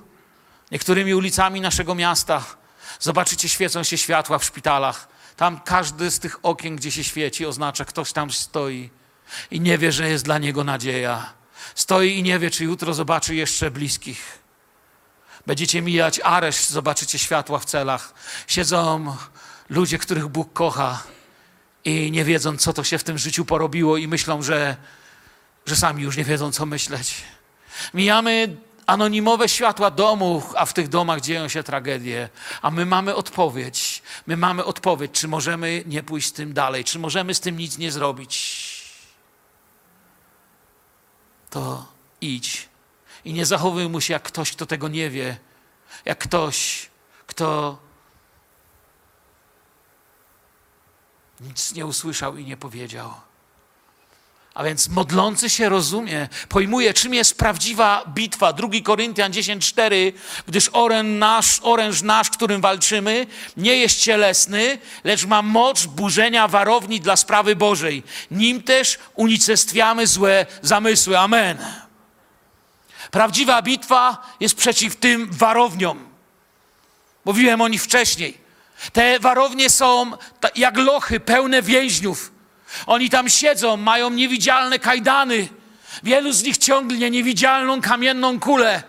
niektórymi 0.71 1.15
ulicami 1.15 1.61
naszego 1.61 1.95
miasta. 1.95 2.45
Zobaczycie, 3.01 3.49
świecą 3.49 3.83
się 3.83 3.99
światła 3.99 4.39
w 4.39 4.45
szpitalach. 4.45 5.09
Tam 5.37 5.61
każdy 5.61 6.11
z 6.11 6.19
tych 6.19 6.39
okien, 6.43 6.77
gdzie 6.77 6.91
się 6.91 7.05
świeci, 7.05 7.47
oznacza, 7.47 7.85
ktoś 7.85 8.12
tam 8.12 8.31
stoi 8.31 8.91
i 9.51 9.61
nie 9.61 9.79
wie, 9.79 9.93
że 9.93 10.09
jest 10.09 10.25
dla 10.25 10.39
niego 10.39 10.65
nadzieja. 10.65 11.33
Stoi 11.75 12.19
i 12.19 12.23
nie 12.23 12.39
wie, 12.39 12.51
czy 12.51 12.65
jutro 12.65 12.95
zobaczy 12.95 13.35
jeszcze 13.35 13.71
bliskich. 13.71 14.44
Będziecie 15.47 15.83
mijać 15.83 16.21
areszt, 16.25 16.71
zobaczycie 16.71 17.19
światła 17.19 17.59
w 17.59 17.65
celach. 17.65 18.15
Siedzą 18.47 19.17
ludzie, 19.69 19.99
których 19.99 20.29
Bóg 20.29 20.53
kocha 20.53 21.03
i 21.85 22.11
nie 22.11 22.25
wiedzą, 22.25 22.57
co 22.57 22.73
to 22.73 22.85
się 22.85 22.99
w 22.99 23.05
tym 23.05 23.19
życiu 23.19 23.45
porobiło, 23.45 23.97
i 23.97 24.09
myślą, 24.09 24.43
że, 24.43 24.77
że 25.67 25.77
sami 25.77 26.03
już 26.03 26.17
nie 26.17 26.25
wiedzą, 26.25 26.53
co 26.53 26.67
myśleć. 26.67 27.15
Mijamy 27.95 28.57
anonimowe 28.87 29.49
światła 29.49 29.91
domów, 29.91 30.53
a 30.57 30.67
w 30.67 30.73
tych 30.73 30.89
domach 30.89 31.21
dzieją 31.21 31.49
się 31.49 31.63
tragedie. 31.63 32.29
A 32.63 32.71
my 32.71 32.87
mamy 32.87 33.15
odpowiedź. 33.15 34.03
My 34.27 34.37
mamy 34.37 34.65
odpowiedź, 34.65 35.13
czy 35.13 35.29
możemy 35.29 35.83
nie 35.87 36.03
pójść 36.03 36.29
z 36.29 36.33
tym 36.33 36.53
dalej, 36.53 36.85
czy 36.85 36.99
możemy 36.99 37.35
z 37.35 37.41
tym 37.41 37.57
nic 37.57 37.79
nie 37.79 37.93
zrobić. 37.93 38.65
To 41.51 41.87
idź. 42.21 42.69
I 43.25 43.33
nie 43.33 43.47
zachowuj 43.47 43.89
mu 43.89 44.01
się 44.01 44.12
jak 44.12 44.22
ktoś, 44.22 44.53
kto 44.53 44.66
tego 44.66 44.89
nie 44.89 45.11
wie, 45.11 45.37
jak 46.05 46.18
ktoś, 46.18 46.89
kto 47.27 47.79
nic 51.41 51.72
nie 51.72 51.87
usłyszał 51.87 52.37
i 52.37 52.45
nie 52.45 52.57
powiedział. 52.57 53.14
A 54.55 54.64
więc 54.64 54.89
modlący 54.89 55.51
się 55.51 55.68
rozumie, 55.68 56.29
pojmuje, 56.49 56.95
czym 56.95 57.14
jest 57.14 57.39
prawdziwa 57.39 58.05
bitwa. 58.09 58.53
2 58.53 58.68
Koryntian 58.85 59.33
10:4, 59.33 60.12
gdyż 60.47 60.70
oręż 60.72 61.18
nasz, 61.18 61.61
oręż 61.62 62.03
nasz, 62.03 62.31
którym 62.31 62.61
walczymy, 62.61 63.27
nie 63.57 63.77
jest 63.77 64.01
cielesny, 64.01 64.79
lecz 65.05 65.27
ma 65.27 65.43
moc 65.43 65.87
burzenia 65.87 66.49
warowni 66.49 67.01
dla 67.01 67.16
sprawy 67.16 67.57
Bożej. 67.57 68.03
Nim 68.31 68.62
też 68.62 68.99
unicestwiamy 69.14 70.07
złe 70.07 70.47
zamysły. 70.62 71.18
Amen. 71.18 71.84
Prawdziwa 73.15 73.62
bitwa 73.62 74.27
jest 74.41 74.55
przeciw 74.55 74.97
tym 74.97 75.29
warowniom. 75.33 76.09
Mówiłem 77.25 77.61
o 77.61 77.69
nich 77.69 77.83
wcześniej. 77.83 78.39
Te 78.93 79.21
warownie 79.21 79.71
są 79.71 80.12
jak 80.57 80.77
lochy 80.77 81.21
pełne 81.21 81.62
więźniów 81.62 82.35
oni 82.87 83.11
tam 83.11 83.29
siedzą, 83.29 83.77
mają 83.77 84.11
niewidzialne 84.11 84.79
kajdany. 84.79 85.49
Wielu 86.03 86.33
z 86.33 86.43
nich 86.43 86.59
ciągnie 86.59 87.11
niewidzialną 87.11 87.81
kamienną 87.81 88.41
kulę 88.41 88.83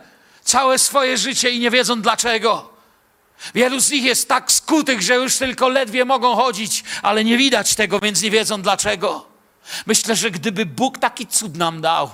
całe 0.43 0.79
swoje 0.79 1.17
życie 1.17 1.51
i 1.51 1.59
nie 1.59 1.71
wiedzą 1.71 2.01
dlaczego. 2.01 2.69
Wielu 3.55 3.79
z 3.79 3.91
nich 3.91 4.03
jest 4.03 4.27
tak 4.29 4.51
skutych, 4.51 5.01
że 5.01 5.15
już 5.15 5.37
tylko 5.37 5.69
ledwie 5.69 6.05
mogą 6.05 6.35
chodzić, 6.35 6.83
ale 7.01 7.23
nie 7.23 7.37
widać 7.37 7.75
tego, 7.75 7.99
więc 7.99 8.21
nie 8.21 8.31
wiedzą 8.31 8.61
dlaczego. 8.61 9.27
Myślę, 9.85 10.15
że 10.15 10.31
gdyby 10.31 10.65
Bóg 10.65 10.97
taki 10.97 11.27
cud 11.27 11.57
nam 11.57 11.81
dał, 11.81 12.09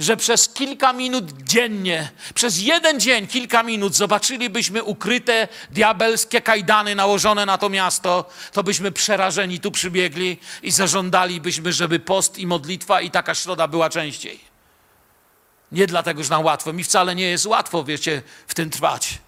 że 0.00 0.16
przez 0.16 0.48
kilka 0.48 0.92
minut 0.92 1.42
dziennie, 1.42 2.10
przez 2.34 2.58
jeden 2.62 3.00
dzień, 3.00 3.26
kilka 3.26 3.62
minut 3.62 3.94
zobaczylibyśmy 3.94 4.82
ukryte 4.82 5.48
diabelskie 5.70 6.40
kajdany 6.40 6.94
nałożone 6.94 7.46
na 7.46 7.58
to 7.58 7.68
miasto, 7.68 8.30
to 8.52 8.62
byśmy 8.62 8.92
przerażeni 8.92 9.60
tu 9.60 9.70
przybiegli 9.70 10.38
i 10.62 10.70
zażądalibyśmy, 10.70 11.72
żeby 11.72 12.00
post 12.00 12.38
i 12.38 12.46
modlitwa 12.46 13.00
i 13.00 13.10
taka 13.10 13.34
środa 13.34 13.68
była 13.68 13.90
częściej. 13.90 14.40
Nie 15.72 15.86
dlatego, 15.86 16.24
że 16.24 16.30
nam 16.30 16.44
łatwo. 16.44 16.72
Mi 16.72 16.84
wcale 16.84 17.14
nie 17.14 17.24
jest 17.24 17.46
łatwo, 17.46 17.84
wiecie, 17.84 18.22
w 18.46 18.54
tym 18.54 18.70
trwać. 18.70 19.18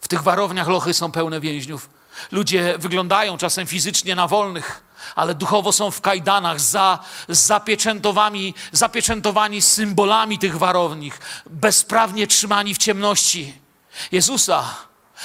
W 0.00 0.08
tych 0.08 0.22
warowniach 0.22 0.68
lochy 0.68 0.94
są 0.94 1.12
pełne 1.12 1.40
więźniów. 1.40 1.90
Ludzie 2.32 2.74
wyglądają 2.78 3.38
czasem 3.38 3.66
fizycznie 3.66 4.14
na 4.14 4.28
wolnych, 4.28 4.82
ale 5.14 5.34
duchowo 5.34 5.72
są 5.72 5.90
w 5.90 6.00
kajdanach, 6.00 6.60
za, 6.60 6.98
zapieczętowani, 7.28 8.54
zapieczętowani 8.72 9.62
symbolami 9.62 10.38
tych 10.38 10.58
warownych, 10.58 11.42
bezprawnie 11.46 12.26
trzymani 12.26 12.74
w 12.74 12.78
ciemności. 12.78 13.54
Jezusa 14.12 14.64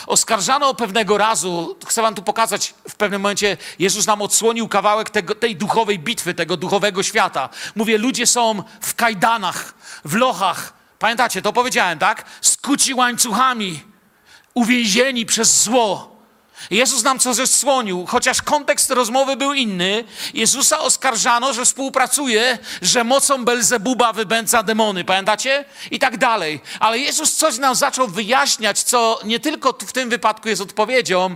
oskarżano 0.07 0.73
pewnego 0.73 1.17
razu, 1.17 1.77
chcę 1.87 2.01
wam 2.01 2.15
tu 2.15 2.21
pokazać, 2.21 2.73
w 2.89 2.95
pewnym 2.95 3.21
momencie 3.21 3.57
Jezus 3.79 4.07
nam 4.07 4.21
odsłonił 4.21 4.67
kawałek 4.67 5.09
tego, 5.09 5.35
tej 5.35 5.55
duchowej 5.55 5.99
bitwy, 5.99 6.33
tego 6.33 6.57
duchowego 6.57 7.03
świata. 7.03 7.49
Mówię, 7.75 7.97
ludzie 7.97 8.27
są 8.27 8.63
w 8.81 8.95
kajdanach, 8.95 9.73
w 10.05 10.15
lochach. 10.15 10.73
Pamiętacie, 10.99 11.41
to 11.41 11.53
powiedziałem, 11.53 11.99
tak? 11.99 12.25
Skuci 12.41 12.93
łańcuchami, 12.93 13.83
uwięzieni 14.53 15.25
przez 15.25 15.63
zło. 15.63 16.14
Jezus 16.71 17.03
nam 17.03 17.19
coś 17.19 17.35
zesłonił, 17.35 18.05
chociaż 18.05 18.41
kontekst 18.41 18.91
rozmowy 18.91 19.35
był 19.35 19.53
inny. 19.53 20.03
Jezusa 20.33 20.79
oskarżano, 20.79 21.53
że 21.53 21.65
współpracuje, 21.65 22.57
że 22.81 23.03
mocą 23.03 23.45
Belzebuba 23.45 24.13
wybędza 24.13 24.63
demony, 24.63 25.03
pamiętacie? 25.03 25.65
I 25.91 25.99
tak 25.99 26.17
dalej. 26.17 26.61
Ale 26.79 26.99
Jezus 26.99 27.35
coś 27.35 27.57
nam 27.57 27.75
zaczął 27.75 28.07
wyjaśniać, 28.07 28.83
co 28.83 29.19
nie 29.23 29.39
tylko 29.39 29.73
w 29.73 29.91
tym 29.91 30.09
wypadku 30.09 30.49
jest 30.49 30.61
odpowiedzią, 30.61 31.35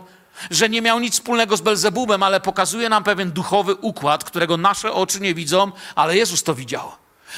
że 0.51 0.69
nie 0.69 0.81
miał 0.81 0.99
nic 0.99 1.13
wspólnego 1.13 1.57
z 1.57 1.61
Belzebubem, 1.61 2.23
ale 2.23 2.39
pokazuje 2.39 2.89
nam 2.89 3.03
pewien 3.03 3.31
duchowy 3.31 3.75
układ, 3.75 4.23
którego 4.23 4.57
nasze 4.57 4.93
oczy 4.93 5.19
nie 5.19 5.33
widzą, 5.33 5.71
ale 5.95 6.17
Jezus 6.17 6.43
to 6.43 6.55
widział. 6.55 6.91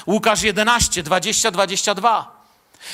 Łukasz 0.07 0.41
11, 0.41 1.03
20, 1.03 1.51
22. 1.51 2.40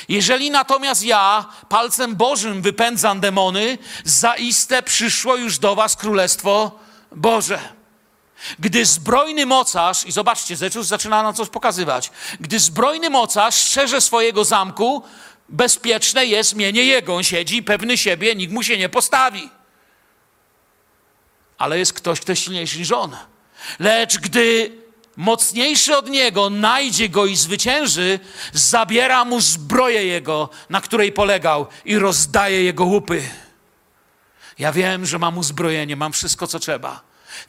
Jeżeli 0.08 0.50
natomiast 0.50 1.02
ja 1.02 1.46
palcem 1.68 2.16
Bożym 2.16 2.62
wypędzam 2.62 3.20
demony, 3.20 3.78
zaiste 4.04 4.82
przyszło 4.82 5.36
już 5.36 5.58
do 5.58 5.74
was 5.74 5.96
Królestwo 5.96 6.78
Boże. 7.12 7.58
Gdy 8.58 8.84
zbrojny 8.84 9.46
mocarz, 9.46 10.06
i 10.06 10.12
zobaczcie, 10.12 10.56
Zeczus 10.56 10.86
zaczyna 10.86 11.22
nam 11.22 11.34
coś 11.34 11.48
pokazywać, 11.48 12.10
gdy 12.40 12.58
zbrojny 12.58 13.10
mocarz 13.10 13.54
szczerze 13.54 14.00
swojego 14.00 14.44
zamku, 14.44 15.02
bezpieczne 15.48 16.26
jest 16.26 16.54
mienie 16.54 16.84
jego. 16.84 17.16
On 17.16 17.24
siedzi 17.24 17.62
pewny 17.62 17.98
siebie, 17.98 18.34
nikt 18.34 18.52
mu 18.52 18.62
się 18.62 18.78
nie 18.78 18.88
postawi. 18.88 19.50
Ale 21.58 21.78
jest 21.78 21.92
ktoś, 21.92 22.20
kto 22.20 22.32
jest 22.32 22.42
silniejszy 22.42 22.78
niż 22.78 22.92
on. 22.92 23.16
Lecz 23.78 24.18
gdy 24.18 24.72
mocniejszy 25.18 25.96
od 25.96 26.08
niego 26.08 26.50
najdzie 26.50 27.08
go 27.08 27.26
i 27.26 27.36
zwycięży, 27.36 28.20
zabiera 28.52 29.24
mu 29.24 29.40
zbroję 29.40 30.04
jego, 30.04 30.48
na 30.70 30.80
której 30.80 31.12
polegał, 31.12 31.66
i 31.84 31.98
rozdaje 31.98 32.64
jego 32.64 32.84
łupy. 32.84 33.22
Ja 34.58 34.72
wiem, 34.72 35.06
że 35.06 35.18
mam 35.18 35.38
uzbrojenie, 35.38 35.96
mam 35.96 36.12
wszystko, 36.12 36.46
co 36.46 36.58
trzeba. 36.58 37.00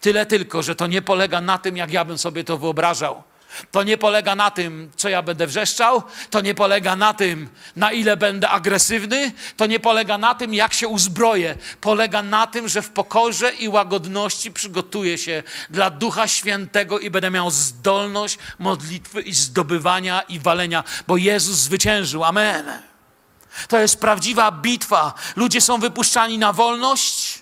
Tyle 0.01 0.25
tylko, 0.25 0.63
że 0.63 0.75
to 0.75 0.87
nie 0.87 1.01
polega 1.01 1.41
na 1.41 1.57
tym, 1.57 1.77
jak 1.77 1.91
ja 1.91 2.05
bym 2.05 2.17
sobie 2.17 2.43
to 2.43 2.57
wyobrażał. 2.57 3.23
To 3.71 3.83
nie 3.83 3.97
polega 3.97 4.35
na 4.35 4.51
tym, 4.51 4.91
co 4.95 5.09
ja 5.09 5.21
będę 5.21 5.47
wrzeszczał, 5.47 6.03
to 6.29 6.41
nie 6.41 6.55
polega 6.55 6.95
na 6.95 7.13
tym, 7.13 7.49
na 7.75 7.91
ile 7.91 8.17
będę 8.17 8.49
agresywny, 8.49 9.31
to 9.57 9.65
nie 9.65 9.79
polega 9.79 10.17
na 10.17 10.35
tym, 10.35 10.53
jak 10.53 10.73
się 10.73 10.87
uzbroję. 10.87 11.57
Polega 11.81 12.23
na 12.23 12.47
tym, 12.47 12.67
że 12.67 12.81
w 12.81 12.89
pokorze 12.89 13.51
i 13.51 13.69
łagodności 13.69 14.51
przygotuję 14.51 15.17
się 15.17 15.43
dla 15.69 15.89
Ducha 15.89 16.27
Świętego 16.27 16.99
i 16.99 17.09
będę 17.09 17.31
miał 17.31 17.51
zdolność 17.51 18.37
modlitwy 18.59 19.21
i 19.21 19.33
zdobywania 19.33 20.21
i 20.21 20.39
walenia, 20.39 20.83
bo 21.07 21.17
Jezus 21.17 21.57
zwyciężył. 21.57 22.23
Amen. 22.23 22.65
To 23.67 23.79
jest 23.79 23.99
prawdziwa 23.99 24.51
bitwa. 24.51 25.13
Ludzie 25.35 25.61
są 25.61 25.79
wypuszczani 25.79 26.37
na 26.37 26.53
wolność. 26.53 27.41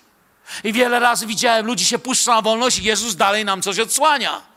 I 0.64 0.72
wiele 0.72 1.00
razy 1.00 1.26
widziałem, 1.26 1.66
ludzi 1.66 1.84
się 1.84 1.98
puszcza 1.98 2.34
na 2.34 2.42
wolność 2.42 2.78
i 2.78 2.84
Jezus 2.84 3.16
dalej 3.16 3.44
nam 3.44 3.62
coś 3.62 3.78
odsłania 3.78 4.48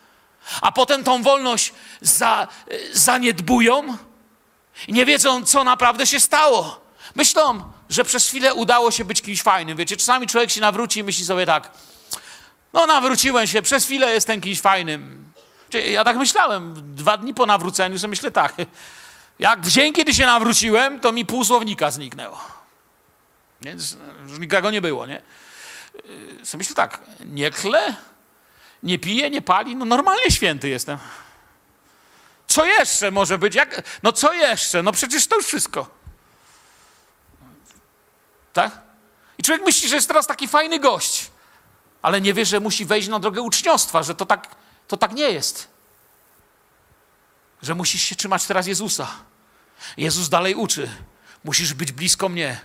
a 0.62 0.72
potem 0.72 1.04
tą 1.04 1.24
wolność 1.24 1.74
za, 2.02 2.48
zaniedbują 2.94 3.98
i 4.88 4.94
nie 4.94 5.06
wiedzą, 5.06 5.46
co 5.46 5.64
naprawdę 5.64 6.08
się 6.08 6.20
stało. 6.20 6.82
Myślą, 7.16 7.72
że 7.90 8.04
przez 8.04 8.28
chwilę 8.28 8.54
udało 8.54 8.92
się 8.92 9.06
być 9.06 9.22
kimś 9.22 9.42
fajnym. 9.42 9.78
Wiecie, 9.78 9.98
czasami 9.98 10.28
człowiek 10.28 10.52
się 10.52 10.62
nawróci 10.62 11.00
i 11.00 11.04
myśli 11.04 11.26
sobie 11.26 11.46
tak, 11.46 11.72
no 12.74 12.86
nawróciłem 12.86 13.48
się, 13.48 13.62
przez 13.62 13.86
chwilę 13.86 14.14
jestem 14.14 14.42
kimś 14.42 14.62
fajnym. 14.62 15.32
Ja 15.92 16.04
tak 16.04 16.18
myślałem, 16.18 16.96
dwa 16.96 17.18
dni 17.18 17.34
po 17.34 17.46
nawróceniu 17.46 18.00
sobie 18.00 18.10
myślę 18.10 18.32
tak, 18.32 18.56
jak 19.40 19.62
w 19.62 19.72
dzień, 19.72 19.94
kiedy 19.94 20.14
się 20.14 20.26
nawróciłem, 20.26 21.00
to 21.00 21.12
mi 21.12 21.26
pół 21.26 21.46
słownika 21.46 21.92
zniknęło. 21.92 22.40
Więc 23.62 23.98
nikogo 24.40 24.72
nie 24.72 24.82
było, 24.82 25.06
nie? 25.06 25.22
Sobie 26.44 26.58
myślę 26.58 26.76
tak, 26.76 27.00
nie 27.26 27.52
kle, 27.52 27.96
nie 28.84 29.00
pije, 29.00 29.30
nie 29.30 29.42
pali, 29.42 29.76
no 29.76 29.86
normalnie 29.86 30.32
święty 30.32 30.70
jestem. 30.70 30.98
Co 32.48 32.66
jeszcze 32.66 33.12
może 33.12 33.38
być? 33.38 33.56
Jak? 33.56 33.82
No 34.04 34.12
co 34.12 34.34
jeszcze? 34.34 34.84
No 34.84 34.92
przecież 34.92 35.28
to 35.28 35.36
już 35.36 35.46
wszystko. 35.46 35.90
Tak? 38.54 38.82
I 39.38 39.44
człowiek 39.44 39.66
myśli, 39.66 39.90
że 39.90 39.96
jest 39.96 40.08
teraz 40.08 40.28
taki 40.28 40.48
fajny 40.48 40.80
gość, 40.80 41.32
ale 42.02 42.22
nie 42.22 42.34
wie, 42.34 42.46
że 42.46 42.60
musi 42.60 42.86
wejść 42.86 43.08
na 43.08 43.20
drogę 43.20 43.42
uczniostwa, 43.42 44.04
że 44.04 44.16
to 44.16 44.26
tak, 44.26 44.56
to 44.88 44.98
tak 44.98 45.12
nie 45.12 45.32
jest. 45.32 45.68
Że 47.62 47.76
musisz 47.76 48.02
się 48.02 48.16
trzymać 48.16 48.46
teraz 48.46 48.68
Jezusa. 48.68 49.08
Jezus 49.98 50.30
dalej 50.30 50.56
uczy. 50.56 50.90
Musisz 51.44 51.74
być 51.74 51.92
blisko 51.92 52.30
mnie. 52.30 52.60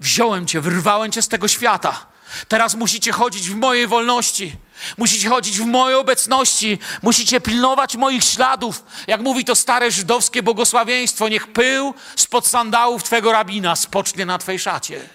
Wziąłem 0.00 0.46
cię, 0.46 0.60
wyrwałem 0.60 1.12
cię 1.12 1.22
z 1.22 1.28
tego 1.28 1.48
świata. 1.48 2.06
Teraz 2.48 2.74
musicie 2.74 3.12
chodzić 3.12 3.50
w 3.50 3.54
mojej 3.54 3.86
wolności. 3.86 4.56
Musicie 4.98 5.28
chodzić 5.28 5.58
w 5.58 5.66
mojej 5.66 5.98
obecności. 5.98 6.78
Musicie 7.02 7.40
pilnować 7.40 7.96
moich 7.96 8.24
śladów. 8.24 8.84
Jak 9.06 9.20
mówi 9.20 9.44
to 9.44 9.54
stare 9.54 9.90
żydowskie 9.90 10.42
błogosławieństwo, 10.42 11.28
niech 11.28 11.52
pył 11.52 11.94
spod 12.16 12.46
sandałów 12.46 13.02
twego 13.02 13.32
rabina 13.32 13.76
spocznie 13.76 14.26
na 14.26 14.38
twej 14.38 14.58
szacie. 14.58 15.08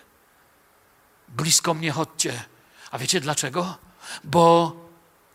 Blisko 1.27 1.73
mnie 1.73 1.91
chodźcie. 1.91 2.43
A 2.91 2.97
wiecie 2.97 3.19
dlaczego? 3.19 3.77
Bo 4.23 4.75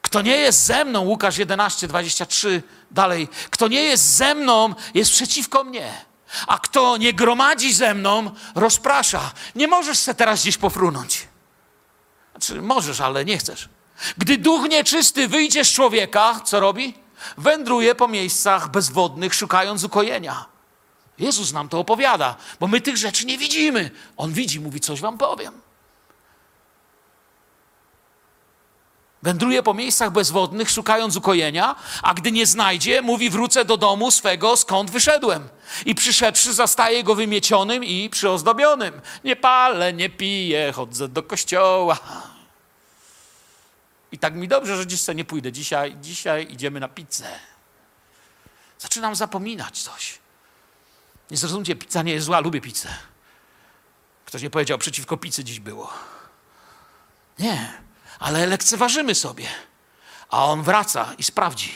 kto 0.03 0.22
nie 0.22 0.37
jest 0.37 0.64
ze 0.64 0.85
mną, 0.85 1.01
Łukasz 1.01 1.39
11, 1.39 1.89
23, 1.89 2.62
dalej, 2.91 3.29
kto 3.51 3.68
nie 3.68 3.83
jest 3.83 4.16
ze 4.16 4.35
mną, 4.35 4.74
jest 4.95 5.11
przeciwko 5.11 5.64
mnie. 5.64 6.05
A 6.47 6.59
kto 6.59 6.97
nie 6.97 7.12
gromadzi 7.12 7.74
ze 7.74 7.95
mną, 7.95 8.31
rozprasza. 8.55 9.33
Nie 9.55 9.68
możesz 9.68 9.99
se 9.99 10.14
teraz 10.14 10.43
gdzieś 10.43 10.59
pofrunąć. 10.59 11.29
Znaczy, 12.31 12.62
możesz, 12.62 13.01
ale 13.01 13.24
nie 13.24 13.39
chcesz. 13.39 13.68
Gdy 14.18 14.38
duch 14.38 14.68
nieczysty 14.68 15.28
wyjdzie 15.28 15.64
z 15.64 15.72
człowieka, 15.72 16.40
co 16.44 16.61
robi? 16.61 16.94
Wędruje 17.38 17.94
po 17.94 18.09
miejscach 18.09 18.70
bezwodnych, 18.70 19.34
szukając 19.34 19.84
ukojenia. 19.84 20.44
Jezus 21.18 21.53
nam 21.53 21.68
to 21.68 21.78
opowiada, 21.78 22.36
bo 22.61 22.66
my 22.66 22.80
tych 22.80 22.97
rzeczy 22.97 23.26
nie 23.26 23.38
widzimy. 23.38 23.90
On 24.16 24.32
widzi, 24.32 24.61
mówi, 24.61 24.80
coś 24.80 25.01
wam 25.01 25.18
powiem. 25.18 25.61
Wędruje 29.22 29.62
po 29.62 29.74
miejscach 29.74 30.12
bezwodnych, 30.12 30.70
szukając 30.70 31.16
ukojenia, 31.16 31.74
a 32.03 32.14
gdy 32.14 32.32
nie 32.32 32.47
znajdzie, 32.47 33.03
mówi: 33.03 33.30
Wrócę 33.30 33.64
do 33.64 33.76
domu 33.76 34.11
swego, 34.11 34.57
skąd 34.57 34.90
wyszedłem. 34.90 35.49
I 35.86 35.94
przyszedłszy, 35.94 36.53
zastaje 36.53 37.05
go 37.05 37.14
wymiecionym 37.14 37.84
i 37.84 38.11
przyozdobionym. 38.11 39.01
Nie 39.24 39.36
palę, 39.36 39.92
nie 39.92 40.11
piję, 40.11 40.72
chodzę 40.72 41.09
do 41.09 41.22
kościoła. 41.22 41.99
I 44.13 44.19
tak 44.19 44.35
mi 44.35 44.49
dobrze, 44.49 44.77
że 44.77 44.87
dziś 44.87 45.01
sobie 45.01 45.17
nie 45.17 45.25
pójdę. 45.25 45.53
Dzisiaj, 45.53 45.97
dzisiaj 46.01 46.53
idziemy 46.53 46.81
na 46.81 46.89
pizzę. 46.89 47.29
Zaczynam 48.79 49.15
zapominać 49.15 49.83
coś. 49.83 50.19
Nie 51.31 51.37
zrozumcie, 51.37 51.77
pizza 51.77 52.03
nie 52.03 52.13
jest 52.13 52.27
zła, 52.27 52.41
lubię 52.41 52.61
pizzę. 52.61 52.89
Ktoś 54.25 54.43
nie 54.43 54.51
powiedział, 54.51 54.79
przeciwko 54.79 55.17
pizzy 55.17 55.45
dziś 55.45 55.61
było. 55.61 55.93
Nie 57.39 57.87
ale 58.19 58.47
lekceważymy 58.47 59.15
sobie. 59.15 59.47
A 60.29 60.45
on 60.45 60.63
wraca 60.63 61.15
i 61.19 61.23
sprawdzi. 61.23 61.73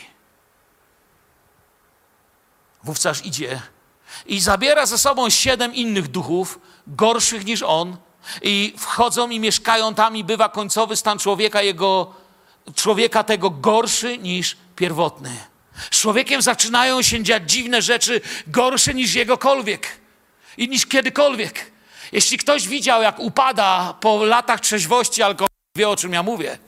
Wówczas 2.84 3.24
idzie 3.24 3.62
i 4.26 4.40
zabiera 4.40 4.86
ze 4.86 4.98
sobą 4.98 5.30
siedem 5.30 5.74
innych 5.74 6.08
duchów, 6.08 6.58
gorszych 6.86 7.44
niż 7.44 7.62
on, 7.62 7.96
i 8.42 8.74
wchodzą 8.78 9.30
i 9.30 9.40
mieszkają 9.40 9.94
tam, 9.94 10.16
i 10.16 10.24
bywa 10.24 10.48
końcowy 10.48 10.96
stan 10.96 11.18
człowieka, 11.18 11.62
jego, 11.62 12.14
człowieka 12.74 13.24
tego 13.24 13.50
gorszy 13.50 14.18
niż 14.18 14.56
pierwotny. 14.76 15.36
Z 15.90 16.00
człowiekiem 16.00 16.42
zaczynają 16.42 17.02
się 17.02 17.22
dziać 17.22 17.50
dziwne 17.52 17.82
rzeczy, 17.82 18.20
gorsze 18.46 18.94
niż 18.94 19.14
jegokolwiek 19.14 20.00
i 20.56 20.68
niż 20.68 20.86
kiedykolwiek. 20.86 21.70
Jeśli 22.12 22.38
ktoś 22.38 22.68
widział, 22.68 23.02
jak 23.02 23.18
upada 23.18 23.94
po 24.00 24.24
latach 24.24 24.60
trzeźwości 24.60 25.22
alkoholu, 25.22 25.50
wie 25.76 25.88
o 25.88 25.96
czym 25.96 26.12
ja 26.12 26.22
mówię. 26.22 26.58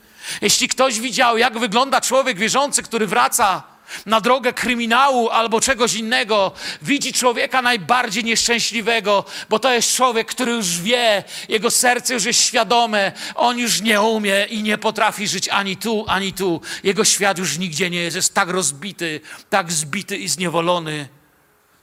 Jeśli 0.41 0.67
ktoś 0.67 0.99
widział, 0.99 1.37
jak 1.37 1.59
wygląda 1.59 2.01
człowiek 2.01 2.37
wierzący, 2.37 2.83
który 2.83 3.07
wraca 3.07 3.63
na 4.05 4.21
drogę 4.21 4.53
kryminału 4.53 5.29
albo 5.29 5.61
czegoś 5.61 5.93
innego, 5.93 6.51
widzi 6.81 7.13
człowieka 7.13 7.61
najbardziej 7.61 8.23
nieszczęśliwego, 8.23 9.25
bo 9.49 9.59
to 9.59 9.73
jest 9.73 9.95
człowiek, 9.95 10.27
który 10.27 10.51
już 10.51 10.81
wie, 10.81 11.23
jego 11.49 11.71
serce 11.71 12.13
już 12.13 12.25
jest 12.25 12.41
świadome, 12.41 13.11
on 13.35 13.59
już 13.59 13.81
nie 13.81 14.01
umie 14.01 14.45
i 14.49 14.63
nie 14.63 14.77
potrafi 14.77 15.27
żyć 15.27 15.49
ani 15.49 15.77
tu, 15.77 16.05
ani 16.07 16.33
tu. 16.33 16.61
Jego 16.83 17.05
świat 17.05 17.37
już 17.37 17.57
nigdzie 17.57 17.89
nie 17.89 17.99
jest, 17.99 18.15
jest 18.15 18.33
tak 18.33 18.49
rozbity, 18.49 19.21
tak 19.49 19.71
zbity 19.71 20.17
i 20.17 20.27
zniewolony. 20.27 21.07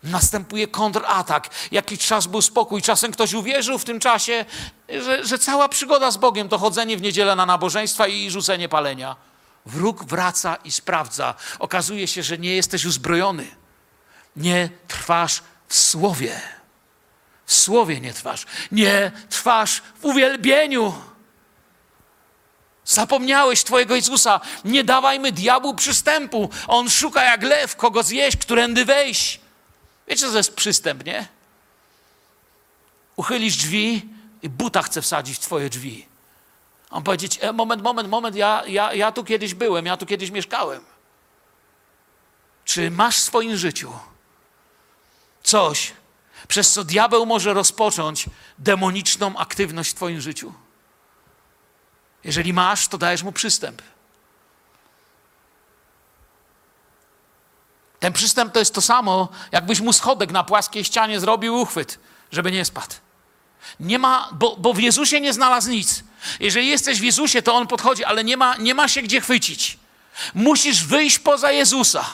Następuje 0.03 0.67
kontratak. 0.67 1.49
Jakiś 1.73 1.99
czas 1.99 2.27
był 2.27 2.43
spokój. 2.43 2.83
Czasem 2.83 3.13
ktoś 3.13 3.35
uwierzył 3.35 3.79
w 3.79 3.85
tym 3.85 4.01
czasie, 4.01 4.45
że, 4.89 5.25
że 5.27 5.39
cała 5.39 5.69
przygoda 5.69 6.11
z 6.11 6.17
Bogiem 6.17 6.49
to 6.49 6.59
chodzenie 6.59 6.97
w 6.97 7.03
niedzielę 7.03 7.37
na 7.37 7.47
nabożeństwa 7.47 8.07
i 8.07 8.31
rzucenie 8.31 8.69
palenia. 8.69 9.30
Wróg 9.67 10.05
wraca 10.05 10.57
i 10.65 10.71
sprawdza. 10.73 11.35
Okazuje 11.59 12.09
się, 12.09 12.23
że 12.23 12.39
nie 12.39 12.57
jesteś 12.57 12.85
uzbrojony. 12.85 13.47
Nie 14.37 14.69
trwasz 14.89 15.43
w 15.69 15.79
słowie. 15.79 16.41
W 17.47 17.55
słowie 17.55 18.01
nie 18.01 18.13
trwasz. 18.13 18.47
Nie 18.73 19.13
trwasz 19.29 19.83
w 20.01 20.05
uwielbieniu. 20.05 20.95
Zapomniałeś 22.85 23.65
Twojego 23.65 23.95
Jezusa. 23.95 24.41
Nie 24.65 24.85
dawajmy 24.85 25.33
diabłu 25.33 25.75
przystępu. 25.75 26.51
On 26.67 26.91
szuka 26.91 27.25
jak 27.25 27.43
lew, 27.43 27.77
kogo 27.77 28.03
zjeść, 28.03 28.37
którędy 28.37 28.85
wejść. 28.85 29.41
Wiecie, 30.09 30.21
co 30.27 30.31
to 30.31 30.37
jest 30.37 30.55
przystęp, 30.55 31.05
nie? 31.05 31.29
Uchylisz 33.17 33.57
drzwi 33.57 34.09
i 34.43 34.49
buta 34.49 34.83
chce 34.83 35.03
wsadzić 35.03 35.37
w 35.37 35.41
Twoje 35.41 35.71
drzwi. 35.71 36.10
On 36.91 37.03
powiedzieć, 37.03 37.39
e, 37.43 37.53
moment, 37.53 37.83
moment, 37.83 38.09
moment, 38.09 38.37
ja, 38.37 38.63
ja, 38.67 38.95
ja 38.95 39.13
tu 39.13 39.25
kiedyś 39.25 39.55
byłem, 39.55 39.87
ja 39.87 39.97
tu 39.97 40.07
kiedyś 40.07 40.31
mieszkałem. 40.31 40.85
Czy 42.65 42.91
masz 42.91 43.17
w 43.17 43.23
swoim 43.23 43.57
życiu 43.57 43.93
coś, 45.43 45.93
przez 46.49 46.73
co 46.73 46.85
diabeł 46.85 47.27
może 47.27 47.55
rozpocząć 47.55 48.27
demoniczną 48.59 49.37
aktywność 49.37 49.91
w 49.91 49.95
Twoim 49.95 50.21
życiu? 50.21 50.53
Jeżeli 52.25 52.53
masz, 52.53 52.89
to 52.89 52.99
dajesz 52.99 53.23
mu 53.23 53.33
przystęp. 53.33 53.83
Ten 58.01 58.13
przystęp 58.13 58.53
to 58.53 58.59
jest 58.59 58.75
to 58.75 58.81
samo, 58.81 59.29
jakbyś 59.53 59.81
mu 59.81 59.93
schodek 59.93 60.33
na 60.33 60.45
płaskiej 60.45 60.85
ścianie 60.85 61.21
zrobił 61.21 61.61
uchwyt, 61.61 61.99
żeby 62.33 62.53
nie 62.53 62.65
spadł. 62.65 62.95
Nie 63.81 63.99
ma, 63.99 64.29
bo, 64.33 64.57
bo 64.57 64.75
w 64.75 64.81
Jezusie 64.81 65.21
nie 65.21 65.33
znalazł 65.33 65.71
nic. 65.71 66.05
Jeżeli 66.41 66.69
jesteś 66.69 67.01
w 67.01 67.03
Jezusie, 67.03 67.43
to 67.43 67.55
On 67.55 67.67
podchodzi, 67.67 68.05
ale 68.05 68.25
nie 68.25 68.37
ma, 68.37 68.57
nie 68.57 68.75
ma 68.75 68.89
się 68.89 69.03
gdzie 69.03 69.21
chwycić. 69.21 69.79
Musisz 70.35 70.85
wyjść 70.85 71.19
poza 71.19 71.53
Jezusa. 71.53 72.05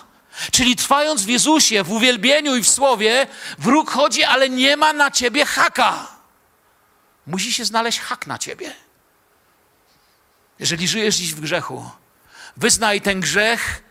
Czyli 0.52 0.76
trwając 0.76 1.22
w 1.22 1.28
Jezusie, 1.28 1.82
w 1.82 1.92
uwielbieniu 1.92 2.56
i 2.56 2.62
w 2.62 2.68
słowie, 2.68 3.26
wróg 3.58 3.90
chodzi, 3.90 4.24
ale 4.24 4.48
nie 4.48 4.76
ma 4.76 4.92
na 4.92 5.10
ciebie 5.10 5.44
haka. 5.44 6.06
Musi 7.26 7.52
się 7.52 7.64
znaleźć 7.64 8.00
hak 8.00 8.26
na 8.26 8.38
ciebie. 8.38 8.72
Jeżeli 10.58 10.88
żyjesz 10.88 11.16
dziś 11.16 11.34
w 11.34 11.40
grzechu, 11.40 11.90
wyznaj 12.56 13.00
ten 13.00 13.20
grzech 13.20 13.82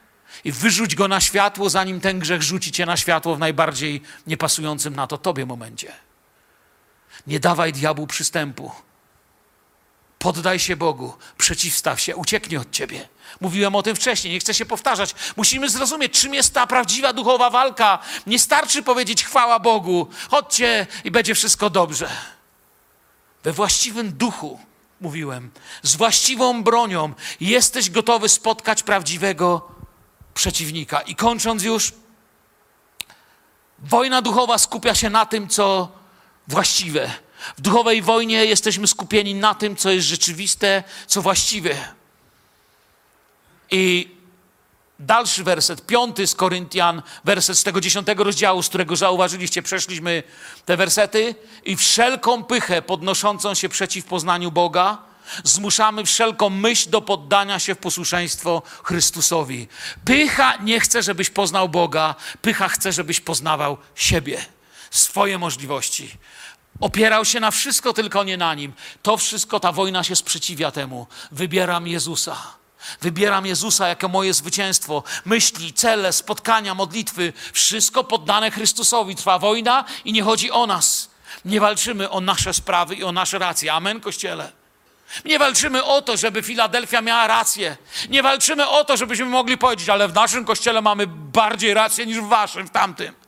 i 0.43 0.51
wyrzuć 0.51 0.95
go 0.95 1.07
na 1.07 1.21
światło, 1.21 1.69
zanim 1.69 2.01
ten 2.01 2.19
grzech 2.19 2.41
rzuci 2.41 2.71
cię 2.71 2.85
na 2.85 2.97
światło 2.97 3.35
w 3.35 3.39
najbardziej 3.39 4.01
niepasującym 4.27 4.95
na 4.95 5.07
to 5.07 5.17
tobie 5.17 5.45
momencie. 5.45 5.93
Nie 7.27 7.39
dawaj 7.39 7.73
diabłu 7.73 8.07
przystępu. 8.07 8.71
Poddaj 10.19 10.59
się 10.59 10.75
Bogu, 10.75 11.13
przeciwstaw 11.37 12.01
się, 12.01 12.15
ucieknie 12.15 12.59
od 12.59 12.71
ciebie. 12.71 13.09
Mówiłem 13.41 13.75
o 13.75 13.83
tym 13.83 13.95
wcześniej, 13.95 14.33
nie 14.33 14.39
chcę 14.39 14.53
się 14.53 14.65
powtarzać. 14.65 15.15
Musimy 15.35 15.69
zrozumieć, 15.69 16.21
czym 16.21 16.33
jest 16.33 16.53
ta 16.53 16.67
prawdziwa 16.67 17.13
duchowa 17.13 17.49
walka. 17.49 17.99
Nie 18.27 18.39
starczy 18.39 18.83
powiedzieć 18.83 19.25
chwała 19.25 19.59
Bogu, 19.59 20.07
chodźcie 20.29 20.87
i 21.03 21.11
będzie 21.11 21.35
wszystko 21.35 21.69
dobrze. 21.69 22.09
We 23.43 23.53
właściwym 23.53 24.11
duchu, 24.11 24.59
mówiłem, 25.01 25.51
z 25.81 25.95
właściwą 25.95 26.63
bronią 26.63 27.13
jesteś 27.39 27.89
gotowy 27.89 28.29
spotkać 28.29 28.83
prawdziwego 28.83 29.71
przeciwnika. 30.33 31.01
I 31.01 31.15
kończąc 31.15 31.63
już, 31.63 31.93
wojna 33.79 34.21
duchowa 34.21 34.57
skupia 34.57 34.95
się 34.95 35.09
na 35.09 35.25
tym, 35.25 35.47
co 35.47 35.91
właściwe. 36.47 37.11
W 37.57 37.61
duchowej 37.61 38.01
wojnie 38.01 38.45
jesteśmy 38.45 38.87
skupieni 38.87 39.35
na 39.35 39.55
tym, 39.55 39.75
co 39.75 39.91
jest 39.91 40.07
rzeczywiste, 40.07 40.83
co 41.07 41.21
właściwe. 41.21 41.75
I 43.71 44.15
dalszy 44.99 45.43
werset, 45.43 45.85
piąty 45.85 46.27
z 46.27 46.35
Koryntian, 46.35 47.01
werset 47.23 47.57
z 47.57 47.63
tego 47.63 47.81
dziesiątego 47.81 48.23
rozdziału, 48.23 48.63
z 48.63 48.69
którego 48.69 48.95
zauważyliście, 48.95 49.61
przeszliśmy 49.61 50.23
te 50.65 50.77
wersety. 50.77 51.35
I 51.65 51.75
wszelką 51.75 52.43
pychę 52.43 52.81
podnoszącą 52.81 53.53
się 53.53 53.69
przeciw 53.69 54.05
poznaniu 54.05 54.51
Boga, 54.51 54.97
zmuszamy 55.43 56.05
wszelką 56.05 56.49
myśl 56.49 56.89
do 56.89 57.01
poddania 57.01 57.59
się 57.59 57.75
w 57.75 57.77
posłuszeństwo 57.77 58.61
Chrystusowi. 58.83 59.67
Pycha 60.05 60.57
nie 60.57 60.79
chce, 60.79 61.03
żebyś 61.03 61.29
poznał 61.29 61.69
Boga, 61.69 62.15
pycha 62.41 62.67
chce, 62.67 62.93
żebyś 62.93 63.19
poznawał 63.19 63.77
siebie, 63.95 64.45
swoje 64.97 65.37
możliwości. 65.37 66.17
Opierał 66.79 67.25
się 67.25 67.39
na 67.39 67.51
wszystko, 67.51 67.93
tylko 67.93 68.23
nie 68.23 68.37
na 68.37 68.53
nim. 68.53 68.73
To 69.01 69.17
wszystko, 69.17 69.59
ta 69.59 69.71
wojna 69.71 70.03
się 70.03 70.15
sprzeciwia 70.15 70.71
temu. 70.71 71.07
Wybieram 71.31 71.87
Jezusa. 71.87 72.37
Wybieram 73.01 73.45
Jezusa 73.45 73.87
jako 73.87 74.07
moje 74.07 74.33
zwycięstwo. 74.33 75.03
Myśli, 75.25 75.73
cele, 75.73 76.13
spotkania, 76.13 76.75
modlitwy, 76.75 77.33
wszystko 77.53 78.03
poddane 78.03 78.51
Chrystusowi. 78.51 79.15
Trwa 79.15 79.39
wojna 79.39 79.85
i 80.05 80.13
nie 80.13 80.23
chodzi 80.23 80.51
o 80.51 80.67
nas. 80.67 81.09
Nie 81.45 81.59
walczymy 81.59 82.09
o 82.09 82.21
nasze 82.21 82.53
sprawy 82.53 82.95
i 82.95 83.03
o 83.03 83.11
nasze 83.11 83.39
racje. 83.39 83.73
Amen, 83.73 84.01
Kościele. 84.01 84.51
Nie 85.25 85.39
walczymy 85.39 85.83
o 85.83 86.01
to, 86.01 86.17
żeby 86.17 86.43
Filadelfia 86.43 87.01
miała 87.01 87.27
rację. 87.27 87.77
Nie 88.09 88.23
walczymy 88.23 88.67
o 88.67 88.83
to, 88.83 88.97
żebyśmy 88.97 89.25
mogli 89.25 89.57
powiedzieć, 89.57 89.89
ale 89.89 90.07
w 90.07 90.13
naszym 90.13 90.45
kościele 90.45 90.81
mamy 90.81 91.07
bardziej 91.07 91.73
rację 91.73 92.05
niż 92.05 92.19
w 92.19 92.27
waszym, 92.27 92.67
w 92.67 92.71
tamtym. 92.71 93.24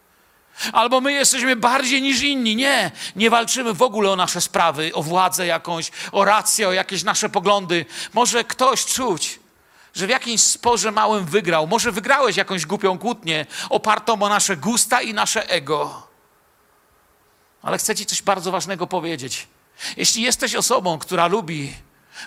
Albo 0.74 1.02
my 1.02 1.14
jesteśmy 1.14 1.56
bardziej 1.56 2.02
niż 2.02 2.22
inni. 2.22 2.56
Nie, 2.56 2.92
nie 3.16 3.30
walczymy 3.30 3.74
w 3.74 3.82
ogóle 3.82 4.12
o 4.12 4.16
nasze 4.16 4.42
sprawy, 4.42 4.92
o 4.94 5.04
władzę 5.04 5.46
jakąś, 5.46 5.92
o 6.12 6.26
rację, 6.26 6.68
o 6.68 6.74
jakieś 6.74 7.04
nasze 7.04 7.30
poglądy. 7.30 7.86
Może 8.14 8.44
ktoś 8.44 8.86
czuć, 8.86 9.40
że 9.96 10.08
w 10.08 10.10
jakimś 10.10 10.42
sporze 10.42 10.92
małym 10.92 11.26
wygrał. 11.26 11.68
Może 11.68 11.92
wygrałeś 11.92 12.38
jakąś 12.38 12.66
głupią 12.66 13.00
kłótnię 13.00 13.46
opartą 13.70 14.22
o 14.22 14.30
nasze 14.30 14.58
gusta 14.58 15.02
i 15.02 15.14
nasze 15.14 15.50
ego. 15.50 16.08
Ale 17.62 17.78
chcę 17.78 17.96
Ci 17.96 18.06
coś 18.06 18.22
bardzo 18.22 18.52
ważnego 18.52 18.88
powiedzieć. 18.88 19.48
Jeśli 19.98 20.22
jesteś 20.24 20.56
osobą, 20.56 21.00
która 21.00 21.28
lubi 21.28 21.74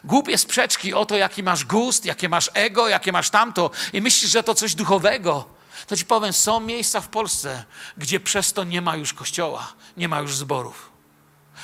głupie 0.05 0.39
sprzeczki 0.39 0.95
o 0.95 1.07
to, 1.07 1.17
jaki 1.17 1.43
masz 1.43 1.65
gust, 1.65 2.05
jakie 2.05 2.29
masz 2.29 2.51
ego, 2.55 2.89
jakie 2.89 3.13
masz 3.13 3.31
tamto 3.31 3.71
i 3.93 4.01
myślisz, 4.01 4.31
że 4.31 4.43
to 4.43 4.55
coś 4.55 4.75
duchowego, 4.75 5.60
to 5.87 5.97
ci 5.97 6.05
powiem, 6.05 6.33
są 6.33 6.61
miejsca 6.61 7.01
w 7.01 7.09
Polsce, 7.09 7.65
gdzie 7.99 8.21
przez 8.21 8.53
to 8.53 8.65
nie 8.65 8.83
ma 8.83 8.97
już 8.97 9.15
kościoła, 9.15 9.73
nie 9.97 10.09
ma 10.09 10.21
już 10.21 10.37
zborów. 10.37 10.91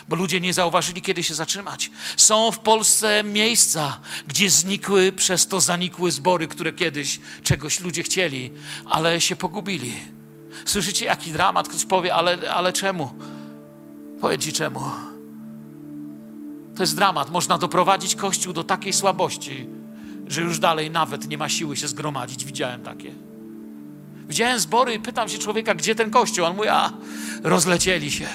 Bo 0.08 0.16
ludzie 0.16 0.40
nie 0.40 0.54
zauważyli, 0.54 1.02
kiedy 1.02 1.22
się 1.22 1.34
zatrzymać. 1.34 1.90
Są 2.16 2.50
w 2.52 2.58
Polsce 2.58 3.24
miejsca, 3.24 4.00
gdzie 4.26 4.50
znikły, 4.50 5.12
przez 5.12 5.46
to 5.46 5.60
zanikły 5.60 6.10
zbory, 6.10 6.48
które 6.48 6.72
kiedyś 6.72 7.20
czegoś 7.42 7.80
ludzie 7.80 8.02
chcieli, 8.02 8.52
ale 8.90 9.20
się 9.20 9.36
pogubili. 9.36 9.94
Słyszycie, 10.64 11.04
jaki 11.04 11.32
dramat? 11.32 11.68
Ktoś 11.68 11.84
powie, 11.84 12.14
ale, 12.14 12.54
ale 12.54 12.72
czemu? 12.72 13.14
Powiedz 14.20 14.42
ci 14.42 14.52
czemu. 14.52 14.80
To 16.76 16.82
jest 16.82 16.96
dramat. 16.96 17.30
Można 17.30 17.58
doprowadzić 17.58 18.14
Kościół 18.14 18.52
do 18.52 18.64
takiej 18.64 18.92
słabości, 18.92 19.66
że 20.26 20.40
już 20.40 20.58
dalej 20.58 20.90
nawet 20.90 21.28
nie 21.28 21.38
ma 21.38 21.48
siły 21.48 21.76
się 21.76 21.88
zgromadzić. 21.88 22.44
Widziałem 22.44 22.82
takie. 22.82 23.25
Widziałem 24.28 24.60
zbory 24.60 24.94
i 24.94 24.98
pytam 24.98 25.28
się 25.28 25.38
człowieka, 25.38 25.74
gdzie 25.74 25.94
ten 25.94 26.10
kościół? 26.10 26.44
On 26.44 26.56
mówi, 26.56 26.68
a 26.68 26.92
rozlecieli 27.42 28.10
się. 28.10 28.28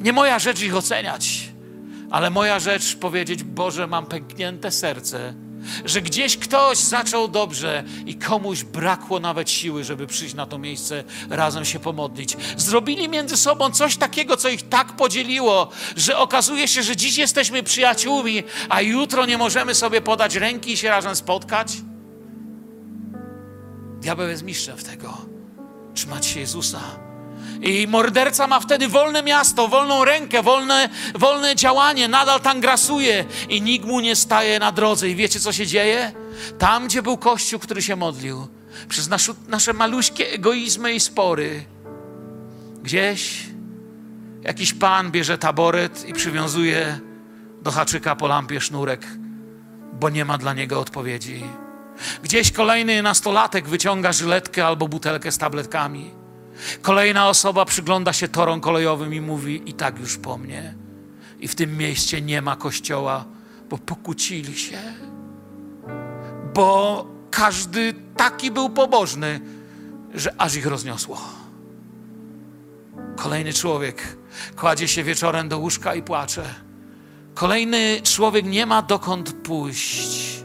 Nie 0.00 0.12
moja 0.12 0.38
rzecz 0.38 0.62
ich 0.62 0.76
oceniać, 0.76 1.48
ale 2.10 2.30
moja 2.30 2.58
rzecz 2.60 2.96
powiedzieć, 2.96 3.42
Boże, 3.42 3.86
mam 3.86 4.06
pęknięte 4.06 4.70
serce, 4.70 5.34
że 5.84 6.02
gdzieś 6.02 6.36
ktoś 6.36 6.78
zaczął 6.78 7.28
dobrze 7.28 7.84
i 8.06 8.14
komuś 8.14 8.64
brakło 8.64 9.20
nawet 9.20 9.50
siły, 9.50 9.84
żeby 9.84 10.06
przyjść 10.06 10.34
na 10.34 10.46
to 10.46 10.58
miejsce, 10.58 11.04
razem 11.30 11.64
się 11.64 11.80
pomodlić. 11.80 12.36
Zrobili 12.56 13.08
między 13.08 13.36
sobą 13.36 13.70
coś 13.70 13.96
takiego, 13.96 14.36
co 14.36 14.48
ich 14.48 14.68
tak 14.68 14.92
podzieliło, 14.92 15.70
że 15.96 16.18
okazuje 16.18 16.68
się, 16.68 16.82
że 16.82 16.96
dziś 16.96 17.18
jesteśmy 17.18 17.62
przyjaciółmi, 17.62 18.42
a 18.68 18.80
jutro 18.80 19.26
nie 19.26 19.38
możemy 19.38 19.74
sobie 19.74 20.00
podać 20.00 20.34
ręki 20.34 20.72
i 20.72 20.76
się 20.76 20.88
razem 20.88 21.16
spotkać. 21.16 21.72
Diabeł 24.00 24.28
jest 24.28 24.42
mistrzem 24.42 24.76
w 24.76 24.84
tego. 24.84 25.18
Trzymać 25.94 26.26
się 26.26 26.40
Jezusa. 26.40 26.80
I 27.62 27.86
morderca 27.88 28.46
ma 28.46 28.60
wtedy 28.60 28.88
wolne 28.88 29.22
miasto, 29.22 29.68
wolną 29.68 30.04
rękę, 30.04 30.42
wolne, 30.42 30.88
wolne 31.14 31.56
działanie, 31.56 32.08
nadal 32.08 32.40
tam 32.40 32.60
grasuje 32.60 33.24
i 33.48 33.62
nikt 33.62 33.86
mu 33.86 34.00
nie 34.00 34.16
staje 34.16 34.58
na 34.58 34.72
drodze. 34.72 35.08
I 35.08 35.14
wiecie, 35.14 35.40
co 35.40 35.52
się 35.52 35.66
dzieje? 35.66 36.12
Tam, 36.58 36.86
gdzie 36.86 37.02
był 37.02 37.16
Kościół, 37.16 37.60
który 37.60 37.82
się 37.82 37.96
modlił, 37.96 38.48
przez 38.88 39.08
nasze, 39.08 39.32
nasze 39.48 39.72
maluśkie 39.72 40.32
egoizmy 40.32 40.92
i 40.92 41.00
spory, 41.00 41.64
gdzieś 42.82 43.46
jakiś 44.42 44.74
pan 44.74 45.10
bierze 45.10 45.38
taboret 45.38 46.08
i 46.08 46.12
przywiązuje 46.12 47.00
do 47.62 47.70
haczyka 47.70 48.16
po 48.16 48.26
lampie 48.26 48.60
sznurek, 48.60 49.06
bo 49.92 50.10
nie 50.10 50.24
ma 50.24 50.38
dla 50.38 50.54
niego 50.54 50.80
odpowiedzi. 50.80 51.44
Gdzieś 52.22 52.52
kolejny 52.52 53.02
nastolatek 53.02 53.68
wyciąga 53.68 54.12
żyletkę 54.12 54.66
albo 54.66 54.88
butelkę 54.88 55.32
z 55.32 55.38
tabletkami. 55.38 56.10
Kolejna 56.82 57.28
osoba 57.28 57.64
przygląda 57.64 58.12
się 58.12 58.28
torom 58.28 58.60
kolejowym 58.60 59.14
i 59.14 59.20
mówi: 59.20 59.62
I 59.66 59.72
tak 59.72 59.98
już 59.98 60.18
po 60.18 60.38
mnie. 60.38 60.74
I 61.40 61.48
w 61.48 61.54
tym 61.54 61.78
mieście 61.78 62.22
nie 62.22 62.42
ma 62.42 62.56
kościoła, 62.56 63.24
bo 63.70 63.78
pokłócili 63.78 64.56
się. 64.58 64.78
Bo 66.54 67.06
każdy 67.30 67.94
taki 68.16 68.50
był 68.50 68.70
pobożny, 68.70 69.40
że 70.14 70.34
aż 70.38 70.54
ich 70.54 70.66
rozniosło. 70.66 71.20
Kolejny 73.16 73.52
człowiek 73.52 74.16
kładzie 74.56 74.88
się 74.88 75.04
wieczorem 75.04 75.48
do 75.48 75.58
łóżka 75.58 75.94
i 75.94 76.02
płacze. 76.02 76.54
Kolejny 77.34 78.00
człowiek 78.02 78.44
nie 78.46 78.66
ma 78.66 78.82
dokąd 78.82 79.32
pójść. 79.32 80.40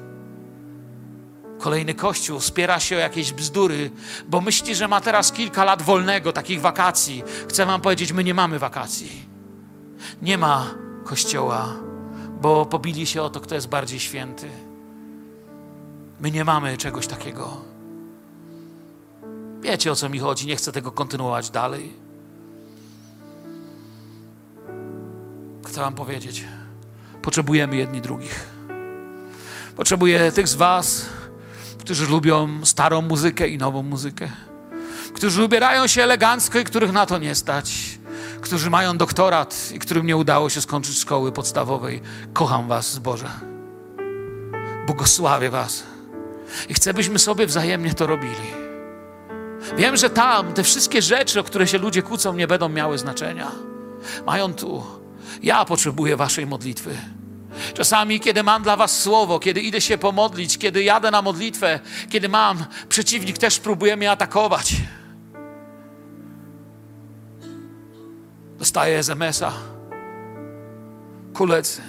Kolejny 1.66 1.94
kościół 1.94 2.40
spiera 2.40 2.80
się 2.80 2.96
o 2.96 3.00
jakieś 3.00 3.34
bzdury, 3.34 3.92
bo 4.28 4.42
myśli, 4.42 4.76
że 4.76 4.88
ma 4.88 5.02
teraz 5.02 5.32
kilka 5.32 5.64
lat 5.64 5.82
wolnego, 5.82 6.34
takich 6.34 6.62
wakacji. 6.62 7.24
Chcę 7.50 7.66
Wam 7.66 7.82
powiedzieć, 7.82 8.12
my 8.12 8.24
nie 8.24 8.34
mamy 8.34 8.60
wakacji. 8.60 9.26
Nie 10.22 10.38
ma 10.38 10.68
kościoła, 11.04 11.74
bo 12.42 12.66
pobili 12.66 13.06
się 13.06 13.22
o 13.22 13.30
to, 13.30 13.40
kto 13.40 13.56
jest 13.56 13.68
bardziej 13.68 14.00
święty. 14.00 14.50
My 16.20 16.32
nie 16.32 16.46
mamy 16.46 16.78
czegoś 16.78 17.08
takiego. 17.08 17.62
Wiecie 19.62 19.92
o 19.92 19.96
co 19.96 20.10
mi 20.10 20.20
chodzi, 20.20 20.48
nie 20.48 20.56
chcę 20.56 20.72
tego 20.72 20.92
kontynuować 20.92 21.50
dalej. 21.50 21.94
Chcę 25.68 25.82
Wam 25.82 25.94
powiedzieć, 25.94 26.44
potrzebujemy 27.22 27.76
jedni 27.76 28.02
drugich. 28.02 28.50
Potrzebuję 29.76 30.32
tych 30.32 30.48
z 30.48 30.56
Was, 30.56 31.06
którzy 31.86 32.08
lubią 32.08 32.66
starą 32.66 33.02
muzykę 33.02 33.48
i 33.48 33.58
nową 33.58 33.84
muzykę, 33.84 34.30
którzy 35.14 35.44
ubierają 35.44 35.88
się 35.88 36.04
elegancko 36.04 36.60
i 36.60 36.64
których 36.64 36.92
na 36.92 37.06
to 37.06 37.18
nie 37.18 37.36
stać, 37.36 38.00
którzy 38.42 38.70
mają 38.70 38.98
doktorat 38.98 39.72
i 39.74 39.80
którym 39.80 40.06
nie 40.06 40.18
udało 40.18 40.50
się 40.50 40.62
skończyć 40.62 41.00
szkoły 41.00 41.32
podstawowej. 41.32 42.02
Kocham 42.34 42.68
Was, 42.68 42.94
Zboże. 42.94 43.30
Błogosławię 44.86 45.50
Was. 45.50 45.84
I 46.70 46.74
chcę, 46.74 46.94
byśmy 46.94 47.20
sobie 47.20 47.48
wzajemnie 47.48 47.94
to 47.94 48.08
robili. 48.08 48.48
Wiem, 49.78 49.98
że 49.98 50.10
tam 50.10 50.54
te 50.54 50.64
wszystkie 50.64 51.02
rzeczy, 51.02 51.40
o 51.40 51.44
które 51.44 51.68
się 51.68 51.78
ludzie 51.78 52.02
kłócą, 52.02 52.34
nie 52.34 52.48
będą 52.48 52.70
miały 52.70 52.98
znaczenia. 52.98 53.52
Mają 54.26 54.54
tu. 54.54 54.84
Ja 55.44 55.66
potrzebuję 55.66 56.18
Waszej 56.18 56.46
modlitwy. 56.46 56.98
Czasami, 57.74 58.20
kiedy 58.20 58.44
mam 58.44 58.64
dla 58.64 58.78
Was 58.78 59.02
słowo, 59.02 59.40
kiedy 59.40 59.62
idę 59.62 59.82
się 59.82 59.98
pomodlić, 59.98 60.58
kiedy 60.58 60.84
jadę 60.84 61.12
na 61.12 61.22
modlitwę, 61.22 61.80
kiedy 62.10 62.30
mam, 62.30 62.66
przeciwnik 62.90 63.38
też 63.38 63.60
próbuje 63.60 63.98
mnie 63.98 64.12
atakować. 64.12 64.76
Dostaję 68.58 68.98
SMS-a. 69.00 69.54
Kulec, 71.34 71.82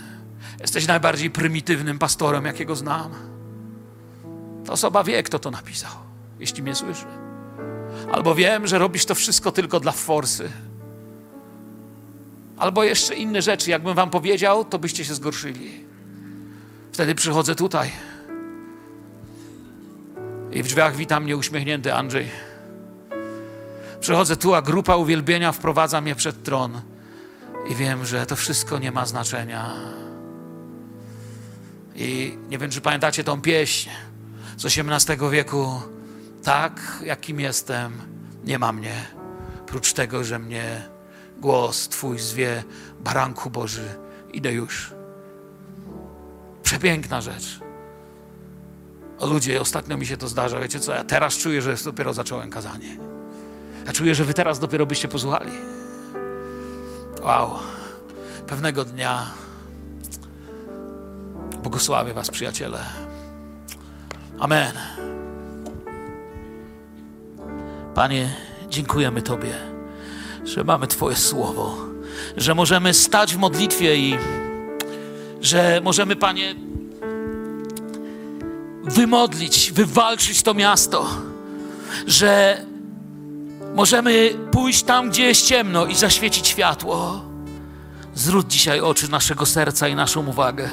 jesteś 0.60 0.86
najbardziej 0.86 1.30
prymitywnym 1.30 1.98
pastorem, 1.98 2.44
jakiego 2.44 2.76
znam. 2.76 3.14
Ta 4.66 4.72
osoba 4.72 5.04
wie, 5.04 5.22
kto 5.22 5.38
to 5.38 5.50
napisał, 5.50 5.90
jeśli 6.40 6.62
mnie 6.62 6.74
słyszy. 6.74 7.06
Albo 8.12 8.34
wiem, 8.34 8.66
że 8.66 8.78
robisz 8.78 9.04
to 9.04 9.14
wszystko 9.14 9.52
tylko 9.52 9.80
dla 9.80 9.92
forsy. 9.92 10.50
Albo 12.56 12.84
jeszcze 12.84 13.14
inne 13.14 13.42
rzeczy. 13.42 13.70
Jakbym 13.70 13.94
wam 13.94 14.10
powiedział, 14.10 14.64
to 14.64 14.78
byście 14.78 15.04
się 15.04 15.14
zgorszyli. 15.14 15.84
Wtedy 16.92 17.14
przychodzę 17.14 17.54
tutaj. 17.54 17.90
I 20.52 20.62
w 20.62 20.66
drzwiach 20.66 20.96
wita 20.96 21.20
mnie 21.20 21.36
uśmiechnięty 21.36 21.94
Andrzej. 21.94 22.28
Przychodzę 24.00 24.36
tu, 24.36 24.54
a 24.54 24.62
grupa 24.62 24.96
uwielbienia 24.96 25.52
wprowadza 25.52 26.00
mnie 26.00 26.14
przed 26.14 26.42
tron. 26.42 26.80
I 27.70 27.74
wiem, 27.74 28.06
że 28.06 28.26
to 28.26 28.36
wszystko 28.36 28.78
nie 28.78 28.92
ma 28.92 29.06
znaczenia. 29.06 29.74
I 31.94 32.38
nie 32.48 32.58
wiem, 32.58 32.70
czy 32.70 32.80
pamiętacie 32.80 33.24
tą 33.24 33.40
pieśń 33.40 33.90
z 34.56 34.64
XVIII 34.64 35.30
wieku. 35.30 35.80
Tak, 36.42 37.02
jakim 37.04 37.40
jestem, 37.40 37.92
nie 38.44 38.58
ma 38.58 38.72
mnie. 38.72 39.06
Prócz 39.66 39.92
tego, 39.92 40.24
że 40.24 40.38
mnie 40.38 40.95
głos 41.38 41.88
Twój 41.88 42.18
zwie, 42.18 42.64
baranku 43.00 43.50
Boży, 43.50 43.98
idę 44.32 44.52
już. 44.52 44.94
Przepiękna 46.62 47.20
rzecz. 47.20 47.60
O 49.18 49.26
ludzie, 49.26 49.60
ostatnio 49.60 49.96
mi 49.96 50.06
się 50.06 50.16
to 50.16 50.28
zdarza. 50.28 50.60
Wiecie 50.60 50.80
co? 50.80 50.94
Ja 50.94 51.04
teraz 51.04 51.36
czuję, 51.36 51.62
że 51.62 51.74
dopiero 51.84 52.14
zacząłem 52.14 52.50
kazanie. 52.50 52.96
Ja 53.86 53.92
czuję, 53.92 54.14
że 54.14 54.24
Wy 54.24 54.34
teraz 54.34 54.58
dopiero 54.58 54.86
byście 54.86 55.08
posłuchali. 55.08 55.52
Wow. 57.22 57.50
Pewnego 58.46 58.84
dnia 58.84 59.26
błogosławię 61.62 62.14
Was, 62.14 62.30
przyjaciele. 62.30 62.78
Amen. 64.38 64.72
Panie, 67.94 68.36
dziękujemy 68.68 69.22
Tobie, 69.22 69.54
że 70.46 70.64
mamy 70.64 70.86
Twoje 70.86 71.16
słowo, 71.16 71.76
że 72.36 72.54
możemy 72.54 72.94
stać 72.94 73.34
w 73.34 73.38
modlitwie 73.38 73.96
i 73.96 74.16
że 75.40 75.80
możemy, 75.84 76.16
Panie, 76.16 76.54
wymodlić, 78.84 79.72
wywalczyć 79.72 80.42
to 80.42 80.54
miasto, 80.54 81.06
że 82.06 82.62
możemy 83.74 84.30
pójść 84.52 84.82
tam, 84.82 85.10
gdzie 85.10 85.22
jest 85.22 85.46
ciemno 85.46 85.86
i 85.86 85.94
zaświecić 85.94 86.48
światło. 86.48 87.24
Zwróć 88.14 88.52
dzisiaj 88.52 88.80
oczy 88.80 89.10
naszego 89.10 89.46
serca 89.46 89.88
i 89.88 89.94
naszą 89.94 90.26
uwagę. 90.26 90.68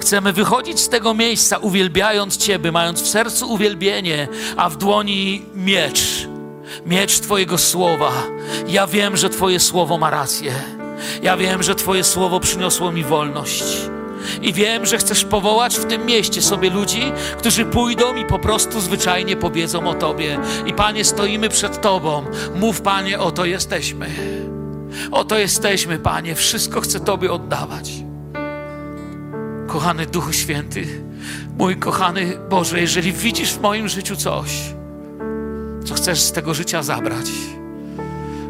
Chcemy 0.00 0.32
wychodzić 0.32 0.80
z 0.80 0.88
tego 0.88 1.14
miejsca, 1.14 1.58
uwielbiając 1.58 2.36
Ciebie, 2.36 2.72
mając 2.72 3.02
w 3.02 3.08
sercu 3.08 3.52
uwielbienie, 3.52 4.28
a 4.56 4.68
w 4.68 4.76
dłoni 4.76 5.42
miecz. 5.54 6.33
Miecz 6.86 7.20
Twojego 7.20 7.58
słowa. 7.58 8.12
Ja 8.68 8.86
wiem, 8.86 9.16
że 9.16 9.30
Twoje 9.30 9.60
słowo 9.60 9.98
ma 9.98 10.10
rację. 10.10 10.52
Ja 11.22 11.36
wiem, 11.36 11.62
że 11.62 11.74
Twoje 11.74 12.04
słowo 12.04 12.40
przyniosło 12.40 12.92
mi 12.92 13.04
wolność. 13.04 13.64
I 14.42 14.52
wiem, 14.52 14.86
że 14.86 14.98
chcesz 14.98 15.24
powołać 15.24 15.76
w 15.76 15.84
tym 15.84 16.06
mieście 16.06 16.42
sobie 16.42 16.70
ludzi, 16.70 17.02
którzy 17.38 17.64
pójdą 17.64 18.14
i 18.16 18.24
po 18.24 18.38
prostu 18.38 18.80
zwyczajnie 18.80 19.36
powiedzą 19.36 19.88
o 19.88 19.94
Tobie. 19.94 20.38
I 20.66 20.72
Panie, 20.72 21.04
stoimy 21.04 21.48
przed 21.48 21.80
Tobą. 21.80 22.24
Mów, 22.54 22.80
Panie, 22.80 23.18
oto 23.18 23.44
jesteśmy. 23.44 24.10
Oto 25.10 25.38
jesteśmy, 25.38 25.98
Panie. 25.98 26.34
Wszystko 26.34 26.80
chcę 26.80 27.00
Tobie 27.00 27.32
oddawać. 27.32 27.90
Kochany 29.66 30.06
Duchu 30.06 30.32
Święty, 30.32 30.86
mój 31.58 31.76
kochany 31.76 32.38
Boże, 32.50 32.80
jeżeli 32.80 33.12
widzisz 33.12 33.52
w 33.52 33.60
moim 33.60 33.88
życiu 33.88 34.16
coś, 34.16 34.50
co 35.84 35.94
chcesz 35.94 36.20
z 36.20 36.32
tego 36.32 36.54
życia 36.54 36.82
zabrać, 36.82 37.30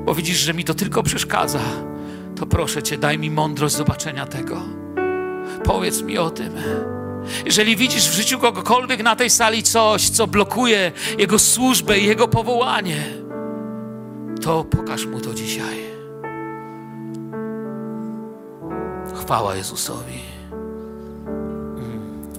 bo 0.05 0.15
widzisz, 0.15 0.39
że 0.39 0.55
mi 0.55 0.65
to 0.65 0.75
tylko 0.75 1.03
przeszkadza, 1.03 1.61
to 2.37 2.47
proszę 2.47 2.83
Cię, 2.83 2.99
daj 2.99 3.19
mi 3.19 3.31
mądrość 3.31 3.75
zobaczenia 3.75 4.27
tego. 4.27 4.63
Powiedz 5.65 6.03
mi 6.03 6.19
o 6.19 6.31
tym. 6.31 6.53
Jeżeli 7.47 7.77
widzisz 7.77 8.09
w 8.09 8.15
życiu 8.15 8.39
kogokolwiek 8.39 9.03
na 9.03 9.17
tej 9.17 9.31
sali 9.31 9.63
coś, 9.63 10.11
co 10.11 10.27
blokuje 10.27 10.93
jego 11.19 11.39
służbę 11.39 11.99
i 11.99 12.07
jego 12.07 12.29
powołanie, 12.29 13.05
to 14.43 14.65
pokaż 14.65 15.07
mu 15.07 15.21
to 15.21 15.35
dzisiaj. 15.35 15.79
Chwała 19.15 19.57
Jezusowi. 19.57 20.21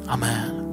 Amen. 0.08 0.65